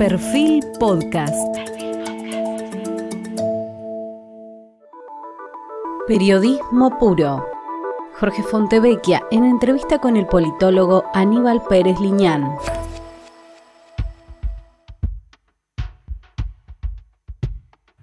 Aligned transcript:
Perfil 0.00 0.64
Podcast. 0.78 1.36
Periodismo 6.08 6.98
puro. 6.98 7.44
Jorge 8.18 8.42
Fontevecchia 8.42 9.20
en 9.30 9.44
entrevista 9.44 9.98
con 9.98 10.16
el 10.16 10.24
politólogo 10.24 11.04
Aníbal 11.12 11.60
Pérez 11.68 12.00
Liñán. 12.00 12.48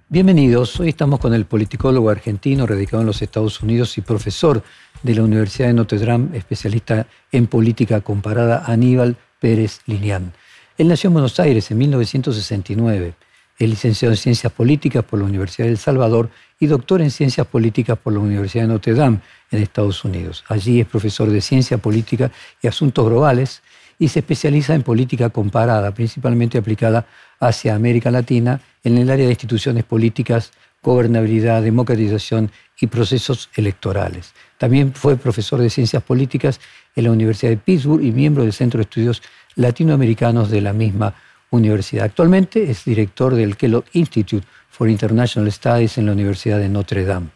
Bienvenidos, 0.07 0.79
hoy 0.79 0.89
estamos 0.89 1.19
con 1.19 1.33
el 1.33 1.45
politicólogo 1.45 2.11
argentino 2.11 2.67
radicado 2.67 3.01
en 3.01 3.07
los 3.07 3.23
Estados 3.23 3.59
Unidos 3.63 3.97
y 3.97 4.01
profesor 4.01 4.61
de 5.01 5.15
la 5.15 5.23
Universidad 5.23 5.69
de 5.69 5.73
Notre 5.73 5.97
Dame, 5.97 6.37
especialista 6.37 7.07
en 7.31 7.47
política 7.47 8.01
comparada, 8.01 8.65
Aníbal 8.67 9.17
Pérez 9.39 9.81
Liñán. 9.87 10.33
Él 10.77 10.87
nació 10.87 11.07
en 11.07 11.13
Buenos 11.13 11.39
Aires 11.39 11.71
en 11.71 11.79
1969. 11.79 13.15
Es 13.57 13.67
licenciado 13.67 14.13
en 14.13 14.17
Ciencias 14.17 14.53
Políticas 14.53 15.03
por 15.03 15.17
la 15.17 15.25
Universidad 15.25 15.65
de 15.65 15.71
El 15.71 15.79
Salvador 15.79 16.29
y 16.59 16.67
doctor 16.67 17.01
en 17.01 17.09
Ciencias 17.09 17.47
Políticas 17.47 17.97
por 17.97 18.13
la 18.13 18.19
Universidad 18.19 18.65
de 18.65 18.73
Notre 18.73 18.93
Dame 18.93 19.19
en 19.49 19.63
Estados 19.63 20.05
Unidos. 20.05 20.43
Allí 20.47 20.79
es 20.79 20.85
profesor 20.85 21.31
de 21.31 21.41
Ciencia 21.41 21.79
Política 21.79 22.31
y 22.61 22.67
Asuntos 22.67 23.07
Globales 23.07 23.63
y 23.97 24.09
se 24.09 24.19
especializa 24.19 24.75
en 24.75 24.83
política 24.83 25.31
comparada, 25.31 25.91
principalmente 25.95 26.59
aplicada 26.59 27.07
hacia 27.39 27.73
América 27.73 28.11
Latina 28.11 28.61
en 28.83 28.99
el 28.99 29.09
área 29.09 29.25
de 29.25 29.31
instituciones 29.31 29.83
políticas, 29.83 30.51
gobernabilidad, 30.83 31.63
democratización 31.63 32.51
y 32.79 32.85
procesos 32.85 33.49
electorales. 33.55 34.35
También 34.59 34.93
fue 34.93 35.17
profesor 35.17 35.59
de 35.59 35.71
Ciencias 35.71 36.03
Políticas 36.03 36.59
en 36.95 37.05
la 37.05 37.11
Universidad 37.11 37.49
de 37.49 37.57
Pittsburgh 37.57 38.03
y 38.03 38.11
miembro 38.11 38.43
del 38.43 38.53
Centro 38.53 38.77
de 38.77 38.83
Estudios 38.83 39.23
Latinoamericanos 39.57 40.49
de 40.49 40.61
la 40.61 40.73
misma 40.73 41.13
universidad. 41.51 42.05
Actualmente 42.05 42.71
es 42.71 42.85
director 42.85 43.35
del 43.35 43.57
Kellogg 43.57 43.85
Institute 43.93 44.45
for 44.69 44.89
International 44.89 45.51
Studies 45.51 45.97
en 45.97 46.05
la 46.05 46.13
Universidad 46.13 46.59
de 46.59 46.69
Notre 46.69 47.03
Dame. 47.03 47.27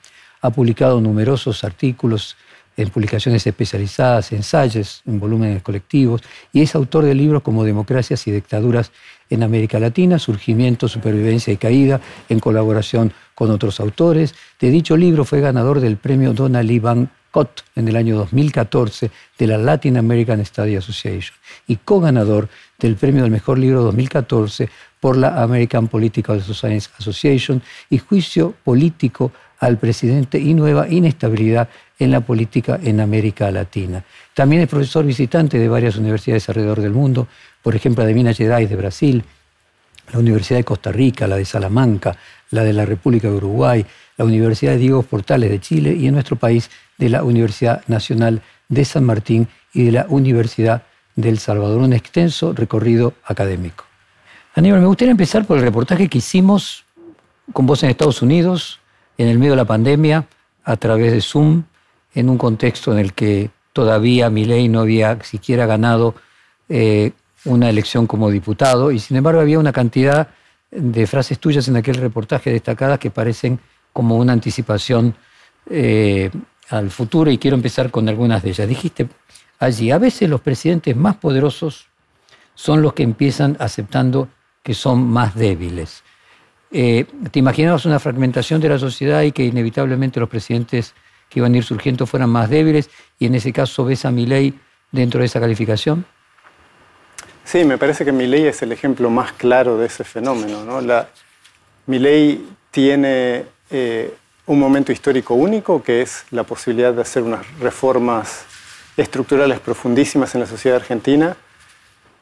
Ha 0.41 0.49
publicado 0.49 1.01
numerosos 1.01 1.63
artículos 1.63 2.35
en 2.77 2.89
publicaciones 2.89 3.45
especializadas, 3.45 4.31
ensayos, 4.31 5.01
en 5.05 5.19
volúmenes 5.19 5.61
colectivos, 5.61 6.21
y 6.53 6.61
es 6.61 6.73
autor 6.73 7.03
de 7.03 7.13
libros 7.13 7.41
como 7.41 7.63
Democracias 7.63 8.25
y 8.27 8.31
Dictaduras 8.31 8.91
en 9.29 9.43
América 9.43 9.79
Latina, 9.79 10.19
Surgimiento, 10.19 10.87
Supervivencia 10.87 11.51
y 11.53 11.57
Caída, 11.57 11.99
en 12.29 12.39
colaboración 12.39 13.11
con 13.35 13.51
otros 13.51 13.79
autores. 13.79 14.35
De 14.59 14.69
dicho 14.69 14.95
libro 14.95 15.25
fue 15.25 15.41
ganador 15.41 15.79
del 15.79 15.97
premio 15.97 16.33
Donald 16.33 16.69
Lee 16.69 16.79
Cott 17.31 17.63
en 17.75 17.87
el 17.87 17.95
año 17.95 18.17
2014 18.17 19.09
de 19.37 19.47
la 19.47 19.57
Latin 19.57 19.97
American 19.97 20.45
Study 20.45 20.75
Association 20.75 21.35
y 21.67 21.77
co-ganador 21.77 22.49
del 22.77 22.95
premio 22.95 23.23
del 23.23 23.31
mejor 23.31 23.57
libro 23.57 23.83
2014 23.83 24.69
por 24.99 25.17
la 25.17 25.41
American 25.41 25.87
Political 25.87 26.41
Science 26.41 26.89
Association 26.97 27.61
y 27.89 27.97
Juicio 27.97 28.53
Político 28.63 29.31
al 29.59 29.77
Presidente 29.77 30.39
y 30.39 30.53
Nueva 30.53 30.87
Inestabilidad 30.89 31.69
en 31.99 32.11
la 32.11 32.21
Política 32.21 32.79
en 32.83 32.99
América 32.99 33.51
Latina. 33.51 34.03
También 34.33 34.63
es 34.63 34.67
profesor 34.67 35.05
visitante 35.05 35.57
de 35.57 35.69
varias 35.69 35.97
universidades 35.97 36.49
alrededor 36.49 36.81
del 36.81 36.91
mundo, 36.91 37.27
por 37.61 37.75
ejemplo, 37.75 38.03
de 38.03 38.13
Minas 38.13 38.37
Gerais 38.37 38.69
de 38.69 38.75
Brasil, 38.75 39.23
la 40.11 40.19
Universidad 40.19 40.59
de 40.59 40.63
Costa 40.63 40.91
Rica, 40.91 41.27
la 41.27 41.37
de 41.37 41.45
Salamanca, 41.45 42.15
la 42.51 42.63
de 42.63 42.73
la 42.73 42.85
República 42.85 43.27
de 43.29 43.35
Uruguay, 43.35 43.85
la 44.17 44.25
Universidad 44.25 44.73
de 44.73 44.77
Diego 44.77 45.03
Portales 45.03 45.49
de 45.49 45.59
Chile 45.59 45.95
y 45.95 46.07
en 46.07 46.13
nuestro 46.13 46.35
país 46.35 46.69
de 46.97 47.09
la 47.09 47.23
Universidad 47.23 47.83
Nacional 47.87 48.41
de 48.67 48.85
San 48.85 49.03
Martín 49.05 49.47
y 49.73 49.85
de 49.85 49.91
la 49.91 50.05
Universidad 50.09 50.83
del 51.15 51.39
Salvador. 51.39 51.81
Un 51.81 51.93
extenso 51.93 52.53
recorrido 52.53 53.13
académico. 53.25 53.85
Aníbal, 54.53 54.81
me 54.81 54.87
gustaría 54.87 55.11
empezar 55.11 55.45
por 55.45 55.57
el 55.57 55.63
reportaje 55.63 56.09
que 56.09 56.17
hicimos 56.17 56.83
con 57.53 57.65
vos 57.65 57.83
en 57.83 57.89
Estados 57.89 58.21
Unidos, 58.21 58.79
en 59.17 59.27
el 59.27 59.39
medio 59.39 59.53
de 59.53 59.57
la 59.57 59.65
pandemia, 59.65 60.25
a 60.63 60.77
través 60.77 61.11
de 61.11 61.21
Zoom, 61.21 61.63
en 62.13 62.29
un 62.29 62.37
contexto 62.37 62.91
en 62.91 62.99
el 62.99 63.13
que 63.13 63.49
todavía 63.73 64.29
Milei 64.29 64.67
no 64.67 64.81
había 64.81 65.21
siquiera 65.23 65.65
ganado 65.65 66.15
eh, 66.69 67.11
una 67.45 67.69
elección 67.69 68.07
como 68.07 68.29
diputado, 68.29 68.91
y 68.91 68.99
sin 68.99 69.17
embargo 69.17 69.41
había 69.41 69.59
una 69.59 69.71
cantidad 69.71 70.29
de 70.69 71.07
frases 71.07 71.39
tuyas 71.39 71.67
en 71.67 71.75
aquel 71.75 71.95
reportaje 71.95 72.51
destacadas 72.51 72.99
que 72.99 73.11
parecen 73.11 73.59
como 73.93 74.17
una 74.17 74.33
anticipación 74.33 75.15
eh, 75.69 76.31
al 76.69 76.89
futuro 76.89 77.29
y 77.29 77.37
quiero 77.37 77.55
empezar 77.55 77.91
con 77.91 78.07
algunas 78.07 78.41
de 78.41 78.49
ellas. 78.49 78.67
Dijiste 78.67 79.07
allí, 79.59 79.91
a 79.91 79.97
veces 79.97 80.29
los 80.29 80.41
presidentes 80.41 80.95
más 80.95 81.17
poderosos 81.17 81.87
son 82.55 82.81
los 82.81 82.93
que 82.93 83.03
empiezan 83.03 83.57
aceptando 83.59 84.29
que 84.63 84.73
son 84.73 85.03
más 85.07 85.35
débiles. 85.35 86.03
Eh, 86.71 87.05
¿Te 87.31 87.39
imaginabas 87.39 87.85
una 87.85 87.99
fragmentación 87.99 88.61
de 88.61 88.69
la 88.69 88.79
sociedad 88.79 89.23
y 89.23 89.33
que 89.33 89.43
inevitablemente 89.43 90.19
los 90.19 90.29
presidentes 90.29 90.93
que 91.29 91.39
iban 91.39 91.53
a 91.53 91.57
ir 91.57 91.63
surgiendo 91.63 92.05
fueran 92.05 92.29
más 92.29 92.49
débiles 92.49 92.89
y 93.19 93.25
en 93.25 93.35
ese 93.35 93.51
caso 93.51 93.83
ves 93.83 94.05
a 94.05 94.11
Milei 94.11 94.53
dentro 94.91 95.19
de 95.19 95.25
esa 95.25 95.39
calificación? 95.39 96.05
Sí, 97.43 97.63
me 97.63 97.77
parece 97.77 98.05
que 98.05 98.11
Milei 98.11 98.47
es 98.47 98.61
el 98.61 98.71
ejemplo 98.71 99.09
más 99.09 99.33
claro 99.33 99.77
de 99.77 99.87
ese 99.87 100.03
fenómeno. 100.03 100.63
¿no? 100.63 100.81
La, 100.81 101.09
Milei 101.87 102.45
tiene 102.69 103.45
eh, 103.69 104.13
un 104.45 104.59
momento 104.59 104.91
histórico 104.91 105.33
único, 105.33 105.83
que 105.83 106.01
es 106.01 106.25
la 106.31 106.43
posibilidad 106.43 106.93
de 106.93 107.01
hacer 107.01 107.23
unas 107.23 107.45
reformas 107.59 108.45
estructurales 108.97 109.59
profundísimas 109.59 110.33
en 110.35 110.41
la 110.41 110.47
sociedad 110.47 110.77
argentina. 110.77 111.35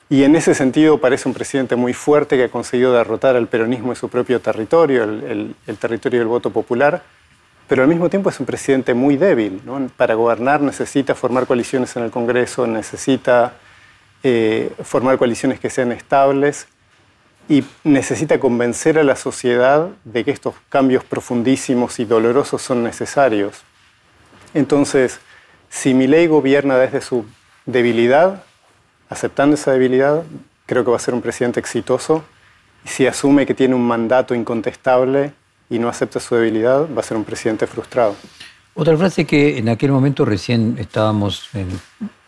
Y 0.09 0.23
en 0.23 0.35
ese 0.35 0.55
sentido 0.55 0.99
parece 0.99 1.27
un 1.27 1.35
presidente 1.35 1.75
muy 1.75 1.93
fuerte 1.93 2.35
que 2.35 2.45
ha 2.45 2.49
conseguido 2.49 2.93
derrotar 2.93 3.35
al 3.35 3.47
peronismo 3.47 3.91
en 3.91 3.95
su 3.95 4.09
propio 4.09 4.41
territorio, 4.41 5.03
el, 5.03 5.55
territorio 5.79 6.19
del 6.19 6.27
voto 6.27 6.49
popular, 6.49 7.03
pero 7.67 7.83
al 7.83 7.87
mismo 7.87 8.09
tiempo 8.09 8.31
es 8.31 8.39
un 8.39 8.47
presidente 8.47 8.95
muy 8.95 9.17
débil. 9.17 9.61
Para 9.95 10.15
gobernar 10.15 10.61
necesita 10.61 11.13
formar 11.13 11.45
coaliciones 11.45 11.95
en 11.95 12.03
el 12.03 12.09
Congreso, 12.09 12.65
necesita 12.65 13.53
eh, 14.23 14.71
formar 14.83 15.17
coaliciones 15.17 15.59
que 15.59 15.69
sean 15.69 15.91
estables 15.91 16.67
y 17.47 17.63
necesita 17.83 18.39
convencer 18.39 18.99
a 18.99 19.03
la 19.03 19.15
sociedad 19.15 19.89
de 20.03 20.23
que 20.23 20.31
estos 20.31 20.55
cambios 20.69 21.03
profundísimos 21.03 21.99
y 21.99 22.05
dolorosos 22.05 22.61
son 22.61 22.83
necesarios. 22.83 23.63
Entonces, 24.53 25.19
si 25.69 25.93
mi 25.93 26.05
ley 26.05 26.27
gobierna 26.27 26.77
desde 26.77 27.01
su 27.01 27.25
debilidad, 27.65 28.43
aceptando 29.09 29.55
esa 29.55 29.71
debilidad, 29.71 30.23
creo 30.65 30.83
que 30.83 30.91
va 30.91 30.97
a 30.97 30.99
ser 30.99 31.13
un 31.13 31.21
presidente 31.21 31.59
exitoso. 31.59 32.23
Si 32.85 33.07
asume 33.07 33.45
que 33.45 33.55
tiene 33.55 33.73
un 33.73 33.87
mandato 33.87 34.35
incontestable 34.35 35.33
y 35.69 35.79
no 35.79 35.89
acepta 35.89 36.19
su 36.19 36.35
debilidad, 36.35 36.87
va 36.95 36.99
a 36.99 37.03
ser 37.03 37.17
un 37.17 37.23
presidente 37.23 37.65
frustrado. 37.67 38.15
Otra 38.75 38.95
frase 38.95 39.25
que 39.25 39.57
en 39.57 39.69
aquel 39.69 39.91
momento 39.91 40.23
recién 40.23 40.77
estábamos 40.79 41.49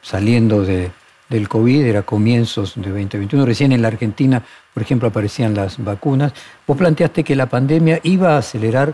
saliendo 0.02 0.64
de, 0.64 0.92
del 1.32 1.48
COVID, 1.48 1.86
era 1.86 2.04
comienzos 2.04 2.76
de 2.76 2.90
2021. 2.90 3.46
Recién 3.46 3.72
en 3.72 3.82
la 3.82 3.88
Argentina, 3.88 4.44
por 4.74 4.84
ejemplo, 4.84 5.08
aparecían 5.08 5.56
las 5.56 5.84
vacunas. 5.84 6.34
Vos 6.68 6.78
planteaste 6.78 7.24
que 7.24 7.36
la 7.36 7.48
pandemia 7.48 8.00
iba 8.04 8.36
a 8.36 8.40
acelerar 8.40 8.94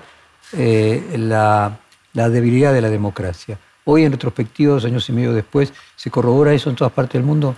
eh, 0.53 1.15
la, 1.17 1.77
debilidad 2.13 2.73
de 2.73 2.81
la 2.81 2.89
democracia. 2.89 3.57
Hoy, 3.85 4.05
en 4.05 4.11
retrospectiva, 4.11 4.73
dos 4.73 4.85
años 4.85 5.09
y 5.09 5.13
medio 5.13 5.33
después, 5.33 5.73
¿se 5.95 6.11
corrobora 6.11 6.53
eso 6.53 6.69
en 6.69 6.75
todas 6.75 6.93
partes 6.93 7.13
del 7.13 7.23
mundo? 7.23 7.55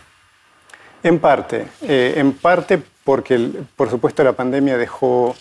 En 1.04 1.20
parte, 1.20 1.68
eh, 1.82 2.14
en 2.18 2.34
parte 2.34 2.82
porque, 3.04 3.50
por 3.76 3.90
supuesto, 3.90 4.24
la 4.24 4.34
pandemia 4.34 4.78
dejó 4.78 5.36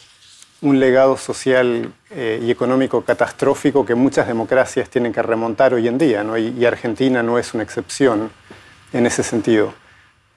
un 0.60 0.80
legado 0.80 1.16
social 1.16 1.92
eh, 2.10 2.40
y 2.42 2.50
económico 2.50 3.02
catastrófico 3.02 3.84
que 3.86 3.94
muchas 3.94 4.26
democracias 4.26 4.88
tienen 4.88 5.12
que 5.12 5.22
remontar 5.22 5.74
hoy 5.74 5.86
en 5.86 5.98
día, 5.98 6.24
y 6.38 6.64
Argentina 6.64 7.22
no 7.22 7.38
es 7.38 7.54
una 7.54 7.62
excepción 7.62 8.30
en 8.92 9.06
ese 9.06 9.22
sentido. 9.22 9.74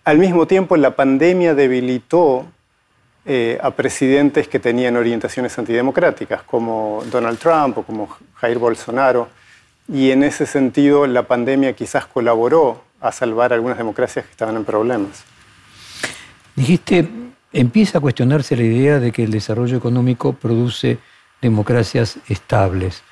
Al 0.04 0.18
mismo 0.18 0.48
tiempo, 0.48 0.78
la 0.78 0.96
pandemia 0.96 1.54
debilitó 1.54 2.46
eh, 3.26 3.60
a 3.62 3.72
presidentes 3.72 4.48
que 4.48 4.60
tenían 4.60 4.96
orientaciones 4.98 5.58
antidemocráticas, 5.60 6.42
como 6.44 7.04
Donald 7.12 7.38
Trump 7.38 7.78
o 7.78 7.84
como 7.84 8.10
Jair 8.36 8.58
Bolsonaro, 8.58 9.30
y 9.88 10.12
en 10.12 10.24
ese 10.24 10.46
sentido 10.46 11.06
la 11.06 11.24
pandemia 11.24 11.74
quizás 11.74 12.06
colaboró 12.06 12.84
a 13.00 13.12
salvar 13.12 13.54
algunas 13.54 13.78
democracias 13.78 14.26
que 14.26 14.32
estaban 14.32 14.56
en 14.56 14.66
problemas. 14.66 15.24
Dijiste, 16.56 17.08
empieza 17.54 17.98
a 17.98 18.02
cuestionarse 18.02 18.56
la 18.56 18.64
idea 18.64 19.00
de 19.00 19.12
que 19.12 19.24
el 19.24 19.32
desarrollo 19.32 19.78
económico 19.78 20.34
produce 20.34 20.98
democracias 21.42 22.18
estables. 22.28 23.04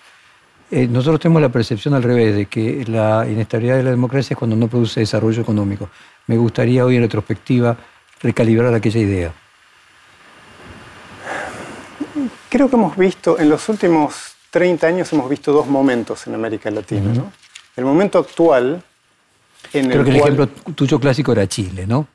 Eh, 0.72 0.88
nosotros 0.88 1.20
tenemos 1.20 1.42
la 1.42 1.50
percepción 1.50 1.94
al 1.94 2.04
revés, 2.04 2.36
de 2.36 2.46
que 2.46 2.86
la 2.88 3.26
inestabilidad 3.28 3.78
de 3.78 3.84
la 3.84 3.90
democracia 3.90 4.34
es 4.34 4.38
cuando 4.38 4.56
no 4.56 4.68
produce 4.68 5.00
desarrollo 5.00 5.42
económico. 5.42 5.90
Me 6.28 6.38
gustaría 6.38 6.86
hoy 6.86 6.98
en 6.98 7.02
retrospectiva 7.02 7.76
recalibrar 8.22 8.74
aquella 8.74 9.00
idea. 9.00 9.34
Creo 12.50 12.70
que 12.70 12.76
hemos 12.76 12.98
visto, 12.98 13.40
en 13.40 13.50
los 13.50 13.68
últimos 13.70 14.36
30 14.52 14.88
años 14.88 15.14
hemos 15.14 15.30
visto 15.30 15.52
dos 15.52 15.68
momentos 15.68 16.26
en 16.28 16.36
América 16.36 16.70
Latina. 16.72 17.14
El 17.76 17.86
momento 17.86 18.20
actual, 18.20 18.84
en 19.74 19.90
Creo 19.90 20.04
que 20.04 20.10
el 20.10 20.16
ejemplo 20.18 20.48
tuyo 20.48 21.00
clásico 21.00 21.32
era 21.32 21.48
Chile, 21.48 21.86
¿no? 21.88 22.08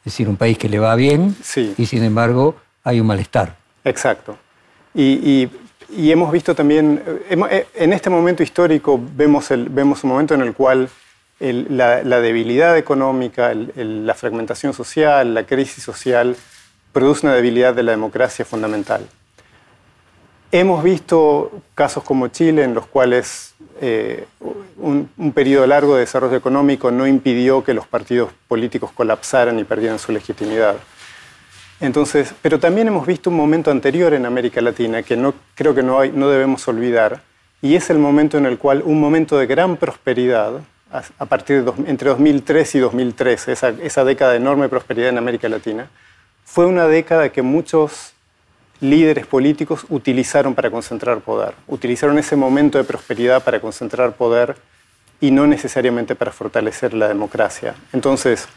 Es 0.00 0.12
decir, 0.12 0.28
un 0.28 0.36
país 0.36 0.56
que 0.58 0.68
le 0.68 0.78
va 0.78 0.94
bien 0.94 1.36
y 1.76 1.86
sin 1.86 2.02
embargo 2.02 2.56
hay 2.84 3.00
un 3.00 3.06
malestar. 3.06 3.56
Exacto. 3.84 4.38
Y, 4.94 5.48
hemos 5.96 6.30
visto 6.32 6.54
también, 6.54 7.02
eh, 7.30 7.66
en 7.74 7.92
este 7.92 8.10
momento 8.10 8.42
histórico 8.42 9.00
vemos 9.16 9.50
un 9.50 10.10
momento 10.10 10.34
en 10.34 10.42
el 10.42 10.54
cual 10.54 10.88
la, 11.40 12.20
debilidad 12.20 12.76
económica, 12.76 13.52
la 13.54 14.14
fragmentación 14.14 14.72
social, 14.72 15.34
la 15.34 15.44
crisis 15.44 15.82
social, 15.82 16.36
produce 16.92 17.26
una 17.26 17.34
debilidad 17.34 17.74
de 17.74 17.82
la 17.82 17.92
democracia 17.92 18.44
fundamental. 18.44 19.06
Hemos 20.50 20.82
visto 20.82 21.52
casos 21.74 22.02
como 22.02 22.28
Chile 22.28 22.64
en 22.64 22.74
los 22.74 22.86
cuales 22.86 23.54
eh, 23.80 24.26
un, 24.78 25.10
un, 25.18 25.32
periodo 25.32 25.66
largo 25.66 25.94
de 25.94 26.00
desarrollo 26.00 26.36
económico 26.36 26.90
no 26.90 27.06
impidió 27.06 27.62
que 27.62 27.74
los 27.74 27.86
partidos 27.86 28.30
políticos 28.48 28.90
colapsaran 28.92 29.58
y 29.58 29.64
perdieran 29.64 29.98
su 29.98 30.10
legitimidad. 30.10 30.76
Entonces, 31.80 32.34
pero 32.42 32.58
también 32.58 32.88
hemos 32.88 33.06
visto 33.06 33.30
un 33.30 33.36
momento 33.36 33.70
anterior 33.70 34.12
en 34.14 34.26
América 34.26 34.60
Latina 34.60 35.02
que 35.02 35.16
no, 35.16 35.34
creo 35.54 35.74
que 35.74 35.82
no, 35.82 36.00
debemos 36.00 36.66
olvidar, 36.66 37.22
y 37.62 37.74
es 37.76 37.90
el 37.90 37.98
momento 37.98 38.38
en 38.38 38.46
el 38.46 38.58
cual 38.58 38.82
un 38.84 39.00
momento 39.00 39.38
de 39.38 39.46
gran 39.46 39.76
prosperidad, 39.76 40.60
a, 40.90 41.26
partir 41.26 41.64
de 41.64 41.90
entre 41.90 42.08
2003 42.08 42.74
y 42.74 42.78
2013, 42.78 43.52
esa, 43.52 43.68
esa 43.68 44.04
década 44.04 44.32
de 44.32 44.38
enorme 44.38 44.68
prosperidad 44.68 45.10
en 45.10 45.18
América 45.18 45.48
Latina, 45.48 45.88
fue 46.44 46.66
una 46.66 46.86
década 46.86 47.28
que 47.28 47.42
muchos 47.42 48.14
líderes 48.80 49.26
políticos 49.26 49.84
utilizaron 49.88 50.54
para 50.54 50.70
concentrar 50.70 51.20
poder. 51.20 51.54
Utilizaron 51.66 52.18
ese 52.18 52.36
momento 52.36 52.78
de 52.78 52.84
prosperidad 52.84 53.42
para 53.42 53.60
concentrar 53.60 54.12
poder 54.12 54.56
y 55.20 55.30
no 55.30 55.46
necesariamente 55.46 56.14
para 56.14 56.32
fortalecer 56.32 56.94
la 56.94 57.08
democracia. 57.08 57.74
Entonces, 57.92 58.48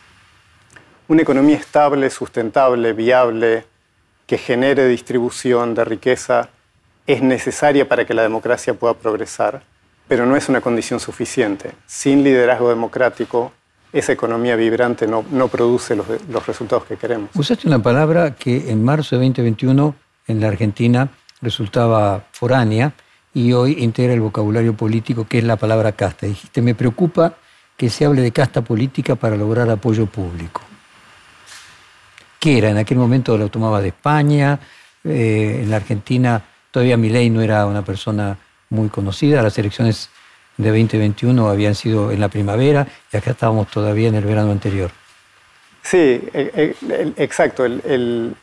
una 1.11 1.23
economía 1.23 1.57
estable, 1.57 2.09
sustentable, 2.09 2.93
viable, 2.93 3.65
que 4.25 4.37
genere 4.37 4.87
distribución 4.87 5.75
de 5.75 5.83
riqueza, 5.83 6.47
es 7.05 7.21
necesaria 7.21 7.85
para 7.89 8.05
que 8.05 8.13
la 8.13 8.21
democracia 8.21 8.73
pueda 8.73 8.93
progresar, 8.93 9.61
pero 10.07 10.25
no 10.25 10.37
es 10.37 10.47
una 10.47 10.61
condición 10.61 11.01
suficiente. 11.01 11.73
Sin 11.85 12.23
liderazgo 12.23 12.69
democrático, 12.69 13.51
esa 13.91 14.13
economía 14.13 14.55
vibrante 14.55 15.05
no, 15.05 15.47
produce 15.49 15.97
los, 15.97 16.05
los 16.29 16.47
resultados 16.47 16.85
que 16.85 16.95
queremos. 16.95 17.29
Usaste 17.33 17.67
una 17.67 17.83
palabra 17.83 18.35
que 18.35 18.71
en 18.71 18.81
marzo 18.81 19.17
de 19.17 19.25
2021 19.25 19.93
en 20.27 20.39
la 20.39 20.47
Argentina 20.47 21.09
resultaba 21.41 22.23
foránea 22.31 22.93
y 23.33 23.51
hoy 23.51 23.75
integra 23.83 24.13
el 24.13 24.21
vocabulario 24.21 24.77
político 24.77 25.27
que 25.27 25.39
es 25.39 25.43
la 25.43 25.57
palabra 25.57 25.91
casta. 25.91 26.25
Dijiste, 26.25 26.61
me 26.61 26.73
preocupa 26.73 27.33
que 27.75 27.89
se 27.89 28.05
hable 28.05 28.21
de 28.21 28.31
casta 28.31 28.61
política 28.61 29.15
para 29.15 29.35
lograr 29.35 29.69
apoyo 29.69 30.05
público. 30.05 30.61
¿Qué 32.41 32.57
era? 32.57 32.69
En 32.71 32.77
aquel 32.77 32.97
momento 32.97 33.37
lo 33.37 33.49
tomaba 33.49 33.81
de 33.81 33.89
España, 33.89 34.59
eh, 35.03 35.61
en 35.63 35.69
la 35.69 35.77
Argentina 35.77 36.43
todavía 36.71 36.97
Milei 36.97 37.29
no 37.29 37.41
era 37.41 37.65
una 37.65 37.83
persona 37.83 38.37
muy 38.69 38.89
conocida, 38.89 39.41
las 39.41 39.57
elecciones 39.57 40.09
de 40.57 40.69
2021 40.69 41.47
habían 41.47 41.75
sido 41.75 42.11
en 42.11 42.19
la 42.19 42.29
primavera 42.29 42.87
y 43.13 43.17
acá 43.17 43.31
estábamos 43.31 43.69
todavía 43.69 44.09
en 44.09 44.15
el 44.15 44.25
verano 44.25 44.51
anterior. 44.51 44.91
Sí, 45.83 45.97
e, 46.33 46.75
e, 46.83 47.13
exacto. 47.17 47.63
el, 47.63 48.35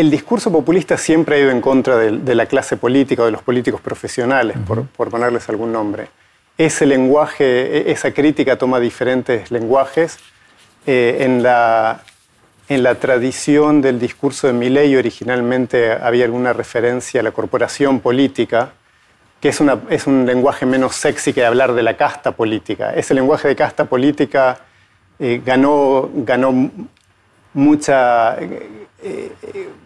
el 0.00 0.10
discurso 0.10 0.50
populista 0.50 0.96
siempre 0.96 1.36
ha 1.36 1.38
ido 1.40 1.50
en 1.50 1.60
contra 1.60 1.98
de, 1.98 2.34
la 2.34 2.46
clase 2.46 2.78
política 2.78 3.20
o 3.20 3.26
de 3.26 3.32
los 3.32 3.42
políticos 3.42 3.82
profesionales, 3.82 4.56
por, 4.66 4.86
ponerles 5.10 5.46
algún 5.50 5.72
nombre. 5.72 6.08
Ese 6.56 6.86
lenguaje, 6.86 7.44
e, 7.44 7.92
esa 7.92 8.10
crítica 8.12 8.56
toma 8.56 8.80
diferentes 8.80 9.50
lenguajes. 9.50 10.18
Eh, 10.86 11.18
en, 11.20 11.42
la, 11.42 12.02
en 12.70 12.84
la 12.84 12.94
tradición 12.94 13.82
del 13.82 13.98
discurso 13.98 14.46
de 14.46 14.52
Milley 14.52 14.94
originalmente 14.94 15.90
había 15.90 16.24
alguna 16.24 16.52
referencia 16.52 17.20
a 17.20 17.24
la 17.24 17.32
corporación 17.32 17.98
política, 17.98 18.70
que 19.40 19.48
es, 19.48 19.60
es 19.90 20.06
un 20.06 20.24
lenguaje 20.24 20.66
menos 20.66 20.94
sexy 20.94 21.32
que 21.32 21.44
hablar 21.44 21.72
de 21.74 21.82
la 21.82 21.96
casta 21.96 22.30
política. 22.30 22.94
Ese 22.94 23.12
lenguaje 23.12 23.48
de 23.48 23.56
casta 23.56 23.86
política 23.86 24.60
eh, 25.18 25.42
ganó, 25.44 26.10
ganó 26.14 26.70
mucha 27.54 28.36
eh, 29.02 29.32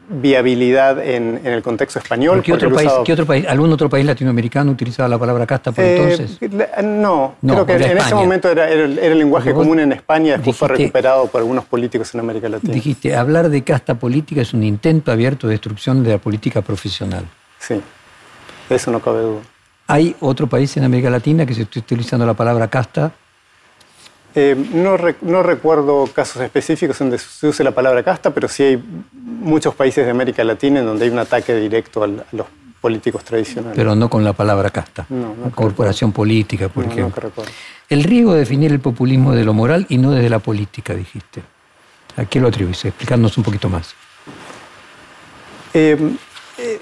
viabilidad 0.08 1.02
en, 1.02 1.40
el 1.44 1.62
contexto 1.62 1.99
español. 1.99 2.43
¿Qué 2.43 2.52
otro, 2.52 2.72
país, 2.72 2.90
¿Qué 3.05 3.12
otro, 3.12 3.25
país, 3.25 3.46
algún 3.49 3.72
otro 3.72 3.88
país 3.88 4.05
latinoamericano 4.05 4.72
utilizaba 4.72 5.08
la 5.08 5.19
palabra 5.19 5.46
casta 5.46 5.72
por 5.72 5.84
eh, 5.84 5.96
entonces? 5.96 6.38
No, 6.82 7.37
creo 7.40 7.64
que 7.64 7.75
en 7.75 7.99
ese 7.99 8.14
momento 8.14 8.50
era, 8.50 8.69
el 8.69 9.19
lenguaje 9.19 9.55
común 9.55 9.81
en 9.81 9.93
España, 9.93 10.32
después 10.34 10.56
fue 10.56 10.69
recuperado 10.69 11.26
por 11.28 11.40
algunos 11.40 11.64
políticos 11.64 12.12
en 12.14 12.20
América 12.20 12.49
Latina. 12.49 12.75
Dijiste, 12.75 13.14
hablar 13.16 13.49
de 13.49 13.62
casta 13.62 13.94
política 13.94 14.43
es 14.43 14.52
un 14.52 14.62
intento 14.64 15.12
abierto 15.12 15.46
de 15.46 15.52
destrucción 15.52 16.02
de 16.02 16.11
la 16.11 16.19
política 16.19 16.61
profesional. 16.62 17.25
Sí, 17.58 17.81
eso 18.69 18.90
no 18.90 19.00
cabe 19.00 19.22
duda. 19.22 19.40
¿Hay 19.87 20.16
otro 20.20 20.49
país 20.49 20.76
en 20.76 20.84
América 20.84 21.11
Latina 21.11 21.46
que 21.46 21.55
se 21.55 21.62
esté 21.62 21.78
utilizando 21.78 22.26
la 22.26 22.34
palabra 22.34 22.69
casta 22.69 23.12
eh, 24.35 24.57
no, 24.73 24.97
no, 25.23 25.43
recuerdo 25.43 26.09
casos 26.13 26.43
específicos 26.43 26.99
donde 26.99 27.19
se 27.19 27.47
use 27.47 27.63
la 27.63 27.71
palabra 27.71 28.03
casta, 28.03 28.31
pero 28.31 28.49
sí 28.49 28.65
hay 28.65 28.85
muchos 29.13 29.75
países 29.75 30.05
de 30.05 30.11
América 30.11 30.43
Latina 30.43 30.81
en 30.81 30.87
donde 30.87 31.05
hay 31.05 31.11
un 31.11 31.19
ataque 31.19 31.55
directo 31.55 32.03
a 32.03 32.09
los 32.09 32.47
políticos 32.81 33.25
tradicionales. 33.25 33.77
Pero 33.77 33.95
no 33.95 34.11
con 34.11 34.25
la 34.25 34.33
palabra 34.33 34.71
casta. 34.71 35.07
No, 35.09 35.35
Corporación 35.55 36.13
política, 36.13 36.69
por 36.69 36.85
ejemplo. 36.85 37.31
el 37.89 38.03
riesgo 38.03 38.35
de 38.35 38.41
definir 38.41 38.73
el 38.73 38.81
populismo 38.81 39.33
de 39.33 39.45
lo 39.45 39.55
moral 39.55 39.87
y 39.89 39.99
no 39.99 40.11
desde 40.11 40.29
la 40.29 40.41
política, 40.41 40.95
dijiste. 40.95 41.43
¿A 42.17 42.25
qué 42.25 42.41
lo 42.41 42.49
atribuís? 42.49 42.85
Explicarnos 42.85 43.39
un 43.39 43.45
poquito 43.45 43.69
más. 43.69 43.95
Eh, 45.73 45.97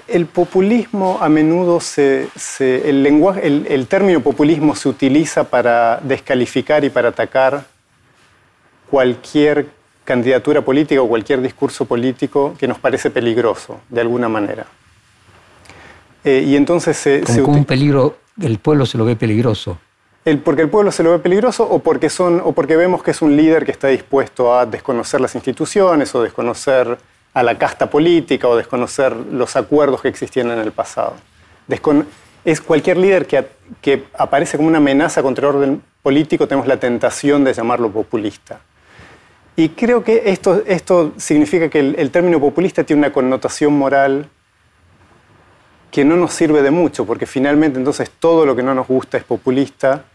el 0.07 0.25
populismo 0.27 1.17
a 1.19 1.29
menudo 1.29 1.79
se, 1.79 2.29
el, 2.59 3.01
lenguaje, 3.01 3.45
el, 3.47 3.87
término 3.87 4.19
populismo 4.21 4.75
se 4.75 4.89
utiliza 4.89 5.45
para 5.45 5.99
descalificar 6.03 6.83
y 6.83 6.89
para 6.89 7.09
atacar 7.09 7.65
cualquier 8.89 9.67
candidatura 10.03 10.61
política 10.61 11.01
o 11.01 11.07
cualquier 11.07 11.41
discurso 11.41 11.85
político 11.85 12.53
que 12.59 12.67
nos 12.67 12.77
parece 12.77 13.09
peligroso, 13.09 13.79
de 13.89 14.01
alguna 14.01 14.29
manera. 14.29 14.65
Eh, 16.23 16.43
y 16.45 16.55
entonces 16.55 16.97
se, 16.97 17.21
como, 17.21 17.53
un 17.53 17.65
peligro, 17.65 18.17
el 18.41 18.59
pueblo 18.59 18.85
se 18.85 18.97
lo 18.97 19.05
ve 19.05 19.15
peligroso. 19.15 19.79
El, 20.25 20.39
porque 20.39 20.61
el 20.61 20.69
pueblo 20.69 20.91
se 20.91 21.03
lo 21.03 21.11
ve 21.11 21.19
peligroso 21.19 21.67
o 21.69 21.79
porque, 21.79 22.09
son, 22.09 22.41
o 22.43 22.53
porque 22.53 22.77
vemos 22.77 23.03
que 23.03 23.11
es 23.11 23.21
un 23.21 23.35
líder 23.35 23.65
que 23.65 23.71
está 23.71 23.87
dispuesto 23.89 24.55
a 24.55 24.65
desconocer 24.65 25.19
las 25.19 25.35
instituciones 25.35 26.13
o 26.15 26.21
desconocer 26.21 26.97
a 27.33 27.43
la 27.43 27.57
casta 27.57 27.89
política 27.89 28.47
o 28.47 28.55
desconocer 28.55 29.15
los 29.15 29.55
acuerdos 29.55 30.01
que 30.01 30.07
existían 30.07 30.51
en 30.51 30.59
el 30.59 30.71
pasado. 30.71 31.15
es 32.45 32.61
cualquier 32.61 32.97
líder 32.97 33.25
que, 33.25 33.47
que, 33.81 34.03
aparece 34.17 34.57
como 34.57 34.69
una 34.69 34.77
amenaza 34.77 35.23
contra 35.23 35.47
el 35.47 35.55
orden 35.55 35.83
político, 36.01 36.47
tenemos 36.47 36.67
la 36.67 36.77
tentación 36.77 37.43
de 37.43 37.53
llamarlo 37.53 37.89
populista. 37.89 38.59
Y 39.55 39.69
creo 39.69 40.03
que 40.03 40.23
esto, 40.25 40.63
esto 40.65 41.13
significa 41.17 41.69
que 41.69 41.79
el, 41.79 42.11
término 42.11 42.39
populista 42.39 42.83
tiene 42.83 43.01
una 43.01 43.13
connotación 43.13 43.73
moral 43.77 44.27
que 45.91 46.03
no 46.03 46.15
nos 46.17 46.33
sirve 46.33 46.63
de 46.63 46.71
mucho, 46.71 47.05
porque 47.05 47.27
finalmente 47.27 47.77
entonces 47.77 48.09
todo 48.19 48.45
lo 48.47 48.55
que 48.55 48.63
no 48.63 48.73
nos 48.73 48.87
gusta 48.87 49.17
es 49.17 49.23
populista 49.23 50.05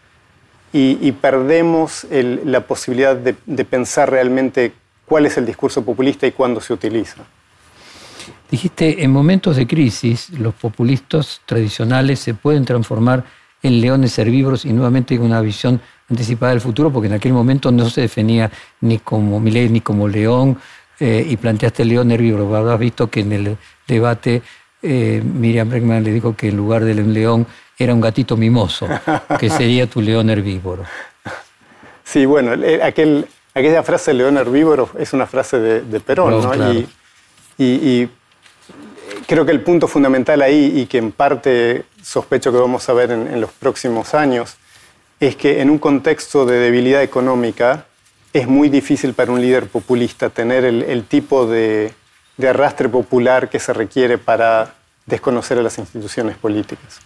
y, 0.72 1.12
perdemos 1.12 2.06
la 2.10 2.60
posibilidad 2.60 3.16
de, 3.16 3.36
de 3.46 3.64
pensar 3.64 4.10
realmente 4.10 4.72
cuál 5.08 5.26
es 5.26 5.38
el 5.38 5.46
discurso 5.46 5.82
populista 5.82 6.26
y 6.26 6.32
cuándo 6.32 6.60
se 6.60 6.72
utiliza. 6.72 7.16
Dijiste, 8.50 9.02
en 9.02 9.10
momentos 9.10 9.56
de 9.56 9.66
crisis, 9.66 10.30
los 10.30 10.54
populistas 10.54 11.40
tradicionales 11.46 12.18
se 12.18 12.34
pueden 12.34 12.64
transformar 12.64 13.24
en 13.62 13.80
leones 13.80 14.18
herbívoros 14.18 14.64
y 14.64 14.72
nuevamente 14.72 15.14
en 15.14 15.22
una 15.22 15.40
visión 15.40 15.80
anticipada 16.08 16.52
del 16.52 16.60
futuro, 16.60 16.90
porque 16.92 17.08
en 17.08 17.14
aquel 17.14 17.32
momento 17.32 17.70
no 17.70 17.88
se 17.90 18.02
definía 18.02 18.50
ni 18.80 18.98
como 18.98 19.40
Milei 19.40 19.68
ni 19.68 19.80
como 19.80 20.08
león, 20.08 20.58
eh, 21.00 21.24
y 21.28 21.36
planteaste 21.36 21.82
el 21.82 21.90
león 21.90 22.10
herbívoro. 22.10 22.54
Habrás 22.56 22.78
visto 22.78 23.08
que 23.08 23.20
en 23.20 23.32
el 23.32 23.56
debate 23.86 24.42
eh, 24.82 25.22
Miriam 25.24 25.68
Bregman 25.68 26.02
le 26.02 26.12
dijo 26.12 26.34
que 26.34 26.48
en 26.48 26.56
lugar 26.56 26.84
del 26.84 27.12
león 27.12 27.46
era 27.78 27.94
un 27.94 28.00
gatito 28.00 28.36
mimoso, 28.36 28.88
que 29.38 29.48
sería 29.48 29.86
tu 29.86 30.00
león 30.00 30.30
herbívoro. 30.30 30.84
Sí, 32.04 32.24
bueno, 32.24 32.52
aquel, 32.82 33.26
aquella 33.58 33.82
frase 33.82 34.14
león 34.14 34.36
herbívoro 34.36 34.90
es 34.98 35.12
una 35.12 35.26
frase 35.26 35.58
de, 35.58 36.00
Perón, 36.00 36.42
¿no? 36.42 36.52
Y, 37.58 38.08
creo 39.26 39.44
que 39.44 39.52
el 39.52 39.60
punto 39.60 39.88
fundamental 39.88 40.40
ahí, 40.42 40.72
y 40.74 40.86
que 40.86 40.98
en 40.98 41.12
parte 41.12 41.84
sospecho 42.02 42.52
que 42.52 42.58
vamos 42.58 42.88
a 42.88 42.92
ver 42.92 43.10
en, 43.10 43.40
los 43.40 43.50
próximos 43.50 44.14
años, 44.14 44.56
es 45.20 45.36
que 45.36 45.60
en 45.60 45.70
un 45.70 45.78
contexto 45.78 46.46
de 46.46 46.58
debilidad 46.58 47.02
económica 47.02 47.86
es 48.32 48.46
muy 48.46 48.68
difícil 48.68 49.14
para 49.14 49.32
un 49.32 49.40
líder 49.40 49.68
populista 49.68 50.30
tener 50.30 50.64
el, 50.64 51.04
tipo 51.04 51.46
de, 51.46 51.92
de 52.36 52.48
arrastre 52.48 52.88
popular 52.88 53.48
que 53.50 53.58
se 53.58 53.72
requiere 53.72 54.18
para 54.18 54.74
desconocer 55.06 55.58
a 55.58 55.62
las 55.62 55.78
instituciones 55.78 56.36
políticas. 56.36 57.00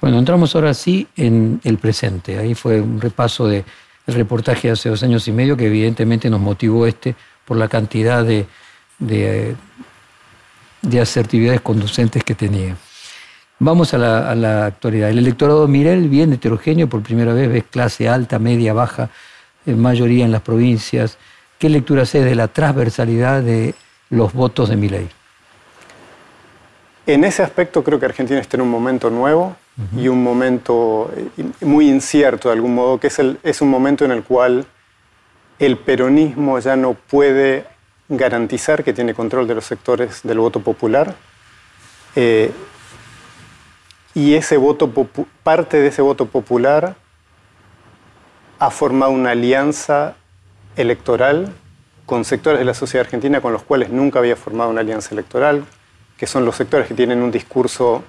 Bueno, 0.00 0.18
entramos 0.18 0.54
ahora 0.54 0.74
sí 0.74 1.06
en 1.16 1.60
el 1.62 1.78
presente. 1.78 2.38
Ahí 2.38 2.54
fue 2.54 2.80
un 2.80 3.00
repaso 3.00 3.46
de 3.46 3.64
el 4.06 4.14
reportaje 4.14 4.68
de 4.68 4.72
hace 4.72 4.88
dos 4.88 5.02
años 5.02 5.26
y 5.28 5.32
medio 5.32 5.56
que 5.56 5.66
evidentemente 5.66 6.30
nos 6.30 6.40
motivó 6.40 6.86
este 6.86 7.14
por 7.44 7.56
la 7.56 7.68
cantidad 7.68 8.24
de, 8.24 8.46
de, 8.98 9.56
asertividades 11.00 11.60
conducentes 11.60 12.22
que 12.22 12.34
tenía. 12.34 12.76
Vamos 13.58 13.92
a 13.92 13.98
la, 13.98 14.66
actualidad. 14.66 15.10
El 15.10 15.18
electorado 15.18 15.66
Mirel, 15.68 16.08
bien 16.08 16.32
heterogéneo, 16.32 16.88
por 16.88 17.02
primera 17.02 17.32
vez 17.32 17.50
ves 17.50 17.64
clase 17.70 18.08
alta, 18.08 18.38
media, 18.38 18.72
baja, 18.72 19.10
en 19.66 19.80
mayoría 19.80 20.24
en 20.24 20.32
las 20.32 20.42
provincias. 20.42 21.18
¿Qué 21.58 21.68
lectura 21.68 22.02
haces 22.02 22.24
de 22.24 22.34
la 22.34 22.48
transversalidad 22.48 23.42
de 23.42 23.74
los 24.08 24.32
votos 24.32 24.70
de 24.70 24.76
Milei? 24.76 25.08
En 27.06 27.24
ese 27.24 27.42
aspecto 27.42 27.82
creo 27.82 27.98
que 27.98 28.06
Argentina 28.06 28.40
está 28.40 28.56
en 28.56 28.62
un 28.62 28.70
momento 28.70 29.10
nuevo 29.10 29.56
y 29.96 30.08
un 30.08 30.22
momento 30.22 31.10
eh, 31.16 31.44
muy 31.62 31.88
incierto 31.88 32.48
de 32.48 32.54
algún 32.54 32.74
modo, 32.74 33.00
que 33.00 33.06
es, 33.06 33.18
el, 33.18 33.38
es 33.42 33.62
un 33.62 33.70
momento 33.70 34.04
en 34.04 34.10
el 34.10 34.22
cual 34.22 34.66
el 35.58 35.78
peronismo 35.78 36.58
ya 36.58 36.76
no 36.76 36.94
puede 36.94 37.66
garantizar 38.08 38.84
que 38.84 38.92
tiene 38.92 39.14
control 39.14 39.46
de 39.46 39.54
los 39.54 39.64
sectores 39.64 40.20
del 40.22 40.38
voto 40.38 40.60
popular. 40.60 41.14
Eh, 42.16 42.50
y 44.14 44.34
ese 44.34 44.56
voto 44.56 44.90
parte 45.42 45.78
de 45.78 45.88
ese 45.88 46.02
voto 46.02 46.26
popular 46.26 46.96
ha 48.58 48.70
formado 48.70 49.12
una 49.12 49.30
alianza 49.30 50.16
electoral 50.76 51.52
con 52.06 52.24
sectores 52.24 52.58
de 52.58 52.64
la 52.64 52.74
sociedad 52.74 53.06
argentina 53.06 53.40
con 53.40 53.52
los 53.52 53.62
cuales 53.62 53.90
nunca 53.90 54.18
había 54.18 54.34
formado 54.34 54.70
una 54.70 54.80
alianza 54.80 55.14
electoral, 55.14 55.64
que 56.16 56.26
son 56.26 56.44
los 56.44 56.56
sectores 56.56 56.88
que 56.88 56.94
tienen 56.94 57.22
un 57.22 57.30
discurso 57.30 58.02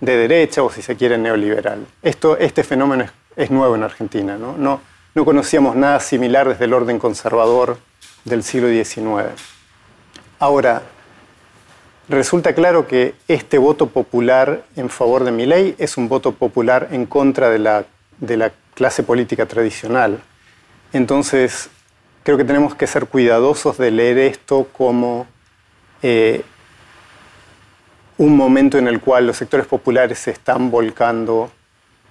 de 0.00 0.16
derecha 0.16 0.62
o 0.62 0.70
si 0.70 0.82
se 0.82 0.96
quiere 0.96 1.18
neoliberal. 1.18 1.86
Esto, 2.02 2.38
este 2.38 2.62
fenómeno 2.62 3.06
es, 3.36 3.50
nuevo 3.50 3.74
en 3.74 3.82
Argentina, 3.82 4.36
¿no? 4.36 4.56
No, 4.56 4.80
no 5.14 5.24
conocíamos 5.24 5.76
nada 5.76 6.00
similar 6.00 6.48
desde 6.48 6.66
el 6.66 6.74
orden 6.74 6.98
conservador 6.98 7.78
del 8.24 8.42
siglo 8.42 8.68
XIX. 8.68 9.30
Ahora, 10.38 10.82
resulta 12.08 12.54
claro 12.54 12.86
que 12.86 13.14
este 13.26 13.58
voto 13.58 13.88
popular 13.88 14.64
en 14.76 14.88
favor 14.88 15.24
de 15.24 15.32
mi 15.32 15.46
ley 15.46 15.74
es 15.78 15.96
un 15.96 16.08
voto 16.08 16.32
popular 16.32 16.88
en 16.92 17.06
contra 17.06 17.50
de 17.50 17.58
la, 17.58 17.84
de 18.18 18.36
la 18.36 18.52
clase 18.74 19.02
política 19.02 19.46
tradicional. 19.46 20.20
Entonces, 20.92 21.70
creo 22.22 22.36
que 22.36 22.44
tenemos 22.44 22.74
que 22.74 22.86
ser 22.86 23.06
cuidadosos 23.06 23.78
de 23.78 23.90
leer 23.90 24.18
esto 24.18 24.68
como 24.72 25.26
eh, 26.02 26.44
un 28.18 28.36
momento 28.36 28.78
en 28.78 28.88
el 28.88 29.00
cual 29.00 29.26
los 29.26 29.36
sectores 29.36 29.66
populares 29.66 30.18
se 30.18 30.32
están 30.32 30.70
volcando 30.70 31.50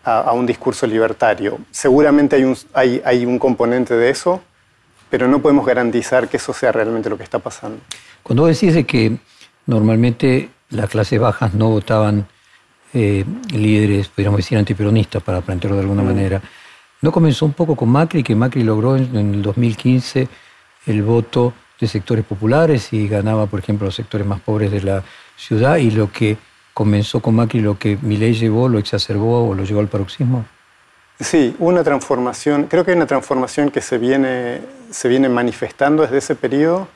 a, 0.04 0.32
un 0.32 0.46
discurso 0.46 0.88
libertario. 0.88 1.60
Seguramente 1.70 2.38
hay 2.38 2.46
un, 2.46 2.58
hay, 2.74 3.02
hay 3.04 3.26
un 3.26 3.38
componente 3.38 3.94
de 3.94 4.10
eso, 4.10 4.42
pero 5.10 5.28
no 5.28 5.42
podemos 5.42 5.66
garantizar 5.66 6.30
que 6.30 6.38
eso 6.38 6.54
sea 6.54 6.72
realmente 6.72 7.10
lo 7.10 7.18
que 7.18 7.24
está 7.24 7.40
pasando. 7.40 7.80
Cuando 8.24 8.44
vos 8.44 8.60
decís 8.60 8.86
que 8.86 9.18
normalmente 9.66 10.50
las 10.70 10.90
clases 10.90 11.20
bajas 11.20 11.54
no 11.54 11.70
votaban 11.70 12.26
eh, 12.94 13.26
líderes, 13.52 14.08
podríamos 14.08 14.38
decir, 14.38 14.58
antiperonistas, 14.58 15.22
para 15.22 15.42
plantearlo 15.42 15.76
de 15.76 15.84
alguna 15.84 16.04
mm. 16.04 16.06
manera, 16.06 16.42
¿no 17.02 17.12
comenzó 17.12 17.46
un 17.46 17.54
poco 17.54 17.76
con 17.76 17.90
Macri, 17.90 18.24
que 18.24 18.36
Macri 18.36 18.64
logró 18.64 18.96
en, 18.96 19.16
el 19.16 19.42
2015 19.42 20.28
el 20.86 21.04
voto 21.04 21.54
de 21.80 21.88
sectores 21.88 22.24
populares 22.24 22.94
y 22.94 23.08
ganaba, 23.08 23.46
por 23.46 23.60
ejemplo, 23.60 23.86
los 23.86 23.96
sectores 23.96 24.26
más 24.26 24.40
pobres 24.40 24.72
de 24.72 24.82
la 24.82 25.04
ciudad 25.38 25.78
y 25.78 25.92
lo 25.92 26.12
que 26.12 26.38
comenzó 26.74 27.22
con 27.22 27.36
Macri, 27.36 27.62
lo 27.62 27.80
que 27.80 27.98
Milei 28.02 28.34
llevó, 28.34 28.68
lo 28.68 28.80
exacerbó 28.80 29.48
o 29.48 29.56
lo 29.56 29.64
llevó 29.64 29.80
al 29.80 29.88
paroxismo? 29.88 30.46
Sí, 31.20 31.56
una 31.58 31.84
transformación, 31.84 32.66
creo 32.66 32.86
que 32.86 32.92
hay 32.92 32.98
una 32.98 33.08
transformación 33.08 33.72
que 33.72 33.82
se 33.82 33.98
viene, 33.98 34.62
se 34.92 35.08
viene 35.08 35.30
manifestando 35.30 36.04
desde 36.04 36.20
ese 36.20 36.36
periodo, 36.36 36.88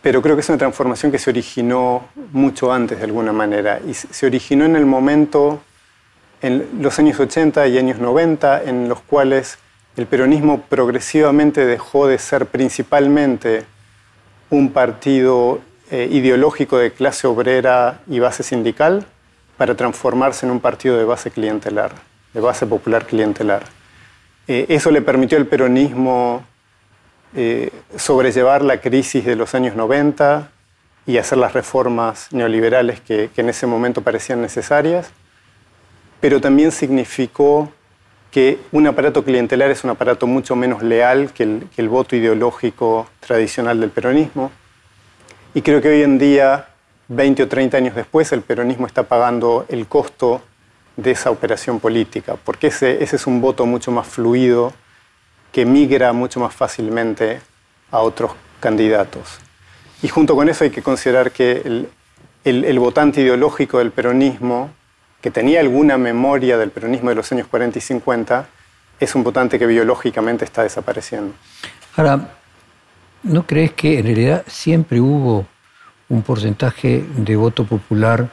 pero 0.00 0.22
creo 0.22 0.36
que 0.36 0.42
es 0.42 0.48
una 0.48 0.58
transformación 0.58 1.10
que 1.10 1.18
se 1.18 1.30
originó 1.30 2.06
mucho 2.32 2.72
antes 2.72 2.98
de 2.98 3.04
alguna 3.04 3.32
manera 3.32 3.80
y 3.84 3.94
se 3.94 4.26
originó 4.26 4.64
en 4.66 4.76
el 4.76 4.86
momento, 4.86 5.60
en 6.42 6.68
los 6.80 6.98
años 6.98 7.18
80 7.18 7.66
y 7.68 7.78
años 7.78 7.98
90, 7.98 8.64
en 8.64 8.88
los 8.88 9.00
cuales 9.00 9.58
el 9.96 10.06
peronismo 10.06 10.60
progresivamente 10.60 11.66
dejó 11.66 12.06
de 12.06 12.18
ser 12.18 12.46
principalmente 12.46 13.64
un 14.50 14.70
partido 14.72 15.60
eh, 15.96 16.08
ideológico 16.10 16.76
de 16.76 16.90
clase 16.90 17.28
obrera 17.28 18.00
y 18.08 18.18
base 18.18 18.42
sindical 18.42 19.06
para 19.56 19.76
transformarse 19.76 20.44
en 20.44 20.50
un 20.50 20.58
partido 20.58 20.98
de 20.98 21.04
base 21.04 21.30
clientelar, 21.30 21.92
de 22.32 22.40
base 22.40 22.66
popular 22.66 23.06
clientelar. 23.06 23.62
Eh, 24.48 24.66
eso 24.70 24.90
le 24.90 25.02
permitió 25.02 25.38
al 25.38 25.46
peronismo 25.46 26.44
eh, 27.36 27.70
sobrellevar 27.94 28.62
la 28.62 28.80
crisis 28.80 29.24
de 29.24 29.36
los 29.36 29.54
años 29.54 29.76
90 29.76 30.50
y 31.06 31.18
hacer 31.18 31.38
las 31.38 31.52
reformas 31.52 32.26
neoliberales 32.32 33.00
que, 33.00 33.30
en 33.36 33.48
ese 33.48 33.68
momento 33.68 34.02
parecían 34.02 34.42
necesarias, 34.42 35.12
pero 36.20 36.40
también 36.40 36.72
significó 36.72 37.70
que 38.32 38.58
un 38.72 38.88
aparato 38.88 39.22
clientelar 39.22 39.70
es 39.70 39.84
un 39.84 39.90
aparato 39.90 40.26
mucho 40.26 40.56
menos 40.56 40.82
leal 40.82 41.32
que 41.32 41.60
el 41.76 41.88
voto 41.88 42.16
ideológico 42.16 43.08
tradicional 43.20 43.78
del 43.78 43.90
peronismo 43.90 44.50
y 45.54 45.62
creo 45.62 45.80
que 45.80 45.88
hoy 45.88 46.02
en 46.02 46.18
día, 46.18 46.66
20 47.08 47.44
o 47.44 47.48
30 47.48 47.76
años 47.76 47.94
después, 47.94 48.32
el 48.32 48.42
peronismo 48.42 48.86
está 48.86 49.04
pagando 49.04 49.64
el 49.68 49.86
costo 49.86 50.42
de 50.96 51.12
esa 51.12 51.30
operación 51.30 51.80
política, 51.80 52.36
porque 52.44 52.68
ese, 52.68 53.02
ese 53.02 53.16
es 53.16 53.26
un 53.26 53.40
voto 53.40 53.64
mucho 53.64 53.90
más 53.90 54.06
fluido, 54.06 54.72
que 55.52 55.64
migra 55.64 56.12
mucho 56.12 56.40
más 56.40 56.52
fácilmente 56.52 57.40
a 57.90 58.00
otros 58.00 58.32
candidatos. 58.58 59.38
Y 60.02 60.08
junto 60.08 60.34
con 60.34 60.48
eso 60.48 60.64
hay 60.64 60.70
que 60.70 60.82
considerar 60.82 61.30
que 61.30 61.62
el, 61.64 61.88
el, 62.44 62.78
votante 62.78 63.20
ideológico 63.20 63.78
del 63.78 63.92
peronismo, 63.92 64.70
que 65.20 65.30
tenía 65.30 65.60
alguna 65.60 65.96
memoria 65.96 66.58
del 66.58 66.70
peronismo 66.70 67.10
de 67.10 67.14
los 67.14 67.30
años 67.30 67.46
40 67.46 67.78
y 67.78 67.80
50, 67.80 68.46
es 69.00 69.14
un 69.14 69.22
votante 69.22 69.58
que 69.58 69.66
biológicamente 69.66 70.44
está 70.44 70.62
desapareciendo. 70.62 71.34
Ahora, 71.96 72.28
¿no 73.24 73.46
crees 73.46 73.72
que 73.72 73.98
en 73.98 74.06
realidad 74.06 74.44
siempre 74.46 75.00
hubo 75.00 75.46
un 76.08 76.22
porcentaje 76.22 77.04
de 77.16 77.36
voto 77.36 77.64
popular 77.64 78.30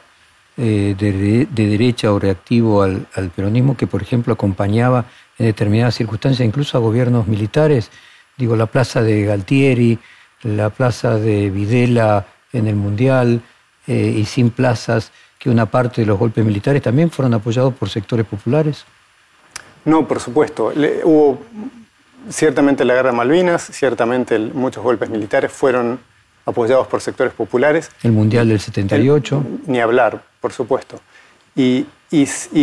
eh, 0.57 0.95
de, 0.98 1.48
derecha 1.50 2.12
o 2.13 2.19
reactivo 2.19 2.83
al, 2.83 3.07
peronismo 3.36 3.75
que, 3.75 3.88
por 3.88 4.01
ejemplo, 4.01 4.33
acompañaba 4.33 5.05
en 5.39 5.45
determinadas 5.48 5.95
circunstancias 5.95 6.45
incluso 6.45 6.77
a 6.77 6.81
gobiernos 6.81 7.27
militares? 7.27 7.89
Digo, 8.38 8.55
la 8.55 8.65
plaza 8.65 9.01
de 9.01 9.24
Galtieri, 9.24 9.98
la 10.43 10.69
plaza 10.69 11.15
de 11.15 11.50
Videla 11.50 12.27
en 12.51 12.67
el 12.67 12.75
Mundial 12.75 13.41
eh, 13.88 14.13
y 14.17 14.25
sin 14.25 14.51
plazas, 14.51 15.12
que 15.39 15.50
una 15.50 15.65
parte 15.65 16.01
de 16.01 16.07
los 16.07 16.19
golpes 16.19 16.45
militares 16.45 16.81
también 16.81 17.10
fueron 17.10 17.33
apoyados 17.33 17.74
por 17.74 17.89
sectores 17.89 18.25
populares. 18.25 18.86
No, 19.86 20.07
por 20.07 20.19
supuesto. 20.19 20.71
hubo 21.03 21.41
Ciertamente 22.30 22.86
la 22.86 22.94
guerra 22.94 23.12
de 23.12 23.18
Malvinas, 23.18 23.63
ciertamente 23.72 24.38
muchos 24.40 24.84
golpes 24.84 25.10
militares 25.10 25.51
fueron 25.51 26.00
apoyados 26.46 26.88
por 26.88 27.01
sectores 27.01 27.34
populares. 27.34 27.92
El 28.04 28.12
Mundial 28.12 28.50
del 28.50 28.60
78. 28.60 29.44
ni 29.68 29.80
hablar, 29.80 30.22
por 30.40 30.54
supuesto. 30.54 31.00
Y, 31.56 31.86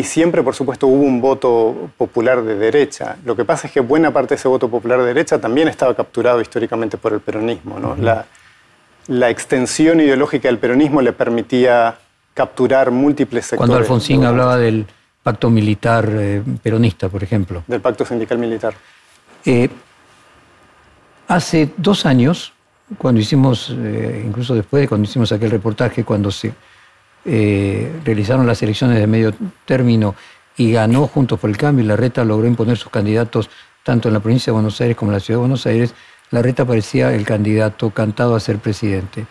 siempre, 0.02 0.42
por 0.42 0.54
supuesto, 0.54 0.86
hubo 0.86 1.02
un 1.02 1.20
voto 1.20 1.90
popular 1.96 2.42
de 2.42 2.56
derecha. 2.56 3.16
Lo 3.24 3.36
que 3.36 3.44
pasa 3.44 3.66
es 3.66 3.72
que 3.72 3.80
buena 3.80 4.12
parte 4.12 4.30
de 4.30 4.36
ese 4.36 4.48
voto 4.48 4.68
popular 4.68 5.00
de 5.00 5.06
derecha 5.06 5.40
también 5.40 5.68
estaba 5.68 5.94
capturado 5.94 6.40
históricamente 6.40 6.96
por 6.96 7.12
el 7.12 7.20
peronismo. 7.20 7.78
¿no? 7.78 7.96
la, 7.96 9.30
extensión 9.30 10.00
ideológica 10.00 10.48
del 10.48 10.58
peronismo 10.58 11.00
le 11.00 11.12
permitía 11.12 11.96
capturar 12.34 12.90
múltiples 12.90 13.46
sectores. 13.46 13.58
Cuando 13.58 13.76
Alfonsín 13.76 14.24
hablaba 14.24 14.58
del 14.58 14.86
pacto 15.22 15.50
militar 15.50 16.08
eh, 16.10 16.42
peronista, 16.62 17.08
por 17.08 17.22
ejemplo. 17.22 17.64
Del 17.66 17.80
pacto 17.80 18.04
sindical 18.04 18.38
militar. 18.38 18.74
Eh, 19.44 19.68
hace 21.28 21.70
dos 21.76 22.06
años, 22.06 22.52
cuando 22.96 23.20
hicimos, 23.20 23.74
eh, 23.76 24.24
incluso 24.26 24.54
después 24.54 24.82
de 24.82 24.88
cuando 24.88 25.08
hicimos 25.08 25.30
aquel 25.32 25.50
reportaje, 25.50 26.04
cuando 26.04 26.30
se 26.30 26.52
eh, 27.24 27.92
realizaron 28.04 28.46
las 28.46 28.62
elecciones 28.62 28.98
de 28.98 29.06
medio 29.06 29.34
término 29.64 30.14
y 30.56 30.72
ganó 30.72 31.06
Juntos 31.06 31.38
por 31.38 31.50
el 31.50 31.56
Cambio, 31.56 31.84
y 31.84 31.88
la 31.88 31.96
reta 31.96 32.24
logró 32.24 32.46
imponer 32.46 32.76
sus 32.76 32.90
candidatos 32.90 33.50
tanto 33.82 34.08
en 34.08 34.14
la 34.14 34.20
provincia 34.20 34.50
de 34.50 34.54
Buenos 34.54 34.80
Aires 34.80 34.96
como 34.96 35.10
en 35.10 35.14
la 35.14 35.20
ciudad 35.20 35.36
de 35.38 35.40
Buenos 35.40 35.66
Aires, 35.66 35.94
la 36.30 36.42
reta 36.42 36.64
parecía 36.64 37.14
el 37.14 37.24
candidato 37.24 37.90
cantado 37.90 38.34
a 38.34 38.40
ser 38.40 38.58
presidente. 38.58 39.26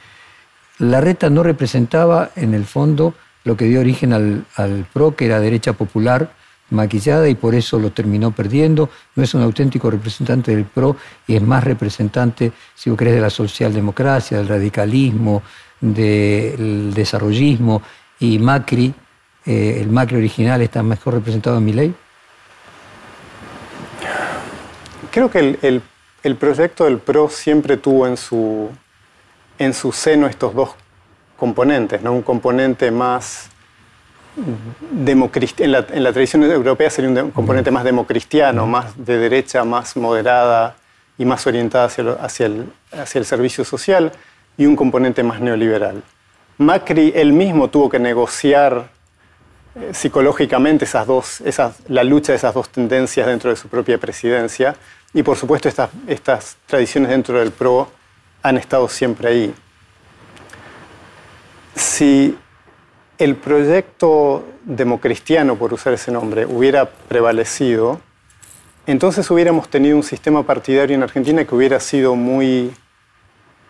La 0.79 1.01
reta 1.01 1.29
no 1.29 1.43
representaba 1.43 2.31
en 2.35 2.53
el 2.53 2.65
fondo 2.65 3.13
lo 3.43 3.55
que 3.55 3.65
dio 3.65 3.79
origen 3.79 4.13
al, 4.13 4.45
al 4.55 4.85
PRO, 4.91 5.15
que 5.15 5.25
era 5.25 5.39
derecha 5.39 5.73
popular, 5.73 6.31
maquillada 6.69 7.27
y 7.29 7.35
por 7.35 7.55
eso 7.55 7.79
lo 7.79 7.91
terminó 7.91 8.31
perdiendo. 8.31 8.89
No 9.15 9.23
es 9.23 9.33
un 9.33 9.41
auténtico 9.41 9.89
representante 9.89 10.55
del 10.55 10.65
PRO 10.65 10.97
y 11.27 11.35
es 11.35 11.41
más 11.41 11.63
representante, 11.63 12.51
si 12.75 12.89
vos 12.89 12.97
querés, 12.97 13.15
de 13.15 13.21
la 13.21 13.29
socialdemocracia, 13.29 14.37
del 14.37 14.47
radicalismo, 14.47 15.43
del 15.79 16.93
desarrollismo. 16.93 17.81
Y 18.19 18.39
Macri, 18.39 18.93
eh, 19.45 19.79
el 19.81 19.89
Macri 19.89 20.17
original, 20.17 20.61
está 20.61 20.83
mejor 20.83 21.15
representado 21.15 21.57
en 21.57 21.65
mi 21.65 21.73
ley. 21.73 21.95
Creo 25.11 25.31
que 25.31 25.57
el, 25.61 25.81
el 26.23 26.35
proyecto 26.35 26.85
del 26.85 26.99
PRO 26.99 27.29
siempre 27.29 27.77
tuvo 27.77 28.05
en 28.07 28.17
su, 28.17 28.69
en 29.57 29.73
su 29.73 29.91
seno 29.91 30.27
estos 30.27 30.53
dos 30.53 30.75
componentes, 31.37 32.01
¿no? 32.01 32.13
un 32.13 32.21
componente 32.21 32.91
más 32.91 33.49
en 34.37 35.71
la, 35.71 35.85
en 35.89 36.03
la, 36.03 36.13
tradición 36.13 36.43
europea 36.43 36.89
sería 36.89 37.09
un 37.23 37.31
componente 37.31 37.71
más 37.71 37.83
democristiano, 37.83 38.67
más 38.67 38.93
de 39.03 39.17
derecha, 39.17 39.63
más 39.63 39.97
moderada 39.97 40.75
y 41.17 41.25
más 41.25 41.47
orientada 41.47 41.85
hacia, 41.85 42.11
hacia, 42.13 42.45
el, 42.45 42.71
hacia 42.91 43.19
el 43.19 43.25
servicio 43.25 43.65
social, 43.65 44.11
y 44.55 44.65
un 44.65 44.75
componente 44.75 45.23
más 45.23 45.39
neoliberal. 45.39 46.03
Macri 46.57 47.11
él 47.15 47.33
mismo 47.33 47.69
tuvo 47.69 47.89
que 47.89 47.99
negociar 47.99 48.89
eh, 49.75 49.93
psicológicamente 49.93 50.85
esas 50.85 51.05
dos, 51.05 51.41
esas, 51.41 51.75
la 51.87 52.03
lucha 52.03 52.31
de 52.31 52.37
esas 52.37 52.53
dos 52.53 52.69
tendencias 52.69 53.27
dentro 53.27 53.49
de 53.49 53.55
su 53.55 53.67
propia 53.67 53.97
presidencia, 53.97 54.75
y 55.13 55.23
por 55.23 55.37
supuesto 55.37 55.67
estas, 55.67 55.89
estas 56.07 56.57
tradiciones 56.67 57.09
dentro 57.09 57.39
del 57.39 57.51
PRO 57.51 57.89
han 58.43 58.57
estado 58.57 58.87
siempre 58.87 59.29
ahí. 59.29 59.53
Si 61.75 62.37
el 63.17 63.35
proyecto 63.35 64.45
democristiano, 64.63 65.55
por 65.55 65.73
usar 65.73 65.93
ese 65.93 66.11
nombre, 66.11 66.45
hubiera 66.45 66.85
prevalecido, 66.85 67.99
entonces 68.85 69.29
hubiéramos 69.31 69.69
tenido 69.69 69.97
un 69.97 70.03
sistema 70.03 70.43
partidario 70.43 70.95
en 70.95 71.03
Argentina 71.03 71.43
que 71.43 71.55
hubiera 71.55 71.79
sido 71.79 72.15
muy 72.15 72.71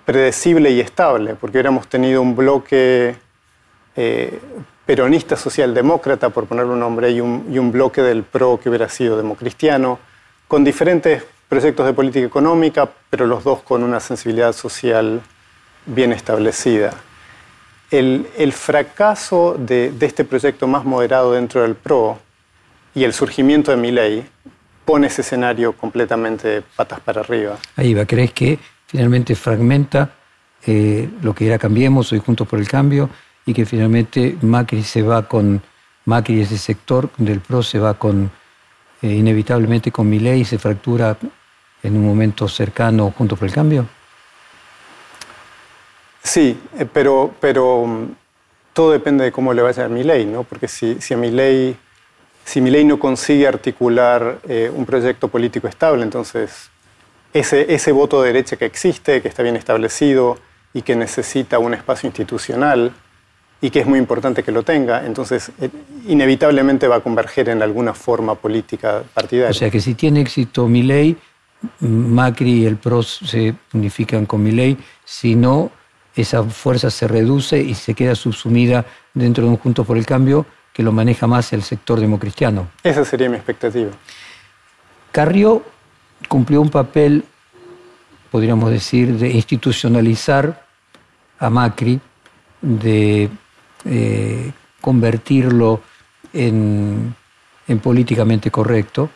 predecible 0.06 0.72
y 0.72 0.80
estable, 0.80 1.36
porque 1.36 1.58
hubiéramos 1.58 1.88
tenido 1.88 2.22
un 2.22 2.36
bloque 2.36 3.16
eh, 3.96 4.40
peronista 4.86 5.36
socialdemócrata, 5.36 6.30
por 6.30 6.46
ponerle 6.46 6.74
un 6.74 6.80
nombre, 6.80 7.12
y 7.12 7.22
un, 7.22 7.48
y 7.50 7.58
un 7.58 7.72
bloque 7.72 8.02
del 8.02 8.24
PRO 8.24 8.60
que 8.60 8.70
hubiera 8.70 8.90
sido 8.90 9.18
democristiano, 9.18 10.00
con 10.48 10.64
diferentes 10.64 11.24
proyectos 11.50 11.86
de 11.86 11.94
política 11.94 12.26
económica, 12.26 12.90
pero 13.10 13.26
los 13.26 13.44
dos 13.44 13.62
con 13.64 13.84
una 13.84 14.00
sensibilidad 14.00 14.54
social 14.54 15.22
bien 15.86 16.12
establecida 16.12 16.94
el, 17.92 18.54
fracaso 18.54 19.56
de, 19.58 19.94
este 20.02 20.24
proyecto 20.26 20.68
más 20.68 20.86
moderado 20.86 21.34
dentro 21.34 21.62
del 21.62 21.76
PRO 21.76 22.20
y 22.94 23.04
el 23.04 23.14
surgimiento 23.14 23.72
de 23.72 23.78
mi 23.78 23.92
ley 23.92 24.26
pone 24.86 25.08
ese 25.08 25.22
escenario 25.22 25.74
completamente 25.74 26.62
patas 26.76 27.00
para 27.00 27.22
arriba. 27.22 27.58
Ahí 27.76 27.94
va, 27.94 28.06
¿crees 28.06 28.34
que 28.34 28.60
finalmente 28.86 29.36
fragmenta 29.36 30.12
eh, 30.66 31.10
lo 31.22 31.34
que 31.34 31.48
era 31.48 31.58
Cambiemos, 31.58 32.12
hoy 32.12 32.20
Juntos 32.20 32.48
por 32.48 32.60
el 32.60 32.68
Cambio, 32.68 33.10
y 33.46 33.54
que 33.54 33.66
finalmente 33.66 34.38
Macri 34.42 34.84
se 34.84 35.02
va 35.02 35.28
con, 35.28 35.62
Macri 36.06 36.42
ese 36.42 36.58
sector 36.58 37.10
del 37.18 37.40
PRO 37.40 37.64
se 37.64 37.80
va 37.80 37.94
con, 37.94 38.30
eh, 39.02 39.08
inevitablemente 39.08 39.92
con 39.92 40.10
mi 40.10 40.20
ley 40.20 40.42
y 40.42 40.46
se 40.46 40.58
fractura 40.58 41.18
en 41.84 41.96
un 41.96 42.06
momento 42.06 42.48
cercano 42.48 43.12
Juntos 43.12 43.38
por 43.38 43.48
el 43.48 43.54
Cambio? 43.54 43.88
Sí, 46.28 46.60
eh, 46.78 46.86
pero, 46.92 47.34
pero 47.40 47.86
mm, 47.86 48.06
todo 48.74 48.92
depende 48.92 49.24
de 49.24 49.32
cómo 49.32 49.54
le 49.54 49.62
vaya 49.62 49.86
a 49.86 49.88
mi 49.88 50.04
ley, 50.04 50.26
¿no? 50.26 50.44
Porque 50.44 50.68
si, 50.68 51.00
si 51.00 51.14
a 51.14 51.18
mi 51.18 51.32
ley, 51.32 51.78
si 52.44 52.60
mi 52.60 52.70
ley 52.70 52.84
no 52.84 53.00
consigue 53.00 53.48
articular 53.48 54.40
eh, 54.48 54.70
un 54.74 54.86
proyecto 54.86 55.30
político 55.30 55.70
estable, 55.70 56.04
entonces 56.04 56.70
ese, 57.32 57.74
ese 57.74 57.94
voto 57.94 58.22
de 58.22 58.34
derecha 58.34 58.58
que 58.58 58.66
existe, 58.66 59.22
que 59.22 59.30
está 59.30 59.42
bien 59.42 59.56
establecido 59.56 60.38
y 60.74 60.82
que 60.82 60.98
necesita 60.98 61.60
un 61.60 61.74
espacio 61.74 62.08
institucional 62.08 62.92
y 63.62 63.70
que 63.70 63.80
es 63.80 63.88
muy 63.88 63.98
importante 63.98 64.44
que 64.44 64.52
lo 64.52 64.64
tenga, 64.64 65.06
entonces 65.06 65.50
eh, 65.62 65.70
inevitablemente 66.08 66.90
va 66.90 66.98
a 66.98 67.00
converger 67.00 67.48
en 67.48 67.62
alguna 67.62 67.94
forma 67.94 68.36
política 68.36 69.02
partidaria. 69.14 69.52
O 69.52 69.54
sea 69.54 69.70
que 69.70 69.80
si 69.80 69.94
tiene 69.94 70.20
éxito 70.20 70.68
mi 70.68 70.84
ley, 70.84 71.16
Macri 71.80 72.64
y 72.64 72.66
el 72.66 72.76
PROS 72.76 73.22
se 73.26 73.56
unifican 73.74 74.26
con 74.26 74.44
mi 74.44 74.52
ley, 74.52 74.78
si 75.06 75.34
no, 75.36 75.72
esa 76.22 76.44
fuerza 76.44 76.90
se 76.90 77.08
reduce 77.08 77.62
y 77.62 77.74
se 77.74 77.94
queda 77.94 78.16
subsumida 78.16 78.86
dentro 79.14 79.44
de 79.44 79.50
un 79.50 79.58
Juntos 79.58 79.86
por 79.86 79.98
el 79.98 80.06
Cambio 80.06 80.46
que 80.74 80.84
lo 80.84 80.92
maneja 80.92 81.26
más 81.26 81.54
el 81.54 81.64
sector 81.64 82.00
democristiano. 82.00 82.68
Esa 82.84 83.04
sería 83.04 83.30
mi 83.30 83.36
expectativa. 83.36 83.90
Carrió 85.12 85.64
cumplió 86.28 86.62
un 86.62 86.70
papel, 86.70 87.24
podríamos 88.32 88.70
decir, 88.70 89.18
de 89.18 89.30
institucionalizar 89.30 90.66
a 91.40 91.50
Macri, 91.50 92.00
de 92.62 93.30
eh, 93.86 94.52
convertirlo 94.82 95.82
en, 96.34 97.16
políticamente 97.82 98.52
correcto. 98.52 99.10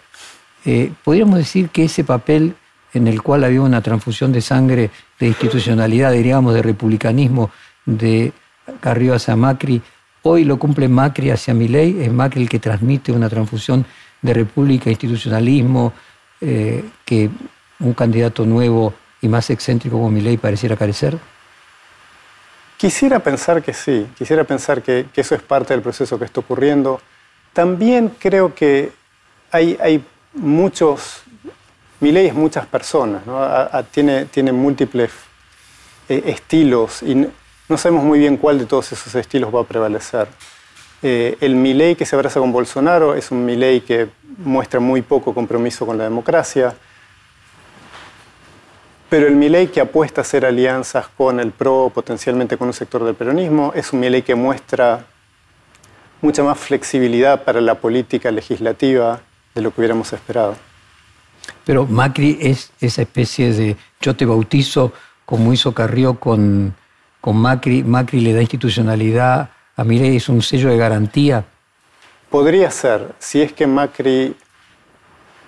Eh, 0.66 0.92
podríamos 1.04 1.38
decir 1.38 1.70
que 1.70 1.86
ese 1.86 2.04
papel 2.04 2.56
en 2.94 3.08
el 3.08 3.22
cual 3.22 3.44
había 3.44 3.62
una 3.62 3.82
transfusión 3.82 4.32
de 4.32 4.42
sangre 4.42 4.90
de 5.20 5.28
institucionalidad, 5.28 6.12
diríamos, 6.12 6.54
de 6.54 6.62
republicanismo 6.62 7.52
de 7.86 8.34
Carrió 8.80 9.16
hacia 9.16 9.36
Macri. 9.36 9.82
Hoy 10.24 10.44
lo 10.44 10.60
cumple 10.60 10.88
Macri 10.88 11.32
hacia 11.32 11.54
Milei, 11.54 12.02
es 12.02 12.12
Macri 12.12 12.44
el 12.44 12.50
que 12.50 12.60
transmite 12.60 13.12
una 13.12 13.30
transfusión 13.30 13.86
de 14.22 14.34
república, 14.34 14.90
institucionalismo, 14.90 15.94
eh, 16.42 16.84
que 17.06 17.30
un 17.80 17.94
candidato 17.94 18.46
nuevo 18.46 18.94
y 19.22 19.28
más 19.28 19.50
excéntrico 19.50 19.98
como 19.98 20.12
Milei 20.12 20.38
pareciera 20.38 20.76
carecer. 20.76 21.18
Quisiera 22.78 23.20
pensar 23.20 23.62
que 23.62 23.74
sí, 23.74 24.08
quisiera 24.18 24.44
pensar 24.44 24.82
que, 24.82 25.06
eso 25.16 25.36
es 25.36 25.42
parte 25.42 25.74
del 25.74 25.82
proceso 25.82 26.18
que 26.18 26.26
está 26.26 26.40
ocurriendo. 26.40 27.00
También 27.54 28.12
creo 28.20 28.54
que 28.54 28.92
hay 29.52 30.04
muchos 30.34 31.24
mi 32.02 32.12
ley 32.12 32.28
es 32.28 32.34
muchas 32.34 32.66
personas, 32.66 33.22
tiene, 33.92 34.26
tiene 34.26 34.52
múltiples 34.52 35.12
eh, 36.10 36.24
estilos 36.26 37.04
y 37.04 37.16
no 37.16 37.78
sabemos 37.78 38.04
muy 38.04 38.20
bien 38.20 38.38
cuál 38.38 38.60
de 38.60 38.66
todos 38.66 38.92
esos 38.92 39.14
estilos 39.16 39.54
va 39.54 39.62
a 39.62 39.64
prevalecer. 39.64 40.28
Eh, 41.04 41.38
el 41.42 41.56
Milei 41.56 41.96
que 41.96 42.06
se 42.06 42.16
abraza 42.16 42.40
con 42.40 42.52
Bolsonaro 42.52 43.16
es 43.16 43.32
un 43.32 43.46
Milei 43.46 43.82
que 43.82 44.10
muestra 44.40 44.80
muy 44.80 45.04
poco 45.04 45.34
compromiso 45.34 45.86
con 45.86 45.98
la 45.98 46.04
democracia, 46.04 46.76
pero 49.08 49.28
el 49.28 49.36
Milei 49.36 49.68
que 49.68 49.80
apuesta 49.80 50.22
a 50.22 50.24
hacer 50.24 50.44
alianzas 50.44 51.08
con 51.08 51.40
el 51.40 51.52
PRO, 51.52 51.92
potencialmente 51.94 52.58
con 52.58 52.68
un 52.68 52.74
sector 52.74 53.04
del 53.04 53.14
peronismo, 53.14 53.74
es 53.76 53.94
un 53.94 54.00
Milei 54.00 54.24
que 54.24 54.34
muestra 54.34 55.06
mucha 56.22 56.44
más 56.44 56.58
flexibilidad 56.58 57.44
para 57.44 57.62
la 57.62 57.76
política 57.76 58.32
legislativa 58.32 59.22
de 59.54 59.62
lo 59.62 59.72
que 59.72 59.82
hubiéramos 59.82 60.12
esperado. 60.14 60.71
Pero 61.66 61.86
Macri 61.86 62.38
es 62.42 62.72
esa 62.80 63.02
especie 63.04 63.54
de 63.54 63.78
yo 64.00 64.16
te 64.16 64.26
bautizo 64.26 64.92
como 65.26 65.54
hizo 65.54 65.74
Carrió 65.74 66.20
con, 66.20 66.76
con 67.22 67.38
Macri. 67.38 67.84
Macri 67.84 68.22
le 68.22 68.34
da 68.34 68.42
institucionalidad 68.42 69.50
a 69.76 69.84
Milei, 69.84 70.18
es 70.18 70.30
un 70.30 70.42
sello 70.42 70.70
de 70.70 70.78
garantía. 70.78 71.46
Podría 72.30 72.72
ser, 72.72 73.14
si 73.20 73.42
es 73.42 73.54
que 73.54 73.68
Macri 73.68 74.36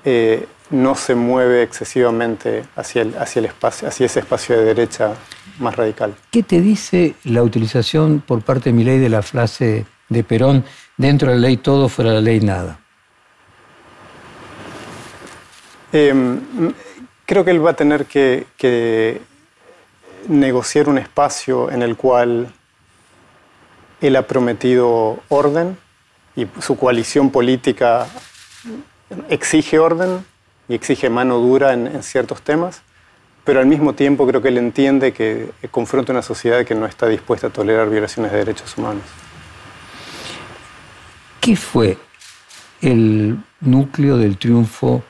eh, 0.05 0.47
no 0.69 0.95
se 0.95 1.15
mueve 1.15 1.63
excesivamente 1.63 2.63
hacia, 2.75 3.03
el, 3.03 3.17
hacia, 3.17 3.39
el 3.39 3.45
espacio, 3.45 3.87
hacia 3.87 4.05
ese 4.05 4.19
espacio 4.19 4.57
de 4.57 4.65
derecha 4.65 5.13
más 5.59 5.75
radical. 5.75 6.15
¿Qué 6.31 6.43
te 6.43 6.61
dice 6.61 7.15
la 7.23 7.43
utilización 7.43 8.23
por 8.25 8.41
parte 8.41 8.69
de 8.69 8.73
Milei 8.73 8.99
de 8.99 9.09
la 9.09 9.21
frase 9.21 9.85
de 10.09 10.23
Perón, 10.23 10.65
dentro 10.97 11.29
de 11.29 11.35
la 11.35 11.41
ley 11.41 11.57
todo, 11.57 11.89
fuera 11.89 12.11
de 12.11 12.15
la 12.17 12.21
ley 12.21 12.39
nada? 12.39 12.79
Em, 15.95 16.73
creo 17.23 17.45
que 17.45 17.51
él 17.51 17.63
va 17.63 17.69
a 17.69 17.75
tener 17.75 18.05
que, 18.07 19.21
negociar 20.27 20.89
un 20.89 20.97
espacio 20.97 21.69
en 21.69 21.83
el 21.83 21.95
cual 21.97 22.51
él 24.01 24.15
ha 24.15 24.25
prometido 24.25 25.19
orden 25.29 25.77
y 26.35 26.47
su 26.61 26.77
coalición 26.77 27.29
política 27.29 28.07
exige 29.29 29.79
orden 29.79 30.25
y 30.69 30.75
exige 30.75 31.09
mano 31.09 31.37
dura 31.39 31.73
en, 31.73 32.01
ciertos 32.01 32.41
temas, 32.41 32.81
pero 33.43 33.59
al 33.59 33.67
mismo 33.67 33.93
tiempo 33.93 34.25
creo 34.25 34.41
que 34.41 34.47
él 34.47 34.57
entiende 34.57 35.11
que 35.13 35.51
confronta 35.69 36.11
una 36.13 36.21
sociedad 36.23 36.65
que 36.65 36.73
no 36.73 36.87
está 36.87 37.07
dispuesta 37.07 37.47
a 37.47 37.49
tolerar 37.51 37.89
violaciones 37.89 38.31
de 38.31 38.37
derechos 38.39 38.75
humanos. 38.77 39.03
¿Qué 41.39 41.55
fue 41.55 41.97
el 42.81 43.37
núcleo 43.59 44.17
del 44.17 44.37
triunfo 44.37 45.03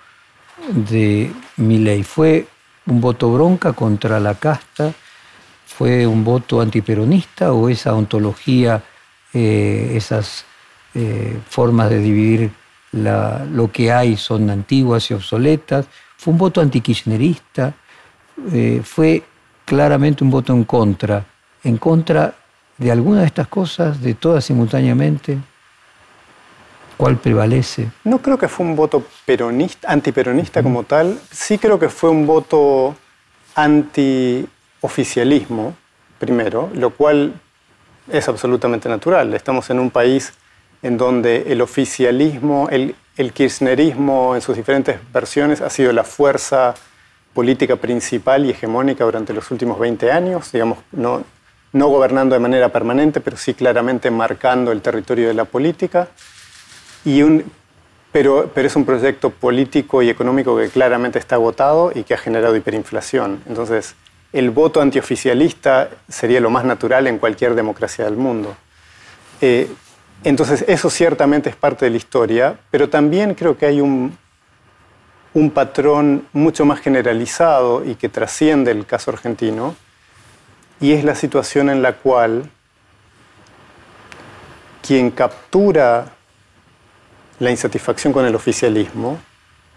de 0.68 1.32
ley 1.58 2.04
¿Fue 2.04 2.48
un 2.86 3.02
voto 3.02 3.32
bronca 3.32 3.74
contra 3.74 4.20
la 4.20 4.36
casta? 4.36 4.94
¿Fue 5.66 6.06
un 6.06 6.24
voto 6.24 6.62
antiperonista 6.62 7.54
o 7.54 7.70
esa 7.70 7.96
ontología, 7.96 8.84
eh, 9.34 9.94
esas 9.96 10.46
eh, 10.94 11.38
formas 11.50 11.90
de 11.90 12.00
dividir 12.00 12.52
lo 12.92 13.72
que 13.72 13.92
hay 13.92 14.18
son 14.18 14.50
antiguas 14.50 15.10
y 15.10 15.14
obsoletas? 15.14 15.88
¿Fue 16.18 16.32
un 16.32 16.38
voto 16.38 16.62
antikirchnerista? 16.62 17.74
Eh, 18.52 18.82
¿Fue 18.84 19.24
claramente 19.66 20.24
un 20.24 20.30
voto 20.30 20.54
en 20.54 20.64
contra? 20.64 21.26
¿En 21.64 21.78
contra 21.78 22.36
de 22.78 22.92
alguna 22.92 23.22
de 23.22 23.28
estas 23.28 23.48
cosas, 23.48 24.02
de 24.02 24.14
todas 24.14 24.46
simultáneamente? 24.46 25.40
¿Cuál 26.98 27.18
prevalece? 27.18 27.92
No 28.04 28.20
creo 28.20 28.38
que 28.38 28.48
fue 28.48 28.66
un 28.66 28.76
voto 28.76 29.04
peronista, 29.26 29.92
antiperonista 29.92 30.62
como 30.62 30.84
tal. 30.84 31.20
Sí 31.32 31.58
creo 31.58 31.80
que 31.80 31.90
fue 31.90 32.10
un 32.10 32.28
voto 32.28 32.96
antioficialismo, 33.56 35.76
primero, 36.20 36.70
lo 36.74 36.92
cual 36.92 37.34
es 38.12 38.28
absolutamente 38.28 38.90
natural. 38.90 39.34
Estamos 39.34 39.70
en 39.70 39.80
un 39.80 39.90
país 39.90 40.34
en 40.82 40.98
donde 40.98 41.46
el 41.48 41.62
oficialismo, 41.62 42.68
el, 42.70 42.96
kirchnerismo 43.34 44.36
en 44.36 44.42
sus 44.42 44.58
diferentes 44.58 44.98
versiones 45.14 45.62
ha 45.62 45.70
sido 45.70 45.94
la 45.94 46.04
fuerza 46.04 46.74
política 47.34 47.78
principal 47.78 48.46
y 48.46 48.52
hegemónica 48.52 49.06
durante 49.06 49.34
los 49.34 49.50
últimos 49.50 49.80
20 49.80 50.12
años, 50.12 50.52
digamos, 50.52 50.80
no, 50.92 51.24
no 51.72 51.88
gobernando 51.88 52.36
de 52.36 52.40
manera 52.40 52.70
permanente, 52.70 53.22
pero 53.22 53.38
sí 53.38 53.54
claramente 53.54 54.12
marcando 54.12 54.72
el 54.72 54.82
territorio 54.82 55.28
de 55.28 55.34
la 55.34 55.46
política. 55.46 56.10
Y 57.06 57.22
un, 57.22 57.44
pero, 58.12 58.52
pero 58.54 58.68
es 58.68 58.76
un 58.76 58.86
proyecto 58.86 59.30
político 59.30 60.02
y 60.02 60.10
económico 60.10 60.58
que 60.58 60.70
claramente 60.70 61.20
está 61.20 61.36
agotado 61.36 61.92
y 61.94 62.04
que 62.04 62.14
ha 62.14 62.18
generado 62.18 62.56
hiperinflación. 62.56 63.42
Entonces, 63.48 63.96
el 64.32 64.50
voto 64.50 64.82
antioficialista 64.82 65.90
sería 66.08 66.40
lo 66.40 66.50
más 66.50 66.66
natural 66.66 67.08
en 67.08 67.20
cualquier 67.20 67.56
democracia 67.56 68.06
del 68.06 68.16
mundo. 68.16 68.56
Eh, 69.42 69.70
entonces, 70.24 70.64
eso 70.68 70.90
ciertamente 70.90 71.50
es 71.50 71.56
parte 71.56 71.86
de 71.86 71.92
la 71.92 71.98
historia, 71.98 72.58
pero 72.72 72.90
también 72.90 73.36
creo 73.36 73.58
que 73.58 73.66
hay 73.66 73.82
un, 73.82 74.18
un 75.34 75.52
patrón 75.52 76.28
mucho 76.34 76.66
más 76.66 76.80
generalizado 76.80 77.84
y 77.84 77.96
que 77.96 78.10
trasciende 78.10 78.72
el 78.72 78.86
caso 78.86 79.12
argentino, 79.12 79.76
y 80.80 80.94
es 80.94 81.04
la 81.04 81.16
situación 81.16 81.70
en 81.70 81.82
la 81.82 81.94
cual 81.94 82.50
quien 84.82 85.12
captura 85.12 86.14
la 87.44 87.52
insatisfacción 87.52 88.14
con 88.14 88.26
el 88.26 88.36
oficialismo 88.36 89.20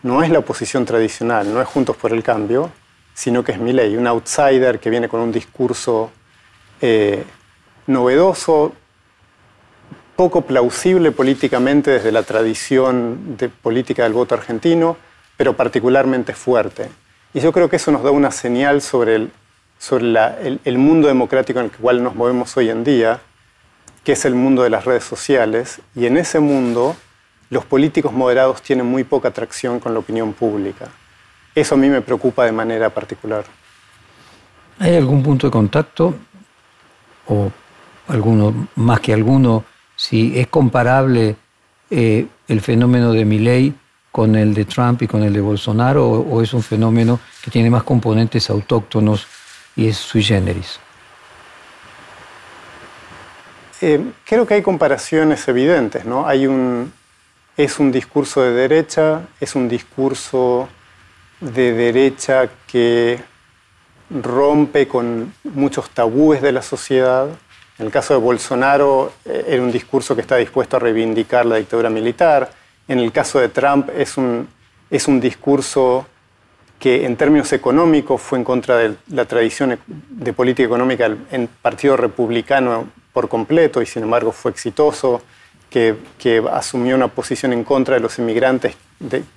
no 0.05 0.23
es 0.23 0.31
la 0.31 0.39
oposición 0.39 0.85
tradicional, 0.85 1.53
no 1.53 1.61
es 1.61 1.67
Juntos 1.67 1.97
por 1.97 2.13
el 2.13 2.23
Cambio, 2.23 2.71
sino 3.13 3.43
que 3.43 3.53
es 3.53 3.59
Milei, 3.59 3.97
un 3.97 4.07
outsider 4.07 4.79
que 4.79 4.89
viene 4.89 5.09
con 5.09 5.21
un 5.21 5.33
discurso 5.33 6.13
eh, 6.81 7.25
novedoso, 7.89 8.73
poco 10.15 10.43
plausible 10.43 11.11
políticamente 11.11 11.91
desde 11.91 12.13
la 12.13 12.23
tradición 12.23 13.37
de 13.37 13.49
política 13.49 14.05
del 14.05 14.13
voto 14.13 14.37
argentino, 14.37 14.97
pero 15.37 15.57
particularmente 15.57 16.35
fuerte. 16.35 16.89
Y 17.35 17.41
yo 17.41 17.53
creo 17.53 17.69
que 17.69 17.77
eso 17.77 17.91
nos 17.91 18.05
da 18.05 18.13
una 18.13 18.31
señal 18.31 18.81
sobre 18.81 19.17
el, 19.17 19.33
sobre 19.79 20.07
el 20.65 20.79
mundo 20.79 21.09
democrático 21.09 21.59
en 21.59 21.67
el 21.67 21.73
cual 21.73 22.03
nos 22.03 22.15
movemos 22.15 22.57
hoy 22.57 22.71
en 22.71 22.85
día, 22.85 23.21
que 24.05 24.13
es 24.13 24.25
el 24.25 24.37
mundo 24.37 24.63
de 24.63 24.71
las 24.71 24.85
redes 24.85 25.05
sociales, 25.05 25.81
y 25.97 26.07
en 26.07 26.17
ese 26.17 26.39
mundo 26.39 26.97
los 27.51 27.65
políticos 27.65 28.13
moderados 28.13 28.63
tienen 28.63 28.87
muy 28.87 29.05
poca 29.05 29.29
atracción 29.29 29.79
con 29.81 29.93
la 29.93 30.01
opinión 30.01 30.33
pública. 30.33 30.89
Eso 31.55 31.75
a 31.75 31.79
mí 31.79 31.89
me 31.89 32.03
preocupa 32.03 32.45
de 32.45 32.53
manera 32.53 32.91
particular. 32.91 33.45
¿Hay 34.79 34.95
algún 34.97 35.23
punto 35.23 35.47
de 35.47 35.51
contacto 35.51 36.15
o 37.29 37.51
alguno 38.09 38.69
más 38.77 39.01
que 39.01 39.13
alguno 39.13 39.65
si 39.95 40.39
es 40.39 40.49
comparable 40.49 41.37
eh, 41.91 42.27
el 42.49 42.61
fenómeno 42.61 43.13
de 43.13 43.25
Milley 43.25 43.75
con 44.13 44.37
el 44.37 44.55
de 44.55 44.65
Trump 44.65 45.03
y 45.03 45.07
con 45.07 45.23
el 45.23 45.33
de 45.33 45.41
Bolsonaro 45.41 46.07
o, 46.09 46.43
es 46.43 46.53
un 46.53 46.63
fenómeno 46.63 47.21
que 47.43 47.51
tiene 47.51 47.71
más 47.71 47.85
componentes 47.85 48.51
autóctonos 48.51 49.27
y 49.75 49.89
es 49.89 49.97
sui 49.97 50.23
generis? 50.23 50.79
Eh, 53.81 54.01
creo 54.25 54.47
que 54.47 54.55
hay 54.55 54.63
comparaciones 54.63 55.47
evidentes, 55.49 56.05
¿no? 56.07 56.27
Hay 56.27 56.47
un, 56.47 56.93
es 57.57 57.79
un 57.79 57.91
discurso 57.91 58.43
de 58.43 58.53
derecha, 58.53 59.23
es 59.41 59.55
un 59.55 59.69
discurso 59.69 60.69
de 61.41 61.73
derecha 61.73 62.49
que 62.67 63.19
rompe 64.11 64.87
con 64.87 65.33
muchos 65.45 65.91
tabúes 65.91 66.43
de 66.43 66.53
la 66.53 66.63
sociedad. 66.63 67.29
En 67.79 67.87
el 67.87 67.93
caso 67.93 68.15
de 68.15 68.21
Bolsonaro 68.21 69.13
eh, 69.25 69.45
era 69.49 69.63
un 69.63 69.73
discurso 69.73 70.15
que 70.15 70.21
está 70.21 70.37
dispuesto 70.37 70.77
a 70.77 70.81
reivindicar 70.81 71.47
la 71.47 71.57
dictadura 71.57 71.91
militar. 71.91 72.51
En 72.89 72.99
el 72.99 73.11
caso 73.11 73.39
de 73.39 73.49
Trump 73.49 73.91
es 73.97 74.17
un, 74.17 74.49
es 74.91 75.09
un 75.09 75.21
discurso 75.21 76.07
que 76.79 77.07
en 77.07 77.17
términos 77.17 77.53
económicos 77.55 78.21
fue 78.21 78.39
en 78.39 78.45
contra 78.45 78.77
de 78.77 78.97
la 79.09 79.25
tradición 79.25 79.79
de 79.87 80.33
política 80.35 80.67
económica 80.67 81.09
del 81.09 81.49
Partido 81.49 81.97
Republicano 81.97 82.87
por 83.15 83.31
completo 83.31 83.81
y 83.81 83.87
sin 83.87 84.03
embargo 84.03 84.31
fue 84.31 84.51
exitoso, 84.51 85.23
que, 85.71 85.97
que 86.19 86.43
asumió 86.51 86.97
una 86.97 87.09
posición 87.09 87.53
en 87.53 87.65
contra 87.65 87.95
de 87.95 88.01
los 88.01 88.19
inmigrantes 88.19 88.77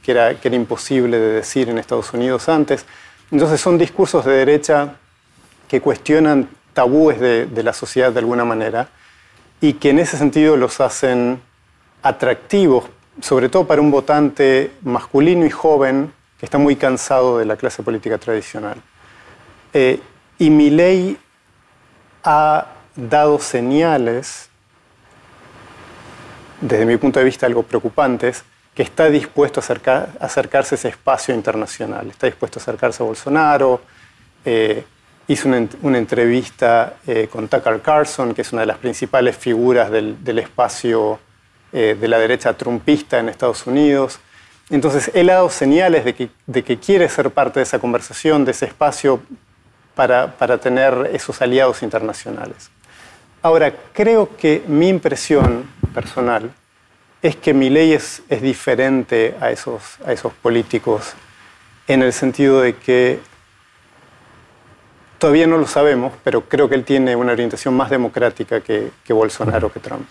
que, 0.03 0.11
era, 0.11 0.35
que 0.35 0.47
era 0.47 0.55
imposible 0.55 1.17
de 1.17 1.33
decir 1.33 1.69
en 1.69 1.77
Estados 1.77 2.13
Unidos 2.13 2.47
antes. 2.49 2.85
Entonces 3.31 3.59
son 3.59 3.77
discursos 3.77 4.25
de 4.25 4.33
derecha 4.33 4.95
que 5.67 5.81
cuestionan 5.81 6.49
tabúes 6.73 7.19
de, 7.19 7.45
de, 7.45 7.63
la 7.63 7.73
sociedad 7.73 8.11
de 8.11 8.19
alguna 8.19 8.45
manera 8.45 8.89
y 9.61 9.73
que 9.73 9.89
en 9.89 9.99
ese 9.99 10.17
sentido 10.17 10.55
los 10.55 10.79
hacen 10.79 11.41
atractivos, 12.01 12.85
sobre 13.21 13.49
todo 13.49 13.67
para 13.67 13.81
un 13.81 13.91
votante 13.91 14.71
masculino 14.83 15.45
y 15.45 15.49
joven 15.49 16.13
que 16.39 16.45
está 16.45 16.57
muy 16.57 16.75
cansado 16.75 17.37
de 17.37 17.45
la 17.45 17.57
clase 17.57 17.83
política 17.83 18.17
tradicional. 18.17 18.81
Eh, 19.73 19.99
y 20.37 20.49
mi 20.49 20.69
ley 20.69 21.17
ha 22.23 22.67
dado 22.95 23.39
señales, 23.39 24.48
desde 26.61 26.85
mi 26.85 26.97
punto 26.97 27.19
de 27.19 27.25
vista 27.25 27.45
algo 27.45 27.63
preocupantes, 27.63 28.43
que 28.73 28.83
está 28.83 29.09
dispuesto 29.09 29.59
a, 29.59 30.07
acercarse 30.19 30.75
a 30.75 30.77
ese 30.77 30.89
espacio 30.89 31.33
internacional, 31.33 32.07
está 32.09 32.27
dispuesto 32.27 32.59
a 32.59 32.61
acercarse 32.61 33.03
a 33.03 33.05
Bolsonaro. 33.05 33.81
Eh, 34.45 34.83
hizo 35.27 35.47
una, 35.47 35.97
entrevista 35.97 36.95
eh, 37.05 37.27
con 37.31 37.47
Tucker 37.47 37.81
Carlson, 37.81 38.33
que 38.33 38.41
es 38.41 38.51
una 38.51 38.61
de 38.61 38.67
las 38.67 38.77
principales 38.77 39.37
figuras 39.37 39.91
del, 39.91 40.39
espacio 40.39 41.19
eh, 41.71 41.97
de 41.99 42.07
la 42.07 42.17
derecha 42.17 42.53
trumpista 42.53 43.19
en 43.19 43.29
Estados 43.29 43.67
Unidos. 43.67 44.19
Entonces, 44.69 45.11
él 45.13 45.29
ha 45.29 45.35
dado 45.35 45.49
señales 45.49 46.05
de 46.05 46.13
que, 46.13 46.77
quiere 46.77 47.09
ser 47.09 47.31
parte 47.31 47.59
de 47.59 47.63
esa 47.63 47.79
conversación, 47.79 48.45
de 48.45 48.51
ese 48.51 48.65
espacio 48.65 49.21
para, 49.93 50.37
para 50.37 50.57
tener 50.57 51.11
esos 51.13 51.41
aliados 51.41 51.83
internacionales. 51.83 52.71
Ahora, 53.41 53.73
creo 53.93 54.35
que 54.35 54.63
mi 54.67 54.89
impresión 54.89 55.63
personal 55.93 56.51
es 57.21 57.35
que 57.35 57.53
mi 57.53 57.69
ley 57.69 57.93
es, 57.93 58.21
diferente 58.41 59.35
a 59.39 59.51
esos, 59.51 59.81
a 60.05 60.11
esos 60.11 60.33
políticos 60.33 61.13
en 61.87 62.01
el 62.01 62.13
sentido 62.13 62.61
de 62.61 62.75
que 62.75 63.19
todavía 65.17 65.47
no 65.47 65.57
lo 65.57 65.67
sabemos, 65.67 66.13
pero 66.23 66.41
creo 66.41 66.69
que 66.69 66.75
él 66.75 66.83
tiene 66.83 67.15
una 67.15 67.31
orientación 67.31 67.75
más 67.75 67.89
democrática 67.89 68.61
que, 68.61 68.91
que 69.03 69.13
Bolsonaro, 69.13 69.71
que 69.71 69.79
Trump. 69.79 70.07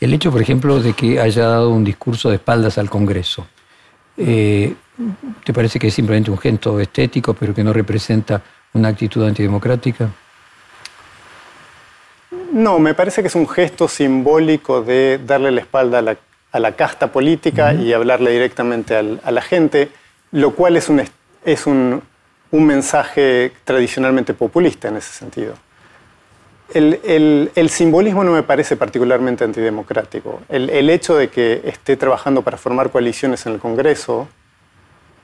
El 0.00 0.14
hecho, 0.14 0.30
por 0.30 0.40
ejemplo, 0.40 0.80
de 0.80 0.92
que 0.92 1.20
haya 1.20 1.48
dado 1.48 1.70
un 1.70 1.84
discurso 1.84 2.28
de 2.28 2.36
espaldas 2.36 2.78
al 2.78 2.88
Congreso, 2.88 3.46
eh, 4.16 4.74
¿te 5.44 5.52
parece 5.52 5.78
que 5.78 5.88
es 5.88 5.94
simplemente 5.94 6.30
un 6.30 6.38
gesto 6.38 6.78
estético, 6.78 7.34
pero 7.34 7.54
que 7.54 7.64
no 7.64 7.72
representa 7.72 8.42
una 8.72 8.88
actitud 8.88 9.24
antidemocrática? 9.24 10.10
No, 12.52 12.78
me 12.78 12.94
parece 12.94 13.22
que 13.22 13.28
es 13.28 13.34
un 13.34 13.48
gesto 13.48 13.88
simbólico 13.88 14.82
de 14.82 15.20
darle 15.24 15.50
la 15.50 15.60
espalda 15.60 15.98
a 15.98 16.02
la 16.02 16.16
a 16.52 16.58
la 16.58 16.72
casta 16.72 17.12
política 17.12 17.74
y 17.74 17.92
hablarle 17.92 18.30
directamente 18.30 18.96
a 18.96 19.30
la 19.30 19.42
gente, 19.42 19.90
lo 20.32 20.54
cual 20.54 20.76
es, 20.76 20.88
un, 20.88 21.02
es 21.44 21.66
un, 21.66 22.02
mensaje 22.50 23.52
tradicionalmente 23.64 24.34
populista 24.34 24.88
en 24.88 24.96
ese 24.96 25.12
sentido. 25.12 25.54
El, 26.72 27.70
simbolismo 27.70 28.24
no 28.24 28.32
me 28.32 28.42
parece 28.42 28.76
particularmente 28.76 29.44
antidemocrático. 29.44 30.40
El, 30.48 30.90
hecho 30.90 31.16
de 31.16 31.28
que 31.28 31.62
esté 31.64 31.96
trabajando 31.96 32.42
para 32.42 32.56
formar 32.56 32.90
coaliciones 32.90 33.44
en 33.46 33.54
el 33.54 33.58
Congreso, 33.58 34.28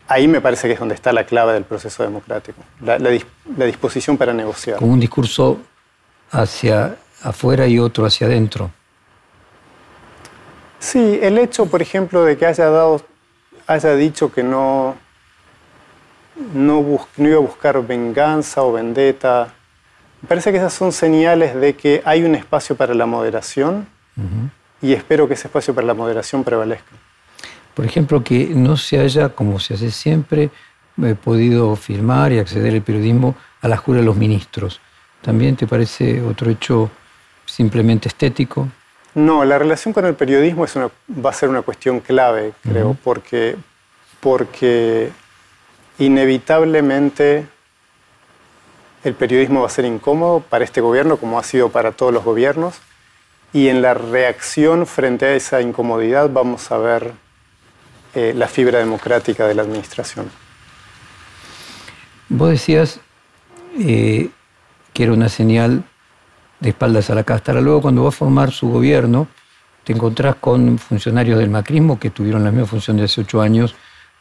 ahí 0.08 0.28
me 0.28 0.40
parece 0.42 0.68
que 0.68 0.74
es 0.74 0.80
donde 0.80 0.94
está 0.94 1.12
la 1.12 1.24
clave 1.24 1.54
del 1.54 1.64
proceso 1.64 2.02
democrático, 2.02 2.62
la, 2.82 2.98
la 2.98 3.64
disposición 3.66 4.18
para 4.18 4.34
negociar. 4.34 4.76
Como 4.76 4.92
un 4.92 5.00
discurso 5.00 5.58
hacia 6.30 6.96
afuera 7.24 7.66
y 7.66 7.78
otro 7.78 8.06
hacia 8.06 8.26
adentro. 8.26 8.70
Sí, 10.78 11.18
el 11.22 11.38
hecho, 11.38 11.66
por 11.66 11.80
ejemplo, 11.80 12.24
de 12.24 12.36
que 12.36 12.46
haya, 12.46 12.68
dado, 12.68 13.00
haya 13.66 13.94
dicho 13.96 14.30
que 14.30 14.42
no, 14.42 14.94
no, 16.52 17.00
iba 17.16 17.36
a 17.36 17.38
buscar 17.38 17.84
venganza 17.86 18.62
o 18.62 18.72
vendetta, 18.72 19.52
me 20.20 20.28
parece 20.28 20.52
que 20.52 20.58
esas 20.58 20.74
son 20.74 20.92
señales 20.92 21.54
de 21.54 21.74
que 21.74 22.02
hay 22.04 22.22
un 22.22 22.34
espacio 22.34 22.76
para 22.76 22.94
la 22.94 23.06
moderación 23.06 23.86
y 24.80 24.92
espero 24.92 25.26
que 25.26 25.34
ese 25.34 25.48
espacio 25.48 25.74
para 25.74 25.86
la 25.86 25.94
moderación 25.94 26.44
prevalezca. 26.44 26.92
Por 27.74 27.84
ejemplo, 27.84 28.22
que 28.22 28.46
no 28.54 28.76
se 28.76 29.00
haya, 29.00 29.30
como 29.30 29.58
se 29.58 29.74
hace 29.74 29.90
siempre, 29.90 30.50
eh, 31.02 31.14
podido 31.14 31.74
firmar 31.76 32.32
y 32.32 32.38
acceder 32.38 32.74
el 32.74 32.82
periodismo 32.82 33.34
a 33.60 33.68
la 33.68 33.76
jura 33.76 34.00
de 34.00 34.04
los 34.04 34.16
ministros. 34.16 34.80
¿También 35.22 35.56
te 35.56 35.66
parece 35.66 36.22
otro 36.22 36.50
hecho 36.50 36.90
simplemente 37.54 38.08
estético? 38.08 38.68
No, 39.14 39.44
la 39.44 39.58
relación 39.58 39.94
con 39.94 40.04
el 40.06 40.14
periodismo 40.14 40.64
es 40.64 40.74
una, 40.74 40.90
va 41.24 41.30
a 41.30 41.32
ser 41.32 41.48
una 41.48 41.62
cuestión 41.62 42.00
clave, 42.00 42.52
creo, 42.62 42.96
porque, 43.04 43.56
porque 44.18 45.12
inevitablemente 45.98 47.46
el 49.04 49.14
periodismo 49.14 49.60
va 49.60 49.68
a 49.68 49.70
ser 49.70 49.84
incómodo 49.84 50.40
para 50.40 50.64
este 50.64 50.80
gobierno, 50.80 51.16
como 51.16 51.38
ha 51.38 51.44
sido 51.44 51.68
para 51.68 51.92
todos 51.92 52.12
los 52.12 52.24
gobiernos, 52.24 52.80
y 53.52 53.68
en 53.68 53.82
la 53.82 53.94
reacción 53.94 54.84
frente 54.84 55.26
a 55.26 55.34
esa 55.34 55.60
incomodidad 55.60 56.28
vamos 56.30 56.72
a 56.72 56.78
ver 56.78 57.12
eh, 58.16 58.32
la 58.34 58.48
fibra 58.48 58.80
democrática 58.80 59.46
de 59.46 59.54
la 59.54 59.62
administración. 59.62 60.28
Vos 62.28 62.50
decías 62.50 63.00
eh, 63.78 64.30
que 64.92 65.04
era 65.04 65.12
una 65.12 65.28
señal 65.28 65.84
de 66.60 66.70
espaldas 66.70 67.10
a 67.10 67.14
la 67.14 67.24
cáscara. 67.24 67.60
Luego, 67.60 67.82
cuando 67.82 68.02
va 68.02 68.08
a 68.08 68.12
formar 68.12 68.50
su 68.52 68.68
gobierno, 68.68 69.28
te 69.84 69.92
encontrás 69.92 70.36
con 70.36 70.78
funcionarios 70.78 71.38
del 71.38 71.50
macrismo 71.50 71.98
que 71.98 72.10
tuvieron 72.10 72.42
la 72.42 72.50
misma 72.50 72.66
función 72.66 72.96
de 72.96 73.04
hace 73.04 73.20
ocho 73.20 73.40
años, 73.40 73.74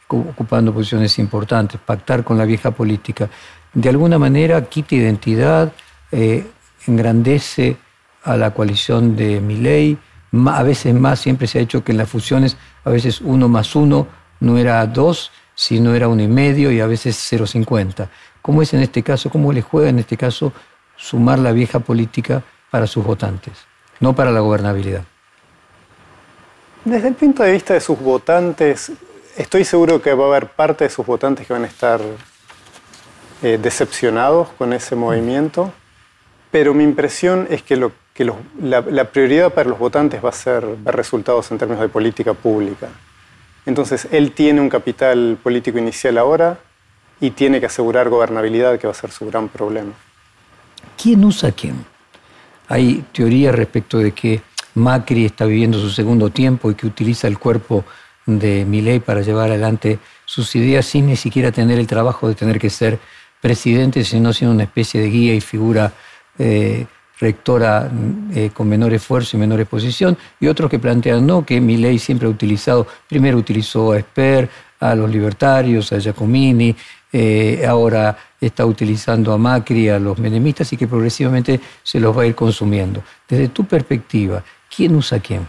ocupando 0.08 0.72
posiciones 0.72 1.18
importantes, 1.18 1.80
pactar 1.80 2.22
con 2.22 2.36
la 2.36 2.44
vieja 2.44 2.70
política. 2.70 3.28
De 3.72 3.88
alguna 3.88 4.18
manera 4.18 4.62
quita 4.66 4.94
identidad, 4.94 5.72
eh, 6.12 6.46
engrandece 6.86 7.76
a 8.22 8.36
la 8.36 8.52
coalición 8.52 9.16
de 9.16 9.40
Miley. 9.40 9.98
A 10.46 10.62
veces 10.62 10.94
más, 10.94 11.20
siempre 11.20 11.46
se 11.46 11.58
ha 11.58 11.62
hecho 11.62 11.82
que 11.82 11.92
en 11.92 11.98
las 11.98 12.08
fusiones, 12.08 12.56
a 12.84 12.90
veces 12.90 13.20
uno 13.20 13.48
más 13.48 13.74
uno 13.74 14.06
no 14.40 14.58
era 14.58 14.86
dos, 14.86 15.30
sino 15.54 15.94
era 15.94 16.08
uno 16.08 16.22
y 16.22 16.28
medio 16.28 16.70
y 16.70 16.80
a 16.80 16.86
veces 16.86 17.16
0,50. 17.32 18.08
¿Cómo 18.42 18.60
es 18.60 18.74
en 18.74 18.80
este 18.80 19.02
caso? 19.02 19.30
¿Cómo 19.30 19.52
le 19.52 19.62
juega 19.62 19.88
en 19.88 19.98
este 19.98 20.16
caso 20.16 20.52
sumar 21.04 21.38
la 21.38 21.52
vieja 21.52 21.80
política 21.80 22.42
para 22.70 22.86
sus 22.86 23.04
votantes, 23.04 23.52
no 24.00 24.14
para 24.14 24.30
la 24.30 24.40
gobernabilidad? 24.40 25.04
Desde 26.84 27.08
el 27.08 27.14
punto 27.14 27.42
de 27.42 27.52
vista 27.52 27.74
de 27.74 27.80
sus 27.80 27.98
votantes, 28.00 28.90
estoy 29.36 29.64
seguro 29.64 30.00
que 30.00 30.14
va 30.14 30.24
a 30.24 30.28
haber 30.28 30.48
parte 30.48 30.84
de 30.84 30.90
sus 30.90 31.04
votantes 31.04 31.46
que 31.46 31.52
van 31.52 31.64
a 31.64 31.66
estar 31.66 32.00
eh, 33.42 33.58
decepcionados 33.60 34.48
con 34.56 34.72
ese 34.72 34.96
movimiento, 34.96 35.72
pero 36.50 36.72
mi 36.72 36.84
impresión 36.84 37.46
es 37.50 37.62
que, 37.62 37.76
lo, 37.76 37.92
que 38.14 38.24
la, 38.24 38.80
la, 38.80 39.04
prioridad 39.04 39.52
para 39.52 39.68
los 39.68 39.78
votantes 39.78 40.24
va 40.24 40.30
a 40.30 40.32
ser 40.32 40.64
ver 40.64 40.96
resultados 40.96 41.50
en 41.50 41.58
términos 41.58 41.82
de 41.82 41.88
política 41.88 42.32
pública. 42.32 42.88
Entonces, 43.66 44.08
él 44.10 44.32
tiene 44.32 44.60
un 44.60 44.70
capital 44.70 45.38
político 45.42 45.78
inicial 45.78 46.16
ahora 46.16 46.58
y 47.20 47.30
tiene 47.30 47.60
que 47.60 47.66
asegurar 47.66 48.08
gobernabilidad, 48.08 48.78
que 48.78 48.86
va 48.86 48.92
a 48.92 48.96
ser 48.96 49.10
su 49.10 49.26
gran 49.26 49.48
problema. 49.48 49.92
¿Quién 51.00 51.24
usa 51.24 51.52
quién? 51.52 51.84
Hay 52.68 53.04
teorías 53.12 53.54
respecto 53.54 53.98
de 53.98 54.12
que 54.12 54.42
Macri 54.74 55.24
está 55.24 55.44
viviendo 55.44 55.78
su 55.78 55.90
segundo 55.90 56.30
tiempo 56.30 56.70
y 56.70 56.74
que 56.74 56.86
utiliza 56.86 57.28
el 57.28 57.38
cuerpo 57.38 57.84
de 58.26 58.64
Milei 58.64 59.00
para 59.00 59.20
llevar 59.20 59.50
adelante 59.50 59.98
sus 60.24 60.54
ideas 60.56 60.86
sin 60.86 61.06
ni 61.06 61.16
siquiera 61.16 61.52
tener 61.52 61.78
el 61.78 61.86
trabajo 61.86 62.28
de 62.28 62.34
tener 62.34 62.58
que 62.58 62.70
ser 62.70 62.98
presidente, 63.40 64.04
sino 64.04 64.32
siendo 64.32 64.54
una 64.54 64.64
especie 64.64 65.00
de 65.00 65.10
guía 65.10 65.34
y 65.34 65.40
figura 65.40 65.92
eh, 66.38 66.86
rectora 67.20 67.90
eh, 68.34 68.50
con 68.52 68.68
menor 68.68 68.92
esfuerzo 68.94 69.36
y 69.36 69.40
menor 69.40 69.60
exposición, 69.60 70.16
y 70.40 70.46
otros 70.46 70.70
que 70.70 70.78
plantean 70.78 71.26
no, 71.26 71.44
que 71.44 71.60
Milei 71.60 71.98
siempre 71.98 72.26
ha 72.26 72.30
utilizado, 72.30 72.86
primero 73.08 73.36
utilizó 73.38 73.92
a 73.92 73.98
Esper, 73.98 74.48
a 74.80 74.94
los 74.94 75.10
libertarios, 75.10 75.92
a 75.92 75.98
Giacomini, 75.98 76.74
eh, 77.16 77.64
ahora 77.64 78.16
está 78.40 78.66
utilizando 78.66 79.32
a 79.32 79.38
Macri, 79.38 79.88
a 79.88 80.00
los 80.00 80.18
menemistas 80.18 80.72
y 80.72 80.76
que 80.76 80.88
progresivamente 80.88 81.60
se 81.80 82.00
los 82.00 82.16
va 82.16 82.22
a 82.22 82.26
ir 82.26 82.34
consumiendo. 82.34 83.04
Desde 83.28 83.46
tu 83.50 83.64
perspectiva, 83.66 84.42
¿quién 84.74 84.96
usa 84.96 85.18
a 85.18 85.20
quién? 85.20 85.46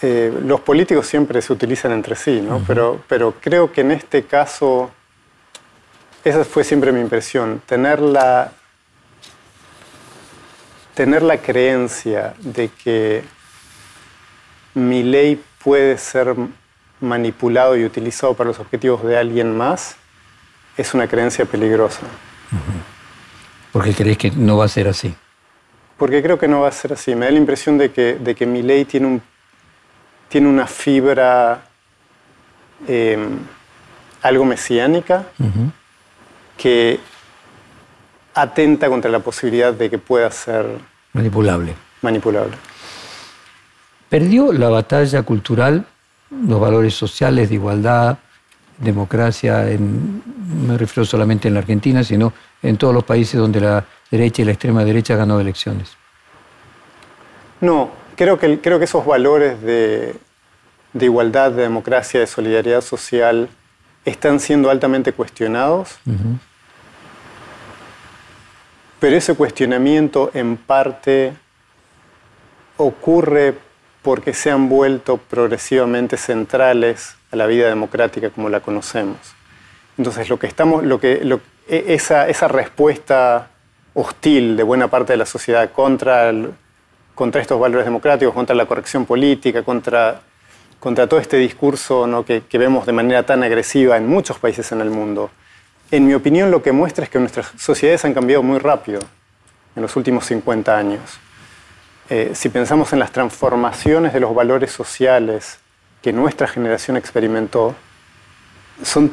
Eh, 0.00 0.32
los 0.46 0.60
políticos 0.60 1.06
siempre 1.06 1.42
se 1.42 1.52
utilizan 1.52 1.92
entre 1.92 2.16
sí, 2.16 2.40
¿no? 2.40 2.64
pero, 2.66 3.02
pero 3.06 3.34
creo 3.38 3.70
que 3.70 3.82
en 3.82 3.90
este 3.90 4.22
caso, 4.22 4.90
esa 6.24 6.42
fue 6.42 6.64
siempre 6.64 6.90
mi 6.90 7.00
impresión, 7.00 7.60
tener 7.66 8.00
la, 8.00 8.50
tener 10.94 11.22
la 11.22 11.36
creencia 11.36 12.32
de 12.38 12.70
que 12.70 13.24
mi 14.72 15.02
ley 15.02 15.38
puede 15.62 15.98
ser 15.98 16.34
manipulado 17.00 17.76
y 17.76 17.84
utilizado 17.84 18.34
para 18.34 18.48
los 18.48 18.58
objetivos 18.58 19.02
de 19.04 19.16
alguien 19.18 19.56
más, 19.56 19.96
es 20.76 20.94
una 20.94 21.06
creencia 21.08 21.44
peligrosa. 21.44 22.00
¿Por 23.72 23.84
qué 23.84 23.94
crees 23.94 24.18
que 24.18 24.30
no 24.30 24.56
va 24.56 24.64
a 24.64 24.68
ser 24.68 24.88
así? 24.88 25.14
Porque 25.96 26.22
creo 26.22 26.38
que 26.38 26.48
no 26.48 26.60
va 26.60 26.68
a 26.68 26.72
ser 26.72 26.92
así. 26.92 27.14
Me 27.14 27.26
da 27.26 27.32
la 27.32 27.38
impresión 27.38 27.76
de 27.76 27.90
que, 27.90 28.14
de 28.14 28.34
que 28.34 28.46
mi 28.46 28.62
ley 28.62 28.84
tiene, 28.84 29.06
un, 29.06 29.22
tiene 30.28 30.48
una 30.48 30.66
fibra 30.66 31.62
em, 32.86 33.38
algo 34.22 34.44
mesiánica 34.44 35.24
que 36.56 37.00
atenta 38.34 38.88
contra 38.88 39.10
la 39.10 39.18
posibilidad 39.18 39.72
de 39.72 39.90
que 39.90 39.98
pueda 39.98 40.30
ser 40.30 40.66
manipulable. 41.12 41.74
manipulable. 42.02 42.56
Perdió 44.08 44.52
la 44.52 44.68
batalla 44.68 45.22
cultural 45.22 45.84
los 46.30 46.60
valores 46.60 46.94
sociales 46.94 47.48
de 47.48 47.54
igualdad, 47.54 48.18
democracia, 48.78 49.64
no 49.78 50.72
me 50.72 50.78
refiero 50.78 51.04
solamente 51.04 51.48
en 51.48 51.54
la 51.54 51.60
Argentina, 51.60 52.04
sino 52.04 52.32
en 52.62 52.76
todos 52.76 52.94
los 52.94 53.04
países 53.04 53.40
donde 53.40 53.60
la 53.60 53.84
derecha 54.10 54.42
y 54.42 54.44
la 54.44 54.52
extrema 54.52 54.84
derecha 54.84 55.16
ganó 55.16 55.40
elecciones. 55.40 55.96
No, 57.60 57.90
creo 58.16 58.38
que, 58.38 58.60
creo 58.60 58.78
que 58.78 58.84
esos 58.84 59.04
valores 59.04 59.60
de, 59.62 60.14
igualdad, 60.94 61.50
de 61.50 61.62
democracia, 61.62 62.20
de 62.20 62.26
solidaridad 62.26 62.80
social 62.80 63.48
están 64.04 64.40
siendo 64.40 64.70
altamente 64.70 65.12
cuestionados. 65.12 65.98
Pero 69.00 69.16
ese 69.16 69.34
cuestionamiento 69.34 70.30
en 70.34 70.56
parte 70.56 71.32
ocurre 72.76 73.54
porque 74.02 74.34
se 74.34 74.50
han 74.50 74.68
vuelto 74.68 75.16
progresivamente 75.16 76.16
centrales 76.16 77.16
a 77.30 77.36
la 77.36 77.46
vida 77.46 77.68
democrática 77.68 78.30
como 78.30 78.48
la 78.48 78.60
conocemos. 78.60 79.18
Entonces, 79.96 80.28
lo 80.28 80.38
que 80.38 80.46
estamos, 80.46 80.84
lo 80.84 81.00
que, 81.00 81.40
e, 81.68 81.84
esa, 81.88 82.28
esa, 82.28 82.48
respuesta 82.48 83.50
hostil 83.94 84.56
de 84.56 84.62
buena 84.62 84.88
parte 84.88 85.12
de 85.12 85.16
la 85.16 85.26
sociedad 85.26 85.70
contra, 85.72 86.32
contra 87.14 87.40
estos 87.40 87.58
valores 87.58 87.84
democráticos, 87.84 88.32
contra 88.34 88.54
la 88.54 88.66
corrección 88.66 89.04
política, 89.04 89.62
contra, 89.62 90.20
contra 90.78 91.06
todo 91.06 91.18
este 91.18 91.36
discurso 91.36 92.06
¿no? 92.06 92.24
que, 92.24 92.42
que 92.48 92.58
vemos 92.58 92.86
de 92.86 92.92
manera 92.92 93.24
tan 93.24 93.42
agresiva 93.42 93.96
en 93.96 94.06
muchos 94.06 94.38
países 94.38 94.70
en 94.72 94.80
el 94.80 94.90
mundo, 94.90 95.30
en 95.90 96.06
mi 96.06 96.12
opinión 96.14 96.50
lo 96.50 96.62
que 96.62 96.70
muestra 96.72 97.04
es 97.04 97.10
que 97.10 97.18
nuestras 97.18 97.50
sociedades 97.56 98.04
han 98.04 98.12
cambiado 98.12 98.42
muy 98.42 98.58
rápido 98.58 99.00
en 99.74 99.82
los 99.82 99.96
últimos 99.96 100.26
50 100.26 100.76
años. 100.76 101.00
Eh, 102.10 102.30
si 102.34 102.48
pensamos 102.48 102.94
en 102.94 103.00
las 103.00 103.12
transformaciones 103.12 104.14
de 104.14 104.20
los 104.20 104.34
valores 104.34 104.72
sociales 104.72 105.58
que 106.00 106.12
nuestra 106.12 106.46
generación 106.46 106.96
experimentó, 106.96 107.74
son 108.82 109.12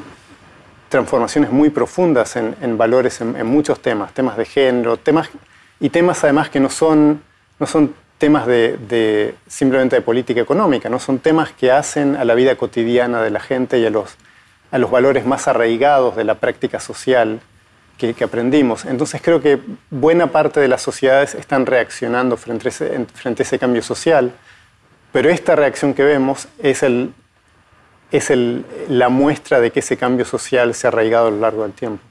transformaciones 0.88 1.52
muy 1.52 1.70
profundas 1.72 2.38
en, 2.38 2.78
valores 2.78 3.20
en, 3.20 3.46
muchos 3.46 3.82
temas, 3.82 4.14
temas 4.14 4.38
de 4.38 4.46
género, 4.46 4.96
temas, 4.96 5.30
y 5.80 5.90
temas 5.90 6.24
además 6.24 6.50
que 6.50 6.62
no 6.62 6.70
son, 6.70 7.22
no 7.60 7.68
son 7.68 7.94
temas 8.18 8.46
de, 8.48 9.36
simplemente 9.48 9.98
de 9.98 10.02
política 10.02 10.40
económica, 10.40 10.88
no 10.88 11.00
son 11.00 11.20
temas 11.20 11.52
que 11.52 11.72
hacen 11.72 12.16
a 12.16 12.24
la 12.24 12.34
vida 12.34 12.56
cotidiana 12.56 13.22
de 13.22 13.30
la 13.30 13.42
gente 13.42 13.80
y 13.80 13.86
a 13.86 13.90
los, 13.90 14.16
a 14.72 14.78
los 14.78 14.90
valores 14.90 15.26
más 15.26 15.50
arraigados 15.50 16.16
de 16.16 16.24
la 16.24 16.36
práctica 16.36 16.80
social 16.80 17.42
que, 17.98 18.16
aprendimos. 18.24 18.86
Entonces 18.86 19.22
creo 19.24 19.42
que 19.42 19.60
buena 19.90 20.28
parte 20.32 20.60
de 20.60 20.68
las 20.68 20.82
sociedades 20.82 21.36
están 21.36 21.66
reaccionando 21.66 22.38
frente 22.38 22.68
a, 22.68 22.70
ese, 22.70 23.06
frente 23.14 23.44
a 23.44 23.46
ese 23.46 23.60
cambio 23.60 23.82
social, 23.82 24.32
pero 25.12 25.30
esta 25.30 25.56
reacción 25.56 25.94
que 25.94 26.04
vemos 26.04 26.48
es, 26.62 26.84
el, 26.84 27.14
es 28.12 28.30
el, 28.30 28.66
la 28.90 29.10
muestra 29.10 29.60
de 29.60 29.72
que 29.72 29.80
ese 29.80 29.98
cambio 29.98 30.26
social 30.26 30.74
se 30.74 30.88
ha 30.88 30.90
arraigado 30.90 31.28
a 31.28 31.32
lo 31.32 31.40
largo 31.40 31.64
del 31.64 31.74
tiempo. 31.74 32.04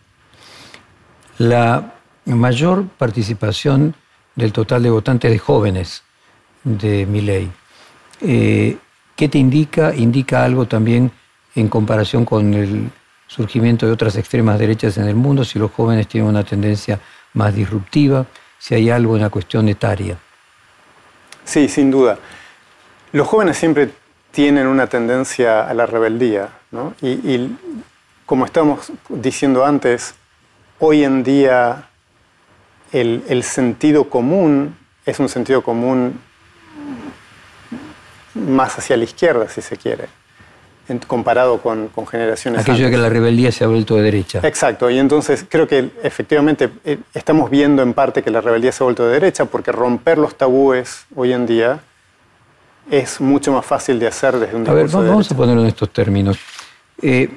La 1.38 1.94
mayor 2.25 2.87
participación 2.97 3.94
del 4.35 4.53
total 4.53 4.83
de 4.83 4.90
votantes 4.90 5.31
de 5.31 5.38
jóvenes 5.38 6.03
de 6.62 7.07
mi 7.07 7.20
ley. 7.20 7.51
Eh, 8.20 8.79
¿Qué 9.16 9.29
te 9.29 9.38
indica? 9.38 9.94
Indica 9.94 10.44
algo 10.44 10.66
también 10.66 11.12
en 11.55 11.68
comparación 11.68 12.25
con 12.25 12.55
el 12.55 12.90
surgimiento 13.35 13.87
de 13.87 13.92
otras 13.92 14.16
extremas 14.16 14.59
derechas 14.59 14.97
en 14.99 15.09
el 15.09 15.14
mundo, 15.14 15.44
si 15.44 15.59
los 15.59 15.73
jóvenes 15.73 16.07
tienen 16.07 16.31
una 16.31 16.44
tendencia 16.44 17.01
más 17.33 17.55
disruptiva, 17.55 18.27
si 18.59 18.75
hay 18.75 18.90
algo 18.90 19.16
en 19.16 19.23
la 19.23 19.31
cuestión 19.31 19.68
etaria. 19.68 20.16
Sí, 21.44 21.68
sin 21.68 21.90
duda. 21.90 22.18
Los 23.12 23.27
jóvenes 23.27 23.57
siempre 23.57 23.90
tienen 24.31 24.66
una 24.66 24.87
tendencia 24.87 25.68
a 25.68 25.75
la 25.75 25.87
rebeldía, 25.87 26.49
¿no? 26.70 26.94
y, 27.03 27.57
como 28.27 28.47
estamos 28.47 28.90
diciendo 29.11 29.64
antes, 29.66 30.14
hoy 30.79 31.05
en 31.05 31.23
día 31.23 31.88
el, 32.90 33.42
sentido 33.42 34.09
común 34.09 34.77
es 35.05 35.18
un 35.18 35.29
sentido 35.29 35.62
común 35.62 36.20
más 38.35 38.79
hacia 38.79 38.97
la 38.97 39.05
izquierda, 39.05 39.49
si 39.49 39.61
se 39.61 39.77
quiere, 39.77 40.09
comparado 41.07 41.61
con, 41.61 41.90
generaciones 42.07 42.61
Aquello 42.61 42.87
de 42.87 42.90
que 42.90 42.97
la 42.99 43.09
rebeldía 43.09 43.51
se 43.53 43.64
ha 43.64 43.66
vuelto 43.66 43.97
de 43.97 44.03
derecha. 44.03 44.40
Exacto, 44.42 44.90
y 44.90 44.99
entonces 44.99 45.44
creo 45.49 45.66
que 45.66 45.90
efectivamente 46.03 46.70
eh, 46.85 46.99
estamos 47.14 47.51
viendo 47.51 47.83
en 47.83 47.94
parte 47.94 48.23
que 48.23 48.31
la 48.31 48.40
rebeldía 48.40 48.73
se 48.73 48.83
ha 48.83 48.85
vuelto 48.85 49.07
de 49.07 49.12
derecha 49.12 49.47
porque 49.47 49.73
romper 49.73 50.18
los 50.18 50.37
tabúes 50.37 51.07
hoy 51.14 51.33
en 51.33 51.47
día 51.47 51.81
es 52.90 53.20
mucho 53.20 53.53
más 53.53 53.64
fácil 53.64 53.99
de 53.99 54.09
hacer 54.09 54.38
desde 54.38 54.57
un 54.57 54.64
discurso 54.64 54.99
A 54.99 55.01
ver, 55.01 55.11
vamos, 55.11 55.31
a 55.31 55.37
ponerlo 55.37 55.62
en 55.62 55.68
estos 55.68 55.90
términos. 55.90 56.38
Eh, 57.01 57.31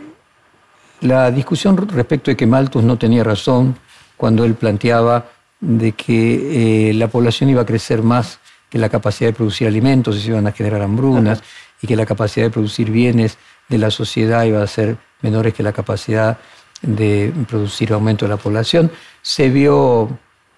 la 1.01 1.31
discusión 1.31 1.77
respecto 1.77 2.31
de 2.31 2.37
que 2.37 2.45
Malthus 2.45 2.83
no 2.83 2.97
tenía 2.97 3.23
razón 3.23 3.77
cuando 4.17 4.43
él 4.43 4.55
planteaba 4.55 5.25
de 5.59 5.91
que 5.93 6.89
eh, 6.89 6.93
la 6.93 7.07
población 7.07 7.49
iba 7.49 7.61
a 7.61 7.65
crecer 7.65 8.01
más 8.01 8.39
que 8.69 8.77
la 8.77 8.89
capacidad 8.89 9.29
de 9.29 9.33
producir 9.33 9.67
alimentos 9.67 10.17
y 10.17 10.21
se 10.21 10.27
iban 10.29 10.47
a 10.47 10.51
generar 10.51 10.81
hambrunas 10.81 11.41
y 11.81 11.87
que 11.87 11.95
la 11.95 12.05
capacidad 12.05 12.45
de 12.45 12.51
producir 12.51 12.91
bienes 12.91 13.37
de 13.69 13.77
la 13.77 13.91
sociedad 13.91 14.43
iba 14.45 14.61
a 14.61 14.67
ser 14.67 14.97
menores 15.21 15.53
que 15.53 15.63
la 15.63 15.73
capacidad 15.73 16.37
de 16.81 17.33
producir 17.47 17.91
aumento 17.93 18.25
de 18.25 18.29
la 18.29 18.37
población, 18.37 18.91
se 19.21 19.49
vio, 19.49 20.17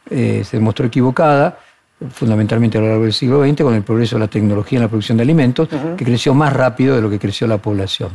eh, 0.09 0.43
se 0.43 0.57
demostró 0.57 0.85
equivocada 0.85 1.59
fundamentalmente 2.11 2.77
a 2.77 2.81
lo 2.81 2.87
largo 2.87 3.03
del 3.03 3.13
siglo 3.13 3.43
XX, 3.43 3.61
con 3.61 3.73
el 3.73 3.83
progreso 3.83 4.15
de 4.15 4.21
la 4.21 4.27
tecnología 4.27 4.77
en 4.77 4.83
la 4.83 4.87
producción 4.87 5.17
de 5.17 5.23
alimentos, 5.23 5.67
que 5.97 6.05
creció 6.05 6.33
más 6.33 6.53
rápido 6.53 6.95
de 6.95 7.01
lo 7.01 7.09
que 7.09 7.19
creció 7.19 7.45
la 7.45 7.57
población. 7.57 8.11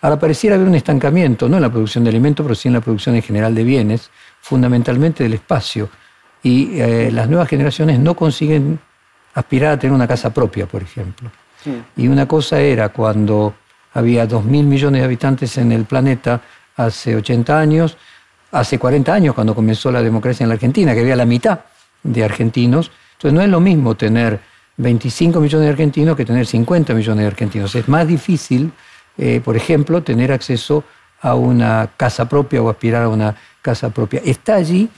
Ahora 0.00 0.18
pareciera 0.18 0.56
haber 0.56 0.66
un 0.66 0.74
estancamiento, 0.74 1.48
no 1.48 1.56
en 1.56 1.62
la 1.62 1.70
producción 1.70 2.02
de 2.02 2.10
alimentos, 2.10 2.44
pero 2.44 2.54
sí 2.56 2.68
en 2.68 2.74
la 2.74 2.80
producción 2.80 3.14
en 3.14 3.22
general 3.22 3.54
de 3.54 3.62
bienes, 3.62 4.10
fundamentalmente 4.40 5.22
del 5.22 5.34
espacio. 5.34 5.88
Y 6.42 6.80
eh, 6.80 7.10
las 7.12 7.28
nuevas 7.28 7.48
generaciones 7.48 8.00
no 8.00 8.16
consiguen 8.16 8.80
aspirar 9.34 9.74
a 9.74 9.78
tener 9.78 9.94
una 9.94 10.08
casa 10.08 10.34
propia, 10.34 10.66
por 10.66 10.82
ejemplo. 10.82 11.30
Y 11.96 12.08
una 12.08 12.26
cosa 12.26 12.60
era 12.60 12.90
cuando 12.90 13.54
había 13.94 14.28
2.000 14.28 14.64
millones 14.64 15.00
de 15.00 15.04
habitantes 15.04 15.58
en 15.58 15.72
el 15.72 15.84
planeta 15.84 16.40
hace 16.76 17.16
80 17.16 17.58
años, 17.58 17.96
hace 18.52 18.78
40 18.78 19.12
años 19.12 19.34
cuando 19.34 19.54
comenzó 19.54 19.90
la 19.90 20.02
democracia 20.02 20.44
en 20.44 20.48
la 20.48 20.54
Argentina, 20.54 20.94
que 20.94 21.00
había 21.00 21.16
la 21.16 21.26
mitad 21.26 21.60
de 22.02 22.24
argentinos, 22.24 22.90
entonces 23.12 23.34
no 23.34 23.42
es 23.42 23.48
lo 23.48 23.60
mismo 23.60 23.94
tener 23.96 24.40
25 24.78 25.40
millones 25.40 25.66
de 25.66 25.70
argentinos 25.72 26.16
que 26.16 26.24
tener 26.24 26.46
50 26.46 26.94
millones 26.94 27.22
de 27.22 27.26
argentinos. 27.26 27.74
Es 27.74 27.88
más 27.88 28.06
difícil, 28.06 28.72
eh, 29.18 29.40
por 29.44 29.56
ejemplo, 29.56 30.02
tener 30.02 30.32
acceso 30.32 30.84
a 31.20 31.34
una 31.34 31.90
casa 31.96 32.28
propia 32.28 32.62
o 32.62 32.70
aspirar 32.70 33.02
a 33.02 33.08
una 33.08 33.36
casa 33.60 33.90
propia. 33.90 34.22
Está 34.24 34.54
allí 34.54 34.88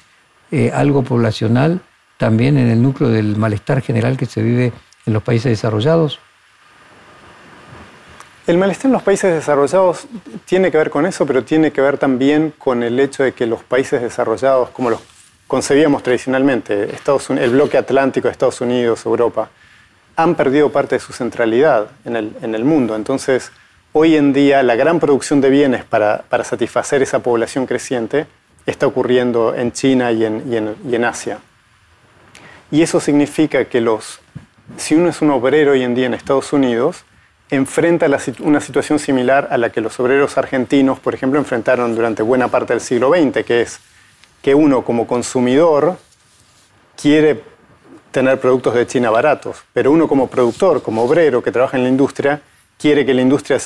eh, 0.53 0.71
algo 0.73 1.03
poblacional 1.03 1.81
también 2.17 2.57
en 2.57 2.69
el 2.69 2.81
núcleo 2.81 3.11
del 3.11 3.37
malestar 3.37 3.83
general 3.83 4.17
que 4.17 4.27
se 4.27 4.43
vive 4.43 4.73
en 5.07 5.13
los 5.13 5.23
países 5.25 5.51
desarrollados. 5.51 6.21
El 8.45 8.59
malestar 8.59 8.87
en 8.87 8.93
los 8.93 9.05
países 9.05 9.33
desarrollados 9.33 10.09
tiene 10.47 10.73
que 10.73 10.77
ver 10.77 10.91
con 10.91 11.07
eso, 11.07 11.25
pero 11.27 11.45
tiene 11.45 11.71
que 11.71 11.81
ver 11.81 11.97
también 11.97 12.53
con 12.59 12.83
el 12.83 12.99
hecho 12.99 13.23
de 13.23 13.33
que 13.33 13.47
los 13.47 13.63
países 13.63 14.03
desarrollados, 14.03 14.71
como 14.71 14.91
los 14.91 15.01
concebíamos 15.47 16.03
tradicionalmente, 16.03 16.89
el 17.39 17.51
bloque 17.51 17.79
atlántico 17.79 18.27
de 18.27 18.33
Estados 18.33 18.61
Unidos, 18.61 19.07
Europa, 19.07 19.49
han 20.17 20.35
perdido 20.35 20.73
parte 20.73 20.97
de 20.97 21.01
su 21.01 21.13
centralidad 21.13 21.87
en 22.05 22.17
el, 22.17 22.65
mundo. 22.65 22.97
Entonces, 22.97 23.53
hoy 23.93 24.17
en 24.17 24.33
día 24.33 24.65
la 24.65 24.75
gran 24.75 24.99
producción 24.99 25.41
de 25.41 25.49
bienes 25.49 25.85
para, 25.85 26.25
satisfacer 26.43 27.01
esa 27.01 27.21
población 27.21 27.67
creciente 27.67 28.27
está 28.67 28.89
ocurriendo 28.89 29.55
en 29.55 29.71
China 29.71 30.11
y 30.11 30.25
en, 30.25 30.53
y 30.53 30.57
en, 30.57 30.75
y 30.91 30.97
en 30.97 31.05
Asia. 31.05 31.39
Y 32.73 32.83
eso 32.83 32.99
significa 32.99 33.67
que 33.67 33.81
los, 33.81 34.19
si 34.79 34.97
uno 34.97 35.11
es 35.11 35.23
un 35.23 35.31
obrero 35.31 35.73
hoy 35.73 35.85
en 35.85 35.95
día 35.95 36.07
en 36.07 36.15
Estados 36.15 36.53
Unidos, 36.53 37.05
enfrenta 37.53 38.07
una 38.41 38.61
situación 38.61 38.99
similar 38.99 39.49
a 39.51 39.59
la 39.59 39.71
que 39.71 39.83
los 39.83 40.01
obreros 40.01 40.39
argentinos, 40.39 40.99
por 40.99 41.15
ejemplo, 41.15 41.39
enfrentaron 41.39 41.95
durante 41.95 42.23
buena 42.23 42.49
parte 42.49 42.73
del 42.73 42.81
siglo 42.81 43.13
XX, 43.13 43.45
que 43.45 43.61
es 43.61 43.79
que 44.41 44.55
uno 44.55 44.83
como 44.83 45.07
consumidor 45.07 45.99
quiere 46.97 47.43
tener 48.11 48.41
productos 48.41 48.75
de 48.75 48.87
China 48.87 49.11
baratos, 49.11 49.65
pero 49.75 49.93
uno 49.93 50.09
como 50.09 50.29
productor, 50.29 50.83
como 50.83 51.03
obrero 51.03 51.43
que 51.43 51.53
trabaja 51.53 51.77
en 51.77 51.83
la 51.83 51.91
industria, 51.91 52.41
quiere 52.79 53.05
que 53.05 53.13
la 53.13 53.21
industria 53.21 53.59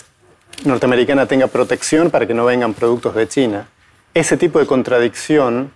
norteamericana 0.65 1.27
tenga 1.27 1.47
protección 1.47 2.11
para 2.11 2.27
que 2.27 2.35
no 2.35 2.45
vengan 2.45 2.75
productos 2.75 3.15
de 3.15 3.29
China. 3.29 3.69
Ese 4.15 4.37
tipo 4.37 4.59
de 4.59 4.67
contradicción 4.67 5.71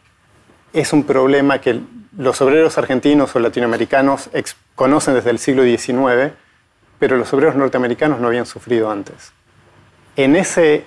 es 0.72 0.92
un 0.92 1.04
problema 1.04 1.60
que 1.60 1.80
los 2.18 2.40
obreros 2.40 2.76
argentinos 2.76 3.36
o 3.36 3.38
latinoamericanos 3.38 4.30
conocen 4.74 5.14
desde 5.14 5.30
el 5.30 5.38
siglo 5.38 5.62
XIX, 5.62 6.32
pero 7.00 7.16
los 7.16 7.32
obreros 7.32 7.56
norteamericanos 7.56 8.20
no 8.20 8.28
habían 8.28 8.46
sufrido 8.46 8.88
antes. 8.88 9.32
En 10.14 10.36
ese 10.36 10.84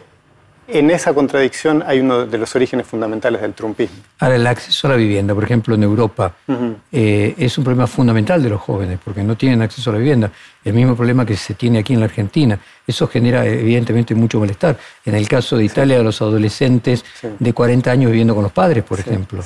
en 0.67 0.91
esa 0.91 1.13
contradicción 1.13 1.83
hay 1.85 1.99
uno 1.99 2.25
de 2.25 2.37
los 2.37 2.55
orígenes 2.55 2.87
fundamentales 2.87 3.41
del 3.41 3.53
trumpismo. 3.53 3.97
Ahora, 4.19 4.35
el 4.37 4.47
acceso 4.47 4.87
a 4.87 4.91
la 4.91 4.95
vivienda, 4.95 5.35
por 5.35 5.43
ejemplo, 5.43 5.75
en 5.75 5.83
Europa, 5.83 6.33
eh, 6.91 7.35
es 7.37 7.57
un 7.57 7.65
problema 7.65 7.85
fundamental 7.85 8.41
de 8.41 8.49
los 8.49 8.61
jóvenes, 8.61 8.97
porque 9.03 9.23
no 9.23 9.35
tienen 9.35 9.61
acceso 9.61 9.89
a 9.89 9.93
la 9.93 9.99
vivienda. 9.99 10.31
El 10.63 10.73
mismo 10.73 10.95
problema 10.95 11.25
que 11.25 11.35
se 11.35 11.55
tiene 11.55 11.79
aquí 11.79 11.93
en 11.93 11.99
la 11.99 12.05
Argentina. 12.05 12.57
Eso 12.87 13.07
genera, 13.07 13.45
evidentemente, 13.45 14.15
mucho 14.15 14.39
malestar. 14.39 14.77
En 15.03 15.15
el 15.15 15.27
caso 15.27 15.57
de 15.57 15.65
Italia, 15.65 15.97
de 15.97 16.03
los 16.03 16.21
adolescentes 16.21 17.03
de 17.39 17.53
40 17.53 17.91
años 17.91 18.11
viviendo 18.11 18.33
con 18.33 18.43
los 18.43 18.53
padres, 18.53 18.83
por 18.85 18.99
ejemplo. 18.99 19.43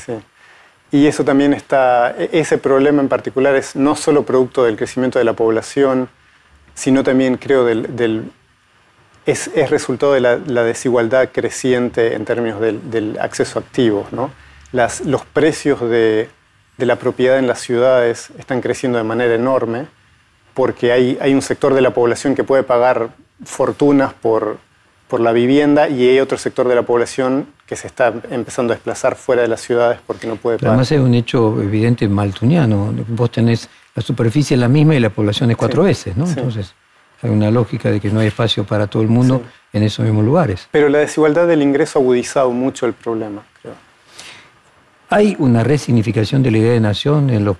Y 0.91 1.07
eso 1.07 1.25
también 1.25 1.53
está, 1.53 2.15
e-, 2.17 2.29
ese 2.31 2.59
problema 2.59 3.01
en 3.01 3.09
particular 3.09 3.55
es 3.55 3.75
no 3.75 3.95
solo 3.95 4.23
producto 4.23 4.65
del 4.65 4.77
crecimiento 4.77 5.17
de 5.17 5.25
la 5.25 5.33
población, 5.33 6.09
sino 6.77 7.03
también, 7.03 7.37
creo, 7.37 7.65
del 7.65 8.31
es, 9.27 9.69
resultado 9.69 10.13
de 10.13 10.21
la, 10.21 10.63
desigualdad 10.63 11.29
creciente 11.31 12.13
en 12.13 12.23
términos 12.23 12.61
del, 12.61 13.17
acceso 13.19 13.59
activo. 13.59 14.07
¿no? 14.11 14.31
Las, 14.71 15.01
los 15.01 15.25
precios 15.25 15.81
de, 15.81 16.29
la 16.77 16.95
propiedad 16.95 17.39
en 17.39 17.47
las 17.47 17.59
ciudades 17.59 18.29
están 18.37 18.61
creciendo 18.61 18.99
de 18.99 19.03
manera 19.03 19.35
enorme 19.35 19.87
porque 20.53 20.91
hay, 20.91 21.17
hay 21.19 21.33
un 21.33 21.41
sector 21.41 21.73
de 21.73 21.81
la 21.81 21.91
población 21.91 22.35
que 22.35 22.43
puede 22.43 22.63
pagar 22.63 23.09
fortunas 23.43 24.13
por, 24.13 24.57
por 25.07 25.19
la 25.19 25.31
vivienda 25.31 25.89
y 25.89 26.07
hay 26.07 26.19
otro 26.19 26.37
sector 26.37 26.67
de 26.67 26.75
la 26.75 26.83
población 26.83 27.47
que 27.65 27.75
se 27.75 27.87
está 27.87 28.13
empezando 28.29 28.73
a 28.73 28.75
desplazar 28.75 29.15
fuera 29.15 29.41
de 29.41 29.47
las 29.47 29.61
ciudades 29.61 29.99
porque 30.05 30.25
no 30.25 30.35
puede 30.35 30.57
pagar. 30.57 30.73
además 30.73 30.91
es 30.91 30.99
un 30.99 31.13
hecho 31.13 31.61
evidente 31.61 32.07
maltuniano. 32.07 32.93
Vos 33.07 33.31
tenés 33.31 33.69
la 33.97 34.03
superficie 34.03 34.55
la 34.55 34.67
misma 34.67 34.93
y 34.93 34.99
la 34.99 35.09
población 35.09 35.49
es 35.49 35.57
cuatro 35.57 35.81
veces, 35.81 36.15
¿no? 36.15 36.27
Entonces 36.27 36.75
hay 37.23 37.31
una 37.31 37.49
lógica 37.49 37.89
de 37.89 37.99
que 37.99 38.11
no 38.11 38.19
hay 38.19 38.27
espacio 38.27 38.63
para 38.63 38.85
todo 38.85 39.01
el 39.01 39.07
mundo 39.07 39.41
en 39.73 39.81
esos 39.81 40.05
mismos 40.05 40.23
lugares. 40.23 40.67
Pero 40.69 40.87
la 40.87 40.99
desigualdad 40.99 41.47
del 41.47 41.63
ingreso 41.63 41.97
ha 41.97 42.03
agudizado 42.03 42.51
mucho 42.51 42.85
el 42.85 42.93
problema, 42.93 43.41
creo. 43.59 43.73
¿Hay 45.09 45.35
una 45.39 45.63
resignificación 45.63 46.43
de 46.43 46.51
la 46.51 46.57
idea 46.59 46.73
de 46.73 46.79
nación 46.79 47.31
en 47.31 47.43
los 47.43 47.57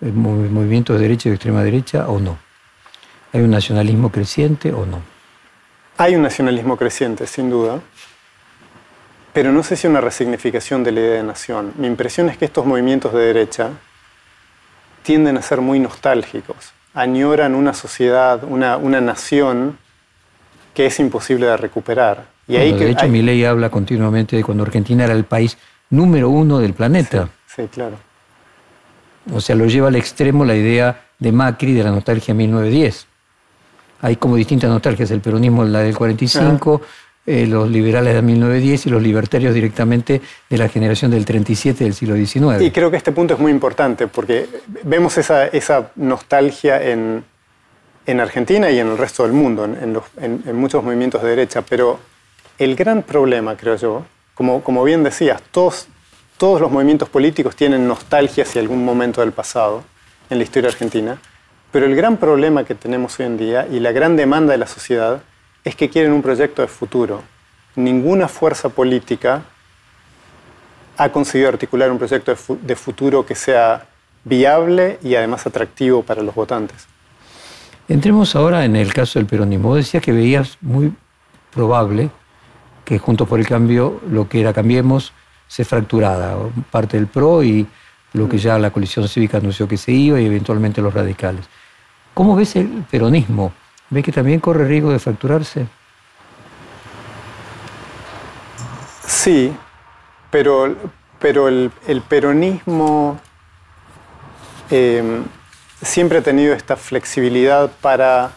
movimientos 0.00 0.94
de 0.94 1.02
derecha 1.02 1.28
y 1.28 1.30
de 1.30 1.34
extrema 1.34 1.64
derecha 1.64 2.08
o 2.08 2.20
no? 2.20 2.38
¿Hay 3.32 3.40
un 3.40 3.50
nacionalismo 3.50 4.12
creciente 4.12 4.72
o 4.72 4.86
no? 4.86 5.02
Hay 5.96 6.14
un 6.14 6.22
nacionalismo 6.22 6.76
creciente, 6.76 7.26
sin 7.26 7.50
duda, 7.50 7.80
pero 9.32 9.50
no 9.50 9.64
sé 9.64 9.74
si 9.74 9.88
una 9.88 10.00
resignificación 10.00 10.84
de 10.84 10.92
la 10.92 11.00
idea 11.00 11.14
de 11.14 11.24
nación. 11.24 11.72
Mi 11.78 11.88
impresión 11.88 12.28
es 12.28 12.38
que 12.38 12.44
estos 12.44 12.64
movimientos 12.64 13.12
de 13.12 13.22
derecha 13.22 13.70
tienden 15.08 15.38
a 15.38 15.42
ser 15.42 15.62
muy 15.62 15.80
nostálgicos 15.80 16.74
añoran 16.92 17.54
una 17.54 17.72
sociedad, 17.72 18.44
una, 18.44 18.76
una 18.76 19.00
nación 19.00 19.78
que 20.74 20.84
es 20.84 21.00
imposible 21.00 21.46
de 21.46 21.56
recuperar. 21.56 22.26
Y 22.46 22.56
ahí 22.56 22.74
de 22.74 22.90
hecho, 22.90 23.08
mi 23.08 23.22
ley 23.22 23.42
habla 23.42 23.70
continuamente 23.70 24.36
de 24.36 24.44
cuando 24.44 24.64
Argentina 24.64 25.04
era 25.04 25.14
el 25.14 25.24
país 25.24 25.56
número 25.88 26.28
uno 26.28 26.58
del 26.58 26.74
planeta. 26.74 27.30
Sí, 27.46 27.62
claro. 27.72 27.96
O 29.32 29.40
sea, 29.40 29.56
lo 29.56 29.64
lleva 29.64 29.88
al 29.88 29.96
extremo 29.96 30.44
la 30.44 30.54
idea 30.54 31.04
de 31.18 31.32
Macri 31.32 31.72
de 31.72 31.84
la 31.84 31.90
nostalgia 31.90 32.34
1910. 32.34 33.06
Hay 34.02 34.16
como 34.16 34.36
distintas 34.36 34.68
nostalgias, 34.68 35.10
el 35.10 35.22
peronismo 35.22 35.64
la 35.64 35.78
del 35.78 35.96
45, 35.96 36.82
eh, 37.30 37.46
los 37.46 37.70
liberales 37.70 38.14
de 38.14 38.22
1910 38.22 38.86
y 38.86 38.88
los 38.88 39.02
libertarios 39.02 39.52
directamente 39.52 40.22
de 40.48 40.56
la 40.56 40.66
generación 40.66 41.10
del 41.10 41.26
37 41.26 41.84
del 41.84 41.92
siglo 41.92 42.16
XIX. 42.16 42.62
Y 42.62 42.70
creo 42.70 42.90
que 42.90 42.96
este 42.96 43.12
punto 43.12 43.34
es 43.34 43.40
muy 43.40 43.52
importante 43.52 44.06
porque 44.06 44.48
vemos 44.82 45.18
esa, 45.18 45.46
esa 45.48 45.90
nostalgia 45.96 46.82
en, 46.82 47.22
en, 48.06 48.20
Argentina 48.20 48.70
y 48.70 48.78
en 48.78 48.88
el 48.88 48.96
resto 48.96 49.24
del 49.24 49.34
mundo, 49.34 49.66
en, 49.66 50.00
en, 50.22 50.56
muchos 50.56 50.82
movimientos 50.82 51.22
de 51.22 51.28
derecha, 51.28 51.60
pero 51.60 52.00
el 52.58 52.74
gran 52.74 53.02
problema, 53.02 53.58
creo 53.58 53.76
yo, 53.76 54.06
como, 54.34 54.64
como 54.64 54.82
bien 54.82 55.04
decías, 55.04 55.42
todos, 55.50 55.86
todos 56.38 56.62
los 56.62 56.70
movimientos 56.70 57.10
políticos 57.10 57.54
tienen 57.56 57.86
nostalgia 57.86 58.44
hacia 58.44 58.62
algún 58.62 58.86
momento 58.86 59.20
del 59.20 59.32
pasado 59.32 59.84
en 60.30 60.38
la 60.38 60.44
historia 60.44 60.70
argentina, 60.70 61.18
pero 61.72 61.84
el 61.84 61.94
gran 61.94 62.16
problema 62.16 62.64
que 62.64 62.74
tenemos 62.74 63.20
hoy 63.20 63.26
en 63.26 63.36
día 63.36 63.68
y 63.70 63.80
la 63.80 63.92
gran 63.92 64.16
demanda 64.16 64.52
de 64.52 64.58
la 64.58 64.66
sociedad 64.66 65.20
es 65.68 65.76
que 65.76 65.90
quieren 65.90 66.12
un 66.12 66.22
proyecto 66.22 66.62
de 66.62 66.68
futuro. 66.68 67.22
Ninguna 67.76 68.26
fuerza 68.26 68.70
política 68.70 69.42
ha 70.96 71.12
conseguido 71.12 71.50
articular 71.50 71.92
un 71.92 71.98
proyecto 71.98 72.34
de, 72.62 72.74
futuro 72.74 73.26
que 73.26 73.34
sea 73.34 73.86
viable 74.24 74.98
y 75.02 75.14
además 75.14 75.46
atractivo 75.46 76.02
para 76.02 76.22
los 76.22 76.34
votantes. 76.34 76.88
Entremos 77.86 78.34
ahora 78.34 78.64
en 78.64 78.76
el 78.76 78.94
caso 78.94 79.18
del 79.18 79.26
peronismo. 79.26 79.68
Vos 79.68 79.76
decías 79.76 80.02
que 80.02 80.12
veías 80.12 80.56
muy 80.62 80.90
probable 81.52 82.10
que 82.86 82.98
Juntos 82.98 83.28
por 83.28 83.38
el 83.38 83.46
Cambio, 83.46 84.00
lo 84.10 84.26
que 84.26 84.40
era 84.40 84.54
Cambiemos, 84.54 85.12
se 85.48 85.66
fracturara, 85.66 86.34
parte 86.70 86.96
del 86.96 87.08
PRO 87.08 87.44
y 87.44 87.66
lo 88.14 88.26
que 88.26 88.38
ya 88.38 88.58
la 88.58 88.70
coalición 88.70 89.06
cívica 89.06 89.36
anunció 89.36 89.68
que 89.68 89.76
se 89.76 89.92
iba 89.92 90.18
y 90.18 90.24
eventualmente 90.24 90.80
los 90.80 90.94
radicales. 90.94 91.44
¿Cómo 92.14 92.34
ves 92.34 92.56
el 92.56 92.68
peronismo? 92.90 93.52
¿Ves 93.90 94.04
que 94.04 94.12
también 94.12 94.40
corre 94.40 94.66
riesgo 94.66 94.90
de 94.90 94.98
fracturarse? 94.98 95.66
Sí, 99.06 99.56
pero, 100.30 100.76
pero 101.18 101.48
el, 101.48 101.70
peronismo 102.08 103.18
eh, 104.70 105.22
siempre 105.82 106.18
ha 106.18 106.22
tenido 106.22 106.54
esta 106.54 106.76
flexibilidad 106.76 107.70
para 107.80 108.32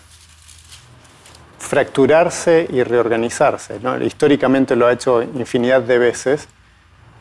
fracturarse 1.59 2.67
y 2.69 2.83
reorganizarse. 2.83 3.79
Históricamente 4.01 4.75
lo 4.75 4.87
ha 4.87 4.93
hecho 4.93 5.21
infinidad 5.21 5.81
de 5.81 5.97
veces 5.97 6.47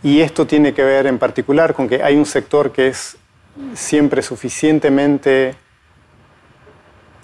y 0.02 0.20
esto 0.20 0.46
tiene 0.46 0.72
que 0.72 0.82
ver 0.82 1.06
en 1.06 1.18
particular 1.18 1.74
con 1.74 1.88
que 1.88 2.02
hay 2.02 2.16
un 2.16 2.26
sector 2.26 2.72
que 2.72 2.88
es 2.88 3.16
siempre 3.74 4.22
suficientemente 4.22 5.54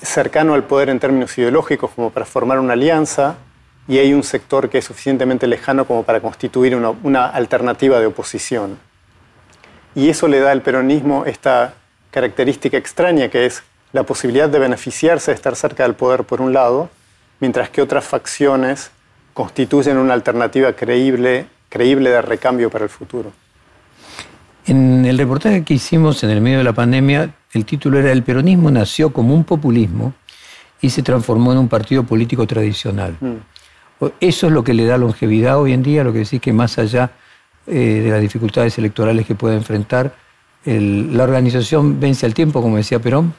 cercano 0.03 0.55
al 0.55 0.65
poder 0.65 0.89
en 0.89 1.01
términos 1.01 1.37
ideológicos 1.39 1.91
como 1.95 2.11
para 2.11 2.27
formar 2.27 2.59
una 2.59 2.75
alianza 2.75 3.37
y 3.89 3.99
hay 3.99 4.13
un 4.13 4.23
sector 4.23 4.69
que 4.69 4.79
es 4.79 4.85
suficientemente 4.85 5.47
lejano 5.47 5.87
como 5.87 6.03
para 6.03 6.21
constituir 6.21 6.77
una, 6.77 7.27
alternativa 7.27 8.01
de 8.01 8.07
oposición. 8.07 8.79
Y 9.95 10.09
eso 10.09 10.29
le 10.29 10.41
da 10.41 10.51
al 10.51 10.63
peronismo 10.63 11.25
esta 11.25 11.75
característica 12.11 12.77
extraña 12.77 13.29
que 13.29 13.47
es 13.47 13.63
la 13.93 14.03
posibilidad 14.03 14.49
de 14.49 14.59
beneficiarse 14.59 15.31
de 15.31 15.37
estar 15.37 15.57
cerca 15.57 15.85
del 15.85 15.95
poder 15.95 16.25
por 16.25 16.41
un 16.41 16.53
lado, 16.53 16.91
mientras 17.41 17.71
que 17.71 17.81
otras 17.81 18.05
facciones 18.05 18.91
constituyen 19.33 19.97
una 19.99 20.15
alternativa 20.15 20.73
creíble, 20.73 21.47
creíble 21.69 22.11
de 22.11 22.23
recambio 22.23 22.71
para 22.71 22.85
el 22.85 22.91
futuro. 22.91 23.33
En 24.67 25.05
el 25.05 25.17
reportaje 25.17 25.63
que 25.63 25.75
hicimos 25.75 26.25
en 26.25 26.31
el 26.31 26.41
medio 26.41 26.59
de 26.59 26.65
la 26.65 26.73
pandemia, 26.73 27.31
el 27.57 27.65
título 27.65 27.99
era 27.99 28.13
El 28.13 28.23
peronismo 28.23 28.71
nació 28.71 29.13
como 29.13 29.35
un 29.35 29.45
populismo 29.45 30.15
y 30.81 30.91
se 30.91 31.03
transformó 31.03 31.53
en 31.53 31.59
un 31.59 31.69
partido 31.69 32.05
político 32.05 32.47
tradicional. 32.47 33.17
Mm. 33.21 34.07
Eso 34.21 34.47
es 34.47 34.53
lo 34.53 34.63
que 34.63 34.75
le 34.75 34.85
da 34.85 34.99
longevidad 34.99 35.59
hoy 35.59 35.73
en 35.73 35.83
día, 35.83 36.05
lo 36.05 36.13
que 36.13 36.21
decís 36.21 36.41
que 36.41 36.53
más 36.53 36.79
allá 36.79 37.11
eh, 37.67 38.03
de 38.05 38.11
las 38.11 38.21
dificultades 38.21 38.77
electorales 38.79 39.27
que 39.27 39.35
puede 39.35 39.57
enfrentar, 39.57 40.15
la 40.65 41.23
organización 41.23 42.01
vence 42.01 42.27
al 42.27 42.35
tiempo, 42.35 42.61
como 42.61 42.77
decía 42.77 42.99
Perón? 42.99 43.33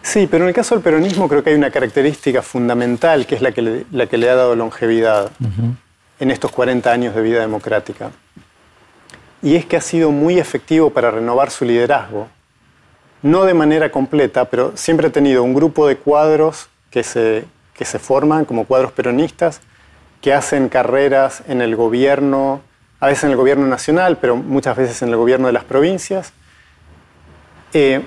Sí, 0.00 0.28
pero 0.30 0.44
en 0.44 0.48
el 0.48 0.54
caso 0.54 0.74
del 0.74 0.82
peronismo 0.82 1.28
creo 1.28 1.42
que 1.42 1.50
hay 1.50 1.56
una 1.56 1.70
característica 1.70 2.40
fundamental 2.40 3.26
que 3.26 3.34
es 3.34 3.42
la 3.42 3.52
que 3.52 3.62
le, 3.62 3.86
la 3.90 4.06
que 4.06 4.16
le 4.16 4.30
ha 4.30 4.34
dado 4.36 4.54
longevidad 4.54 5.30
en 6.20 6.30
estos 6.30 6.52
40 6.52 6.90
años 6.90 7.14
de 7.14 7.22
vida 7.22 7.40
democrática. 7.40 8.10
Y 9.42 9.56
es 9.56 9.66
que 9.66 9.76
ha 9.76 9.80
sido 9.80 10.10
muy 10.10 10.38
efectivo 10.38 10.90
para 10.90 11.10
renovar 11.10 11.50
su 11.50 11.64
liderazgo. 11.64 12.28
No 13.22 13.44
de 13.44 13.54
manera 13.54 13.90
completa, 13.90 14.46
pero 14.46 14.76
siempre 14.76 15.08
ha 15.08 15.10
tenido 15.10 15.42
un 15.42 15.54
grupo 15.54 15.86
de 15.86 15.96
cuadros 15.96 16.68
que 16.90 17.02
se, 17.02 17.44
que 17.74 17.84
se 17.84 17.98
forman 17.98 18.44
como 18.44 18.64
cuadros 18.64 18.92
peronistas, 18.92 19.60
que 20.20 20.32
hacen 20.32 20.68
carreras 20.68 21.42
en 21.48 21.60
el 21.60 21.76
gobierno 21.76 22.62
a 23.00 23.06
veces 23.06 23.24
en 23.24 23.30
el 23.30 23.36
gobierno 23.36 23.66
nacional, 23.66 24.18
pero 24.20 24.36
muchas 24.36 24.76
veces 24.76 25.02
en 25.02 25.10
el 25.10 25.16
gobierno 25.16 25.46
de 25.46 25.52
las 25.52 25.64
provincias, 25.64 26.32
eh, 27.72 28.02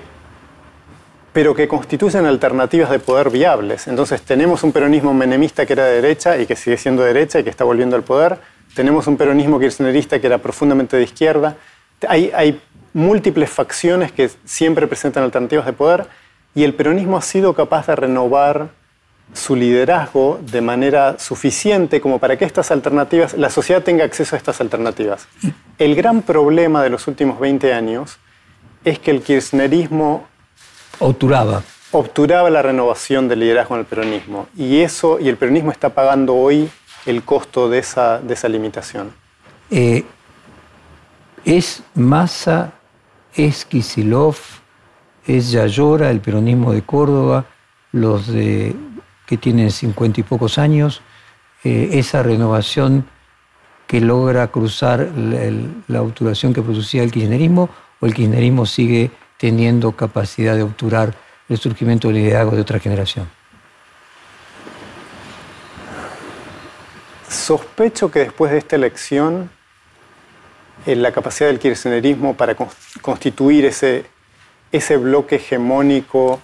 pero 1.32 1.54
que 1.54 1.66
constituyen 1.66 2.26
alternativas 2.26 2.90
de 2.90 2.98
poder 2.98 3.30
viables. 3.30 3.88
Entonces 3.88 4.20
tenemos 4.22 4.62
un 4.62 4.72
peronismo 4.72 5.14
menemista 5.14 5.64
que 5.64 5.72
era 5.72 5.86
de 5.86 6.02
derecha 6.02 6.36
y 6.36 6.46
que 6.46 6.56
sigue 6.56 6.76
siendo 6.76 7.02
de 7.02 7.14
derecha 7.14 7.40
y 7.40 7.44
que 7.44 7.50
está 7.50 7.64
volviendo 7.64 7.96
al 7.96 8.02
poder, 8.02 8.38
tenemos 8.74 9.06
un 9.06 9.16
peronismo 9.16 9.58
kirchnerista 9.58 10.20
que 10.20 10.26
era 10.26 10.38
profundamente 10.38 10.96
de 10.96 11.04
izquierda, 11.04 11.56
hay, 12.06 12.30
hay 12.34 12.60
múltiples 12.92 13.50
facciones 13.50 14.12
que 14.12 14.30
siempre 14.44 14.86
presentan 14.86 15.24
alternativas 15.24 15.66
de 15.66 15.72
poder 15.72 16.06
y 16.54 16.64
el 16.64 16.74
peronismo 16.74 17.16
ha 17.16 17.22
sido 17.22 17.54
capaz 17.54 17.86
de 17.86 17.96
renovar 17.96 18.70
su 19.32 19.56
liderazgo 19.56 20.38
de 20.42 20.60
manera 20.60 21.18
suficiente 21.18 22.00
como 22.00 22.18
para 22.18 22.36
que 22.36 22.44
estas 22.44 22.70
alternativas, 22.70 23.34
la 23.34 23.48
sociedad 23.48 23.82
tenga 23.82 24.04
acceso 24.04 24.36
a 24.36 24.38
estas 24.38 24.60
alternativas. 24.60 25.26
El 25.78 25.94
gran 25.94 26.22
problema 26.22 26.82
de 26.82 26.90
los 26.90 27.06
últimos 27.06 27.40
20 27.40 27.72
años 27.72 28.18
es 28.84 28.98
que 28.98 29.10
el 29.10 29.22
kirchnerismo 29.22 30.26
obturaba 30.98 31.62
obturaba 31.92 32.48
la 32.50 32.62
renovación 32.62 33.28
del 33.28 33.40
liderazgo 33.40 33.74
en 33.74 33.80
el 33.80 33.86
peronismo 33.86 34.48
y 34.56 34.80
eso 34.80 35.20
y 35.20 35.28
el 35.28 35.36
peronismo 35.36 35.70
está 35.70 35.90
pagando 35.90 36.34
hoy 36.34 36.68
el 37.06 37.22
costo 37.22 37.68
de 37.68 37.78
esa, 37.78 38.18
de 38.18 38.34
esa 38.34 38.48
limitación. 38.48 39.12
Eh, 39.70 40.04
¿Es 41.44 41.82
Massa, 41.94 42.72
es 43.34 43.64
Kisilov, 43.64 44.36
es 45.26 45.50
Yayora, 45.50 46.10
el 46.10 46.20
peronismo 46.20 46.72
de 46.72 46.82
Córdoba, 46.82 47.46
los 47.92 48.26
de 48.26 48.74
que 49.26 49.36
tienen 49.36 49.70
cincuenta 49.70 50.20
y 50.20 50.24
pocos 50.24 50.58
años, 50.58 51.00
eh, 51.64 51.90
esa 51.92 52.22
renovación 52.22 53.06
que 53.86 54.00
logra 54.00 54.48
cruzar 54.48 55.10
la, 55.88 56.02
obturación 56.02 56.52
que 56.52 56.62
producía 56.62 57.02
el 57.02 57.12
kirchnerismo, 57.12 57.68
o 58.00 58.06
el 58.06 58.14
kirchnerismo 58.14 58.66
sigue 58.66 59.10
teniendo 59.38 59.92
capacidad 59.92 60.56
de 60.56 60.62
obturar 60.62 61.14
el 61.48 61.58
surgimiento 61.58 62.08
del 62.08 62.18
liderazgo 62.18 62.56
de 62.56 62.62
otra 62.62 62.78
generación? 62.78 63.28
Sospecho 67.28 68.10
que 68.10 68.20
después 68.20 68.52
de 68.52 68.58
esta 68.58 68.76
elección, 68.76 69.50
la 70.86 71.12
capacidad 71.12 71.48
del 71.48 71.58
kirchnerismo 71.58 72.36
para 72.36 72.56
constituir 73.00 73.64
ese, 73.64 74.04
ese 74.72 74.96
bloque 74.96 75.36
hegemónico 75.36 76.40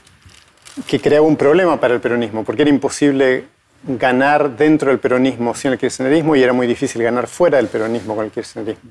que 0.87 1.01
creaba 1.01 1.27
un 1.27 1.37
problema 1.37 1.81
para 1.81 1.95
el 1.95 2.01
peronismo, 2.01 2.45
porque 2.45 2.63
era 2.63 2.71
imposible 2.71 3.45
ganar 3.85 4.57
dentro 4.57 4.91
del 4.91 4.99
peronismo 4.99 5.55
sin 5.55 5.73
el 5.73 5.79
kirchnerismo 5.79 6.37
y 6.37 6.43
era 6.43 6.53
muy 6.53 6.67
difícil 6.67 7.03
ganar 7.03 7.27
fuera 7.27 7.59
del 7.59 7.69
peronismo 7.69 8.15
con 8.15 8.25
el 8.25 8.31
kirchnerismo. 8.31 8.91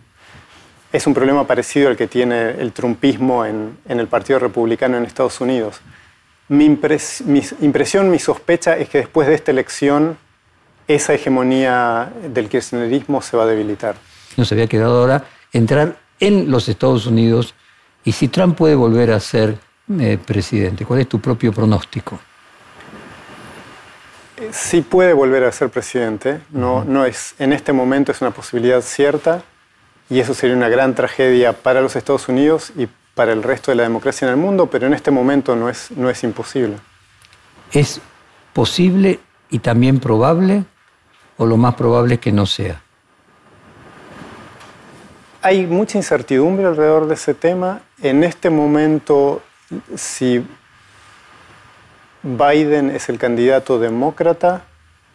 Es 0.91 1.05
un 1.05 1.13
problema 1.13 1.45
parecido 1.45 1.89
al 1.89 1.97
que 1.97 2.07
tiene 2.07 2.51
el 2.51 2.71
trumpismo 2.71 3.45
en, 3.45 3.77
el 3.87 4.07
Partido 4.07 4.39
Republicano 4.39 4.97
en 4.97 5.03
Estados 5.03 5.41
Unidos. 5.41 5.81
Mi, 6.47 6.65
impresión, 6.65 8.09
mi 8.09 8.19
sospecha 8.19 8.77
es 8.77 8.87
que 8.87 8.99
después 8.99 9.27
de 9.27 9.35
esta 9.35 9.51
elección 9.51 10.17
esa 10.87 11.13
hegemonía 11.13 12.09
del 12.33 12.47
kirchnerismo 12.47 13.21
se 13.21 13.35
va 13.35 13.43
a 13.43 13.47
debilitar. 13.47 13.95
Nos 14.37 14.49
había 14.53 14.67
quedado 14.67 15.01
ahora 15.01 15.25
entrar 15.53 15.97
en 16.19 16.49
los 16.49 16.69
Estados 16.69 17.05
Unidos 17.05 17.53
y 18.03 18.11
si 18.11 18.27
Trump 18.27 18.57
puede 18.57 18.75
volver 18.75 19.11
a 19.11 19.19
ser 19.19 19.57
eh, 19.99 20.17
presidente? 20.23 20.85
¿Cuál 20.85 21.01
es 21.01 21.09
tu 21.09 21.19
propio 21.19 21.51
pronóstico? 21.51 22.19
Sí 24.51 24.81
puede 24.81 25.13
volver 25.13 25.43
a 25.43 25.51
ser 25.51 25.69
presidente, 25.69 26.41
no, 26.51 26.83
no 26.85 27.05
es, 27.05 27.33
en 27.39 27.53
este 27.53 27.73
momento 27.73 28.11
es 28.11 28.21
una 28.21 28.31
posibilidad 28.31 28.81
cierta 28.81 29.43
y 30.09 30.19
eso 30.19 30.33
sería 30.33 30.55
una 30.55 30.69
gran 30.69 30.93
tragedia 30.93 31.53
para 31.53 31.81
los 31.81 31.95
Estados 31.95 32.29
Unidos 32.29 32.71
y 32.77 32.87
para 33.15 33.33
el 33.33 33.41
resto 33.41 33.71
de 33.71 33.75
la 33.75 33.83
democracia 33.83 34.27
en 34.27 34.33
el 34.33 34.37
mundo, 34.37 34.67
pero 34.67 34.85
en 34.85 34.93
este 34.93 35.09
momento 35.09 35.55
no 35.55 35.69
es, 35.69 35.89
no 35.91 36.09
es 36.09 36.23
imposible. 36.23 36.77
¿Es 37.71 37.99
posible 38.53 39.19
y 39.49 39.59
también 39.59 39.99
probable 39.99 40.63
o 41.37 41.45
lo 41.45 41.57
más 41.57 41.73
probable 41.75 42.15
es 42.15 42.19
que 42.19 42.31
no 42.31 42.45
sea? 42.45 42.83
Hay 45.47 45.65
mucha 45.65 45.97
incertidumbre 45.97 46.65
alrededor 46.65 47.07
de 47.07 47.13
ese 47.13 47.33
tema. 47.33 47.79
En 48.01 48.25
este 48.25 48.49
momento 48.49 49.41
si 49.95 50.45
Biden 52.21 52.89
es 52.89 53.07
el 53.07 53.17
candidato 53.17 53.79
demócrata, 53.79 54.63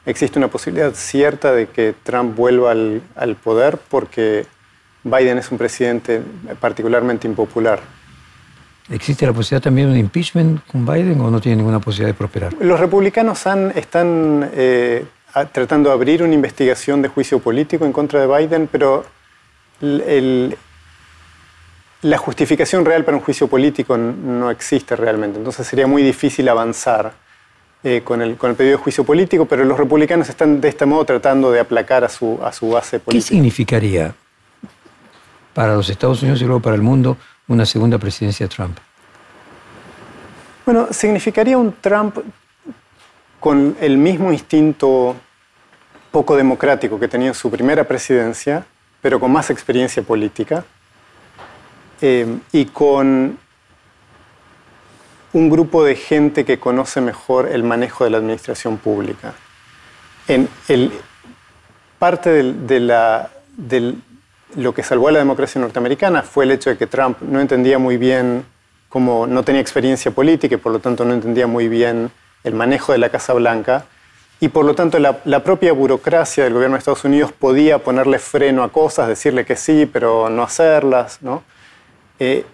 existe 0.06 0.38
una 0.38 0.48
posibilidad 0.48 0.94
cierta 0.94 1.52
de 1.52 1.66
que 1.66 1.94
Trump 2.02 2.34
vuelva 2.34 2.70
al, 2.70 3.36
poder 3.44 3.76
porque 3.90 4.46
Biden 5.04 5.36
es 5.36 5.52
un 5.52 5.58
presidente 5.58 6.22
particularmente 6.58 7.28
impopular. 7.28 7.80
¿Existe 8.88 9.26
la 9.26 9.34
posibilidad 9.34 9.62
también 9.62 9.88
de 9.88 9.92
un 9.92 9.98
impeachment 9.98 10.66
con 10.66 10.86
Biden 10.86 11.20
o 11.20 11.30
no 11.30 11.42
tiene 11.42 11.56
ninguna 11.56 11.78
posibilidad 11.78 12.08
de 12.08 12.16
prosperar? 12.16 12.54
Los 12.58 12.80
republicanos 12.80 13.44
están 13.74 14.50
eh, 14.54 15.04
tratando 15.52 15.90
de 15.90 15.94
abrir 15.94 16.22
una 16.22 16.32
investigación 16.32 17.02
de 17.02 17.08
juicio 17.08 17.38
político 17.38 17.84
en 17.84 17.92
contra 17.92 18.26
de 18.26 18.26
Biden, 18.34 18.66
pero 18.72 19.04
el, 19.82 20.56
la 22.02 22.18
justificación 22.18 22.84
real 22.84 23.04
para 23.04 23.16
un 23.16 23.22
juicio 23.22 23.48
político 23.48 23.96
no 23.96 24.50
existe 24.50 24.96
realmente, 24.96 25.38
entonces 25.38 25.66
sería 25.66 25.86
muy 25.86 26.02
difícil 26.02 26.48
avanzar 26.48 27.12
eh, 27.84 28.02
con, 28.04 28.22
el, 28.22 28.36
con, 28.36 28.50
el, 28.50 28.56
pedido 28.56 28.78
de 28.78 28.82
juicio 28.82 29.04
político, 29.04 29.44
pero 29.46 29.64
los 29.64 29.76
republicanos 29.76 30.28
están 30.28 30.60
de 30.60 30.68
este 30.68 30.86
modo 30.86 31.04
tratando 31.04 31.50
de 31.50 31.60
aplacar 31.60 32.04
a 32.04 32.08
su, 32.08 32.38
a 32.42 32.52
su 32.52 32.70
base 32.70 33.00
política. 33.00 33.28
¿Qué 33.28 33.34
significaría 33.34 34.14
para 35.52 35.74
los 35.74 35.88
Estados 35.88 36.22
Unidos 36.22 36.40
y 36.40 36.44
luego 36.44 36.60
para 36.60 36.76
el 36.76 36.82
mundo 36.82 37.16
una 37.48 37.66
segunda 37.66 37.98
presidencia 37.98 38.46
de 38.46 38.54
Trump? 38.54 38.78
Bueno, 40.64 40.88
significaría 40.92 41.58
un 41.58 41.74
Trump 41.80 42.18
con 43.40 43.76
el 43.80 43.96
mismo 43.96 44.32
instinto 44.32 45.16
poco 46.12 46.36
democrático 46.36 47.00
que 47.00 47.08
tenía 47.08 47.28
en 47.28 47.34
su 47.34 47.50
primera 47.50 47.82
presidencia, 47.82 48.64
pero 49.02 49.20
con 49.20 49.30
más 49.32 49.50
experiencia 49.50 50.02
política 50.02 50.64
eh, 52.00 52.38
y 52.52 52.64
con 52.66 53.36
un 55.32 55.50
grupo 55.50 55.84
de 55.84 55.96
gente 55.96 56.44
que 56.44 56.58
conoce 56.58 57.00
mejor 57.00 57.48
el 57.48 57.64
manejo 57.64 58.04
de 58.04 58.10
la 58.10 58.18
administración 58.18 58.78
pública. 58.78 59.34
En 60.28 60.48
parte 61.98 62.30
de 62.30 63.96
lo 64.56 64.74
que 64.74 64.82
salvó 64.82 65.08
a 65.08 65.12
la 65.12 65.18
democracia 65.18 65.60
norteamericana 65.60 66.22
fue 66.22 66.44
el 66.44 66.52
hecho 66.52 66.70
de 66.70 66.78
que 66.78 66.86
Trump 66.86 67.20
no 67.22 67.40
entendía 67.40 67.78
muy 67.78 67.96
bien 67.96 68.44
cómo 68.88 69.26
no 69.26 69.42
tenía 69.42 69.60
experiencia 69.60 70.10
política 70.10 70.54
y 70.54 70.58
por 70.58 70.72
lo 70.72 70.78
tanto 70.78 71.04
no 71.04 71.14
entendía 71.14 71.46
muy 71.46 71.66
bien 71.66 72.10
el 72.44 72.54
manejo 72.54 72.92
de 72.92 72.98
la 72.98 73.08
Casa 73.08 73.32
Blanca 73.32 73.86
y 74.42 74.48
por 74.48 74.64
lo 74.64 74.74
tanto 74.74 74.98
la, 74.98 75.44
propia 75.44 75.72
burocracia 75.72 76.42
del 76.42 76.54
gobierno 76.54 76.74
de 76.74 76.80
Estados 76.80 77.04
Unidos 77.04 77.30
podía 77.30 77.78
ponerle 77.78 78.18
freno 78.18 78.64
a 78.64 78.72
cosas, 78.72 79.06
decirle 79.06 79.44
que 79.44 79.54
sí, 79.54 79.86
pero 79.86 80.28
no 80.30 80.42
hacerlas. 80.42 81.22
¿no? 81.22 81.44
Eh, 82.18 82.44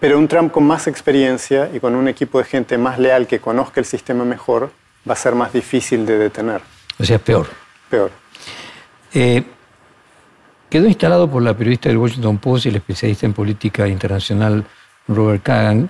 pero 0.00 0.18
un 0.18 0.26
Trump 0.26 0.50
con 0.50 0.66
más 0.66 0.88
experiencia 0.88 1.70
y 1.72 1.78
con 1.78 1.94
un 1.94 2.08
equipo 2.08 2.38
de 2.38 2.46
gente 2.46 2.78
más 2.78 2.98
leal 2.98 3.28
que 3.28 3.38
conozca 3.38 3.78
el 3.78 3.86
sistema 3.86 4.24
mejor 4.24 4.72
va 5.08 5.12
a 5.12 5.16
ser 5.16 5.36
más 5.36 5.52
difícil 5.52 6.04
de 6.04 6.18
detener. 6.18 6.62
O 6.98 7.04
sea, 7.04 7.20
peor. 7.20 7.46
Peor. 7.88 8.10
Eh, 9.14 9.44
quedó 10.68 10.88
instalado 10.88 11.30
por 11.30 11.44
la 11.44 11.56
periodista 11.56 11.90
del 11.90 11.98
Washington 11.98 12.38
Post 12.38 12.66
y 12.66 12.70
el 12.70 12.76
especialista 12.76 13.24
en 13.24 13.34
política 13.34 13.86
internacional 13.86 14.64
Robert 15.06 15.44
Kagan 15.44 15.88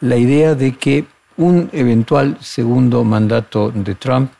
la 0.00 0.16
idea 0.16 0.54
de 0.54 0.74
que 0.74 1.04
un 1.38 1.68
eventual 1.72 2.38
segundo 2.40 3.04
mandato 3.04 3.70
de 3.70 3.94
Trump 3.94 4.30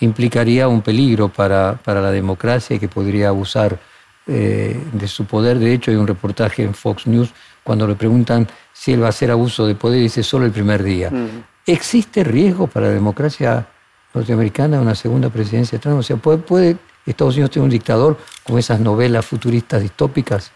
implicaría 0.00 0.68
un 0.68 0.82
peligro 0.82 1.28
para, 1.28 1.78
la 1.84 2.10
democracia 2.10 2.76
y 2.76 2.78
que 2.78 2.88
podría 2.88 3.28
abusar 3.28 3.78
eh, 4.26 4.80
de 4.92 5.08
su 5.08 5.24
poder. 5.24 5.58
De 5.58 5.72
hecho, 5.72 5.90
hay 5.90 5.96
un 5.96 6.06
reportaje 6.06 6.62
en 6.62 6.74
Fox 6.74 7.06
News 7.06 7.30
cuando 7.62 7.86
le 7.86 7.94
preguntan 7.94 8.46
si 8.72 8.92
él 8.92 9.02
va 9.02 9.06
a 9.06 9.10
hacer 9.10 9.30
abuso 9.30 9.66
de 9.66 9.74
poder, 9.74 10.00
dice 10.00 10.22
solo 10.22 10.44
el 10.44 10.52
primer 10.52 10.82
día. 10.82 11.10
Mm. 11.10 11.44
¿Existe 11.66 12.24
riesgo 12.24 12.66
para 12.66 12.88
la 12.88 12.92
democracia 12.92 13.66
norteamericana 14.12 14.80
una 14.80 14.94
segunda 14.94 15.30
presidencia 15.30 15.78
de 15.78 15.82
Trump? 15.82 16.00
O 16.00 16.02
sea, 16.02 16.16
¿puede, 16.16 16.76
Estados 17.06 17.34
Unidos 17.34 17.52
tener 17.52 17.64
un 17.64 17.70
dictador 17.70 18.18
con 18.42 18.58
esas 18.58 18.80
novelas 18.80 19.24
futuristas 19.24 19.80
distópicas? 19.80 20.50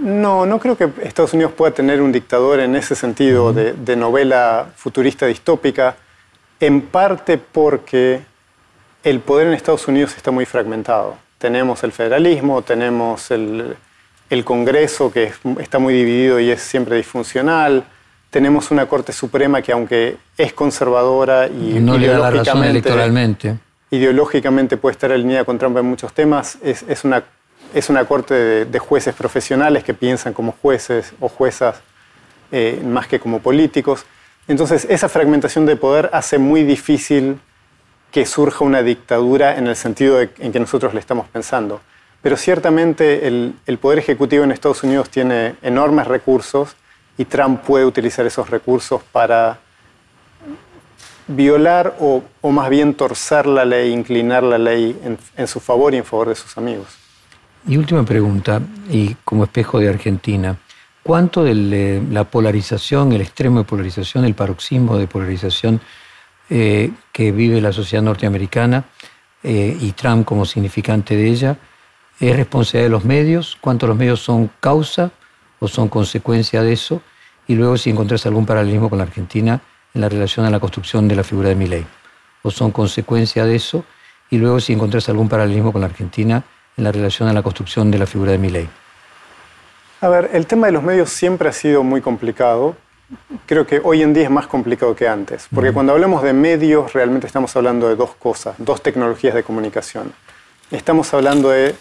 No, 0.00 0.46
no 0.46 0.58
creo 0.58 0.76
que 0.76 0.88
Estados 1.02 1.34
Unidos 1.34 1.52
pueda 1.52 1.72
tener 1.72 2.00
un 2.00 2.12
dictador 2.12 2.60
en 2.60 2.76
ese 2.76 2.94
sentido 2.94 3.52
de, 3.52 3.74
de, 3.74 3.96
novela 3.96 4.68
futurista 4.74 5.26
distópica, 5.26 5.96
en 6.60 6.80
parte 6.82 7.38
porque 7.38 8.20
el 9.04 9.20
poder 9.20 9.48
en 9.48 9.54
Estados 9.54 9.86
Unidos 9.88 10.16
está 10.16 10.30
muy 10.30 10.46
fragmentado. 10.46 11.16
Tenemos 11.38 11.82
el 11.84 11.92
federalismo, 11.92 12.62
tenemos 12.62 13.30
el, 13.30 13.76
el 14.30 14.44
Congreso 14.44 15.12
que 15.12 15.32
está 15.60 15.78
muy 15.78 15.92
dividido 15.92 16.40
y 16.40 16.50
es 16.50 16.62
siempre 16.62 16.96
disfuncional. 16.96 17.84
Tenemos 18.30 18.70
una 18.70 18.86
Corte 18.86 19.12
Suprema 19.12 19.60
que 19.60 19.72
aunque 19.72 20.16
es 20.38 20.54
conservadora 20.54 21.48
y 21.48 21.80
no 21.80 21.98
le 21.98 22.06
da 22.06 22.18
la 22.18 22.30
razón 22.30 22.64
electoralmente, 22.64 23.56
ideológicamente 23.90 24.78
puede 24.78 24.92
estar 24.92 25.12
alineada 25.12 25.44
con 25.44 25.58
Trump 25.58 25.76
en 25.76 25.84
muchos 25.84 26.14
temas, 26.14 26.56
es, 26.62 26.82
es 26.88 27.04
una, 27.04 27.22
es 27.74 27.88
una 27.88 28.04
Corte 28.04 28.64
de, 28.64 28.78
jueces 28.78 29.14
profesionales 29.14 29.84
que 29.84 29.94
piensan 29.94 30.32
como 30.32 30.52
jueces 30.52 31.12
o 31.20 31.28
juezas 31.28 31.80
eh, 32.50 32.80
más 32.84 33.06
que 33.06 33.18
como 33.18 33.40
políticos. 33.40 34.04
Entonces 34.48 34.86
esa 34.90 35.08
fragmentación 35.08 35.66
de 35.66 35.76
poder 35.76 36.10
hace 36.12 36.38
muy 36.38 36.64
difícil 36.64 37.40
que 38.10 38.26
surja 38.26 38.64
una 38.64 38.82
dictadura 38.82 39.56
en 39.56 39.66
el 39.66 39.76
sentido 39.76 40.20
en 40.20 40.52
que 40.52 40.60
nosotros 40.60 40.92
le 40.92 41.00
estamos 41.00 41.28
pensando. 41.28 41.80
Pero 42.22 42.36
ciertamente 42.36 43.26
el, 43.26 43.78
Poder 43.80 43.98
Ejecutivo 43.98 44.44
en 44.44 44.52
Estados 44.52 44.84
Unidos 44.84 45.10
tiene 45.10 45.56
enormes 45.60 46.06
recursos 46.06 46.76
y 47.18 47.24
Trump 47.24 47.62
puede 47.62 47.84
utilizar 47.84 48.24
esos 48.24 48.48
recursos 48.48 49.02
para 49.10 49.58
violar 51.26 51.96
o, 51.98 52.22
más 52.50 52.70
bien 52.70 52.94
torcer 52.94 53.46
la 53.46 53.64
ley, 53.64 53.92
inclinar 53.92 54.44
la 54.44 54.58
ley 54.58 55.18
en, 55.36 55.46
su 55.48 55.58
favor 55.58 55.94
y 55.94 55.96
en 55.96 56.04
favor 56.04 56.28
de 56.28 56.36
sus 56.36 56.56
amigos. 56.56 57.01
Y 57.66 57.76
última 57.76 58.04
pregunta, 58.04 58.60
y 58.90 59.14
como 59.24 59.44
espejo 59.44 59.78
de 59.78 59.88
Argentina, 59.88 60.56
¿cuánto 61.02 61.44
de 61.44 62.02
la 62.10 62.24
polarización, 62.24 63.12
el 63.12 63.20
extremo 63.20 63.58
de 63.58 63.64
polarización, 63.64 64.24
el 64.24 64.34
paroxismo 64.34 64.98
de 64.98 65.06
polarización 65.06 65.80
eh, 66.50 66.90
que 67.12 67.30
vive 67.30 67.60
la 67.60 67.72
sociedad 67.72 68.02
norteamericana 68.02 68.84
eh, 69.44 69.76
y 69.80 69.92
Trump 69.92 70.24
como 70.24 70.44
significante 70.44 71.16
de 71.16 71.28
ella, 71.28 71.56
es 72.18 72.36
responsabilidad 72.36 72.86
de 72.86 72.90
los 72.90 73.04
medios, 73.04 73.56
cuánto 73.60 73.86
los 73.86 73.96
medios 73.96 74.20
son 74.20 74.50
causa 74.58 75.12
o 75.60 75.68
son 75.68 75.88
consecuencia 75.88 76.62
de 76.62 76.72
eso, 76.72 77.00
y 77.46 77.54
luego 77.54 77.76
si 77.76 77.90
encontrás 77.90 78.26
algún 78.26 78.44
paralelismo 78.44 78.90
con 78.90 78.98
la 78.98 79.04
Argentina 79.04 79.60
en 79.94 80.00
la 80.00 80.08
relación 80.08 80.46
a 80.46 80.50
la 80.50 80.58
construcción 80.58 81.06
de 81.06 81.14
la 81.14 81.22
figura 81.22 81.48
de 81.48 81.54
Milei, 81.54 81.86
o 82.42 82.50
son 82.50 82.72
consecuencia 82.72 83.44
de 83.46 83.54
eso, 83.54 83.84
y 84.30 84.38
luego 84.38 84.58
si 84.58 84.72
encontrás 84.72 85.08
algún 85.08 85.28
paralelismo 85.28 85.70
con 85.70 85.82
la 85.82 85.86
Argentina 85.86 86.44
en 86.76 86.84
la 86.84 86.92
relación 86.92 87.28
a 87.28 87.32
la 87.32 87.42
construcción 87.42 87.90
de 87.90 87.98
la 87.98 88.06
figura 88.06 88.32
de 88.32 88.38
Milei. 88.38 88.68
A 90.00 90.08
ver, 90.08 90.30
el 90.32 90.46
tema 90.46 90.66
de 90.66 90.72
los 90.72 90.82
medios 90.82 91.10
siempre 91.10 91.48
ha 91.48 91.52
sido 91.52 91.82
muy 91.82 92.00
complicado. 92.00 92.74
Creo 93.46 93.66
que 93.66 93.80
hoy 93.84 94.02
en 94.02 94.14
día 94.14 94.24
es 94.24 94.30
más 94.30 94.46
complicado 94.46 94.96
que 94.96 95.06
antes, 95.06 95.46
porque 95.54 95.72
cuando 95.72 95.92
hablamos 95.92 96.22
de 96.22 96.32
medios 96.32 96.92
realmente 96.92 97.26
estamos 97.26 97.54
hablando 97.54 97.88
de 97.88 97.94
dos 97.94 98.14
cosas, 98.14 98.54
dos 98.58 98.82
tecnologías 98.82 99.34
de 99.34 99.42
comunicación. 99.42 100.12
Estamos 100.70 101.12
hablando 101.12 101.50
de 101.50 101.74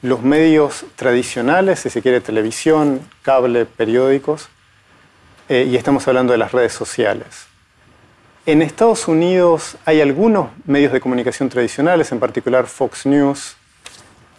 los 0.00 0.22
medios 0.22 0.86
tradicionales, 0.96 1.80
si 1.80 1.90
se 1.90 2.00
quiere, 2.00 2.20
televisión, 2.20 3.00
cable, 3.22 3.66
periódicos, 3.66 4.48
eh, 5.48 5.68
y 5.70 5.76
estamos 5.76 6.08
hablando 6.08 6.32
de 6.32 6.38
las 6.38 6.52
redes 6.52 6.72
sociales. 6.72 7.46
En 8.46 8.62
Estados 8.62 9.08
Unidos 9.08 9.76
hay 9.84 10.00
algunos 10.00 10.48
medios 10.64 10.90
de 10.90 11.00
comunicación 11.00 11.50
tradicionales, 11.50 12.10
en 12.12 12.18
particular 12.18 12.66
Fox 12.66 13.04
News, 13.04 13.57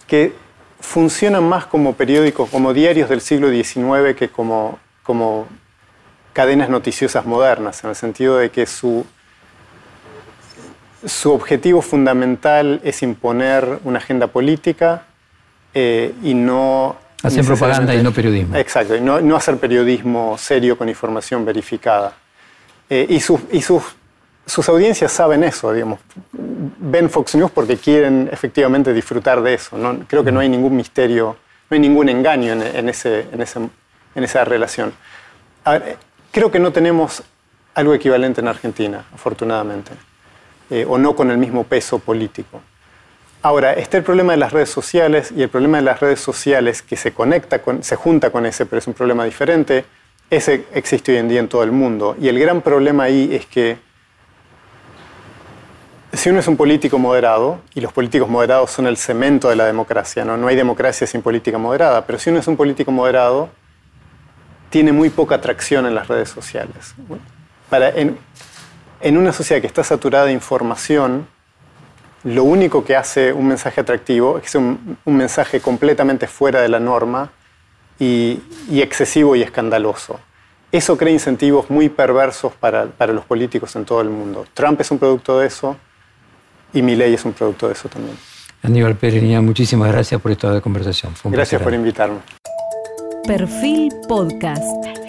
que 0.10 0.34
funcionan 0.80 1.44
más 1.44 1.66
como 1.66 1.94
periódicos, 1.94 2.50
como 2.50 2.74
diarios 2.74 3.10
del 3.10 3.22
siglo 3.22 3.50
XIX 3.50 4.16
que 4.18 4.30
como, 4.30 4.80
como 5.04 5.48
cadenas 6.34 6.70
noticiosas 6.70 7.26
modernas, 7.26 7.84
en 7.84 7.92
el 7.92 7.96
sentido 7.96 8.38
de 8.38 8.50
que 8.50 8.66
su, 8.66 9.06
su 11.06 11.32
objetivo 11.32 11.82
fundamental 11.82 12.82
es 12.84 13.04
imponer 13.04 13.80
una 13.84 14.00
agenda 14.00 14.28
política 14.28 15.04
eh, 15.74 16.14
y 16.24 16.34
no... 16.34 16.98
Hacer 17.22 17.46
propaganda 17.46 17.94
y 17.94 18.02
no 18.02 18.14
periodismo. 18.14 18.56
Exacto, 18.56 18.96
y 18.96 19.02
no, 19.02 19.36
hacer 19.36 19.58
periodismo 19.58 20.38
serio 20.38 20.78
con 20.78 20.88
información 20.88 21.44
verificada. 21.44 22.14
Eh, 22.90 23.06
y, 23.10 23.16
y 23.16 23.62
sus, 23.62 23.82
sus 24.50 24.68
audiencias 24.68 25.12
saben 25.12 25.44
eso, 25.44 25.72
digamos. 25.72 26.00
Ven 26.34 27.10
Fox 27.10 27.36
News 27.36 27.52
porque 27.52 27.78
quieren 27.78 28.30
efectivamente 28.32 28.94
disfrutar 28.94 29.42
de 29.42 29.54
eso. 29.54 29.78
¿no? 29.78 30.00
Creo 30.08 30.24
que 30.24 30.32
no 30.32 30.40
hay 30.40 30.50
ningún 30.50 30.76
misterio, 30.76 31.38
no 31.70 31.76
hay 31.76 31.80
ningún 31.80 32.10
engaño 32.10 32.54
en, 32.54 32.90
ese, 32.90 33.28
en, 33.32 33.42
ese, 33.42 33.60
en 34.16 34.24
esa 34.24 34.44
relación. 34.44 34.92
creo 36.32 36.50
que 36.52 36.60
no 36.60 36.72
tenemos 36.72 37.24
algo 37.76 37.94
equivalente 37.94 38.42
en 38.42 38.48
Argentina, 38.48 39.06
afortunadamente, 39.14 39.92
eh, 40.72 40.86
o 40.88 40.98
no 40.98 41.16
con 41.16 41.30
el 41.30 41.38
mismo 41.38 41.64
peso 41.64 42.00
político. 42.00 42.60
Ahora, 43.44 43.74
está 43.74 43.98
el 43.98 44.04
problema 44.04 44.34
de 44.34 44.38
las 44.38 44.52
redes 44.52 44.70
sociales 44.70 45.32
y 45.32 45.44
el 45.44 45.50
problema 45.50 45.78
de 45.78 45.84
las 45.84 46.00
redes 46.00 46.20
sociales 46.20 46.82
que 46.82 46.98
se 46.98 47.14
conecta, 47.14 47.62
con, 47.62 47.84
se 47.84 47.96
junta 47.96 48.32
con 48.32 48.46
ese, 48.48 48.66
pero 48.66 48.80
es 48.80 48.88
un 48.88 48.96
problema 48.96 49.24
diferente. 49.24 49.86
Ese 50.30 50.66
existe 50.74 51.14
hoy 51.14 51.20
en 51.20 51.30
día 51.30 51.40
en 51.40 51.48
todo 51.48 51.64
el 51.64 51.72
mundo. 51.72 52.18
Y 52.20 52.28
el 52.28 52.38
gran 52.40 52.62
problema 52.62 53.04
ahí 53.04 53.34
es 53.34 53.46
que 53.46 53.78
si 56.14 56.30
uno 56.30 56.40
es 56.40 56.48
un 56.48 56.58
político 56.58 56.98
moderado, 56.98 57.60
y 57.76 57.82
los 57.82 57.94
políticos 57.94 58.28
moderados 58.30 58.72
son 58.72 58.88
el 58.88 58.98
cemento 58.98 59.50
de 59.50 59.56
la 59.56 59.66
democracia, 59.66 60.26
no, 60.26 60.48
hay 60.48 60.56
democracia 60.56 61.06
sin 61.06 61.22
política 61.22 61.58
moderada, 61.58 62.06
pero 62.06 62.18
si 62.18 62.30
uno 62.30 62.40
es 62.40 62.48
un 62.48 62.58
político 62.58 62.92
moderado, 62.92 63.50
tiene 64.70 64.92
muy 64.92 65.10
poca 65.10 65.36
atracción 65.36 65.86
en 65.86 65.96
las 65.96 66.08
redes 66.08 66.30
sociales. 66.30 66.96
Para, 67.70 67.90
en, 67.90 68.18
una 69.18 69.32
sociedad 69.32 69.62
que 69.62 69.68
está 69.68 69.84
saturada 69.84 70.26
de 70.26 70.32
información, 70.32 71.28
lo 72.24 72.44
único 72.44 72.84
que 72.84 72.96
hace 72.96 73.32
un 73.32 73.48
mensaje 73.48 73.82
atractivo 73.82 74.40
es 74.44 74.56
un, 74.56 74.98
mensaje 75.06 75.62
completamente 75.62 76.28
fuera 76.28 76.62
de 76.62 76.70
la 76.70 76.80
norma 76.80 77.32
y, 78.00 78.42
excesivo 78.72 79.36
y 79.36 79.44
escandaloso. 79.44 80.20
Eso 80.72 80.98
crea 80.98 81.14
incentivos 81.14 81.70
muy 81.70 81.90
perversos 81.90 82.54
para, 82.54 82.88
los 83.08 83.26
políticos 83.26 83.76
en 83.76 83.86
todo 83.86 84.02
el 84.02 84.10
mundo. 84.10 84.46
Trump 84.54 84.82
es 84.82 84.90
un 84.92 85.00
producto 85.00 85.40
de 85.40 85.48
eso 85.48 85.78
y 86.74 86.82
Milley 86.82 87.14
es 87.14 87.26
un 87.26 87.34
producto 87.34 87.68
de 87.68 87.74
eso 87.74 87.90
también. 87.90 88.18
Aníbal 88.62 88.96
Pérez, 88.96 89.24
muchísimas 89.42 89.92
gracias 89.92 90.22
por 90.22 90.32
esta 90.32 90.60
conversación. 90.62 91.14
gracias 91.26 91.62
por 91.62 91.74
invitarme. 91.74 92.20
Perfil 93.26 93.92
Podcast. 94.08 95.09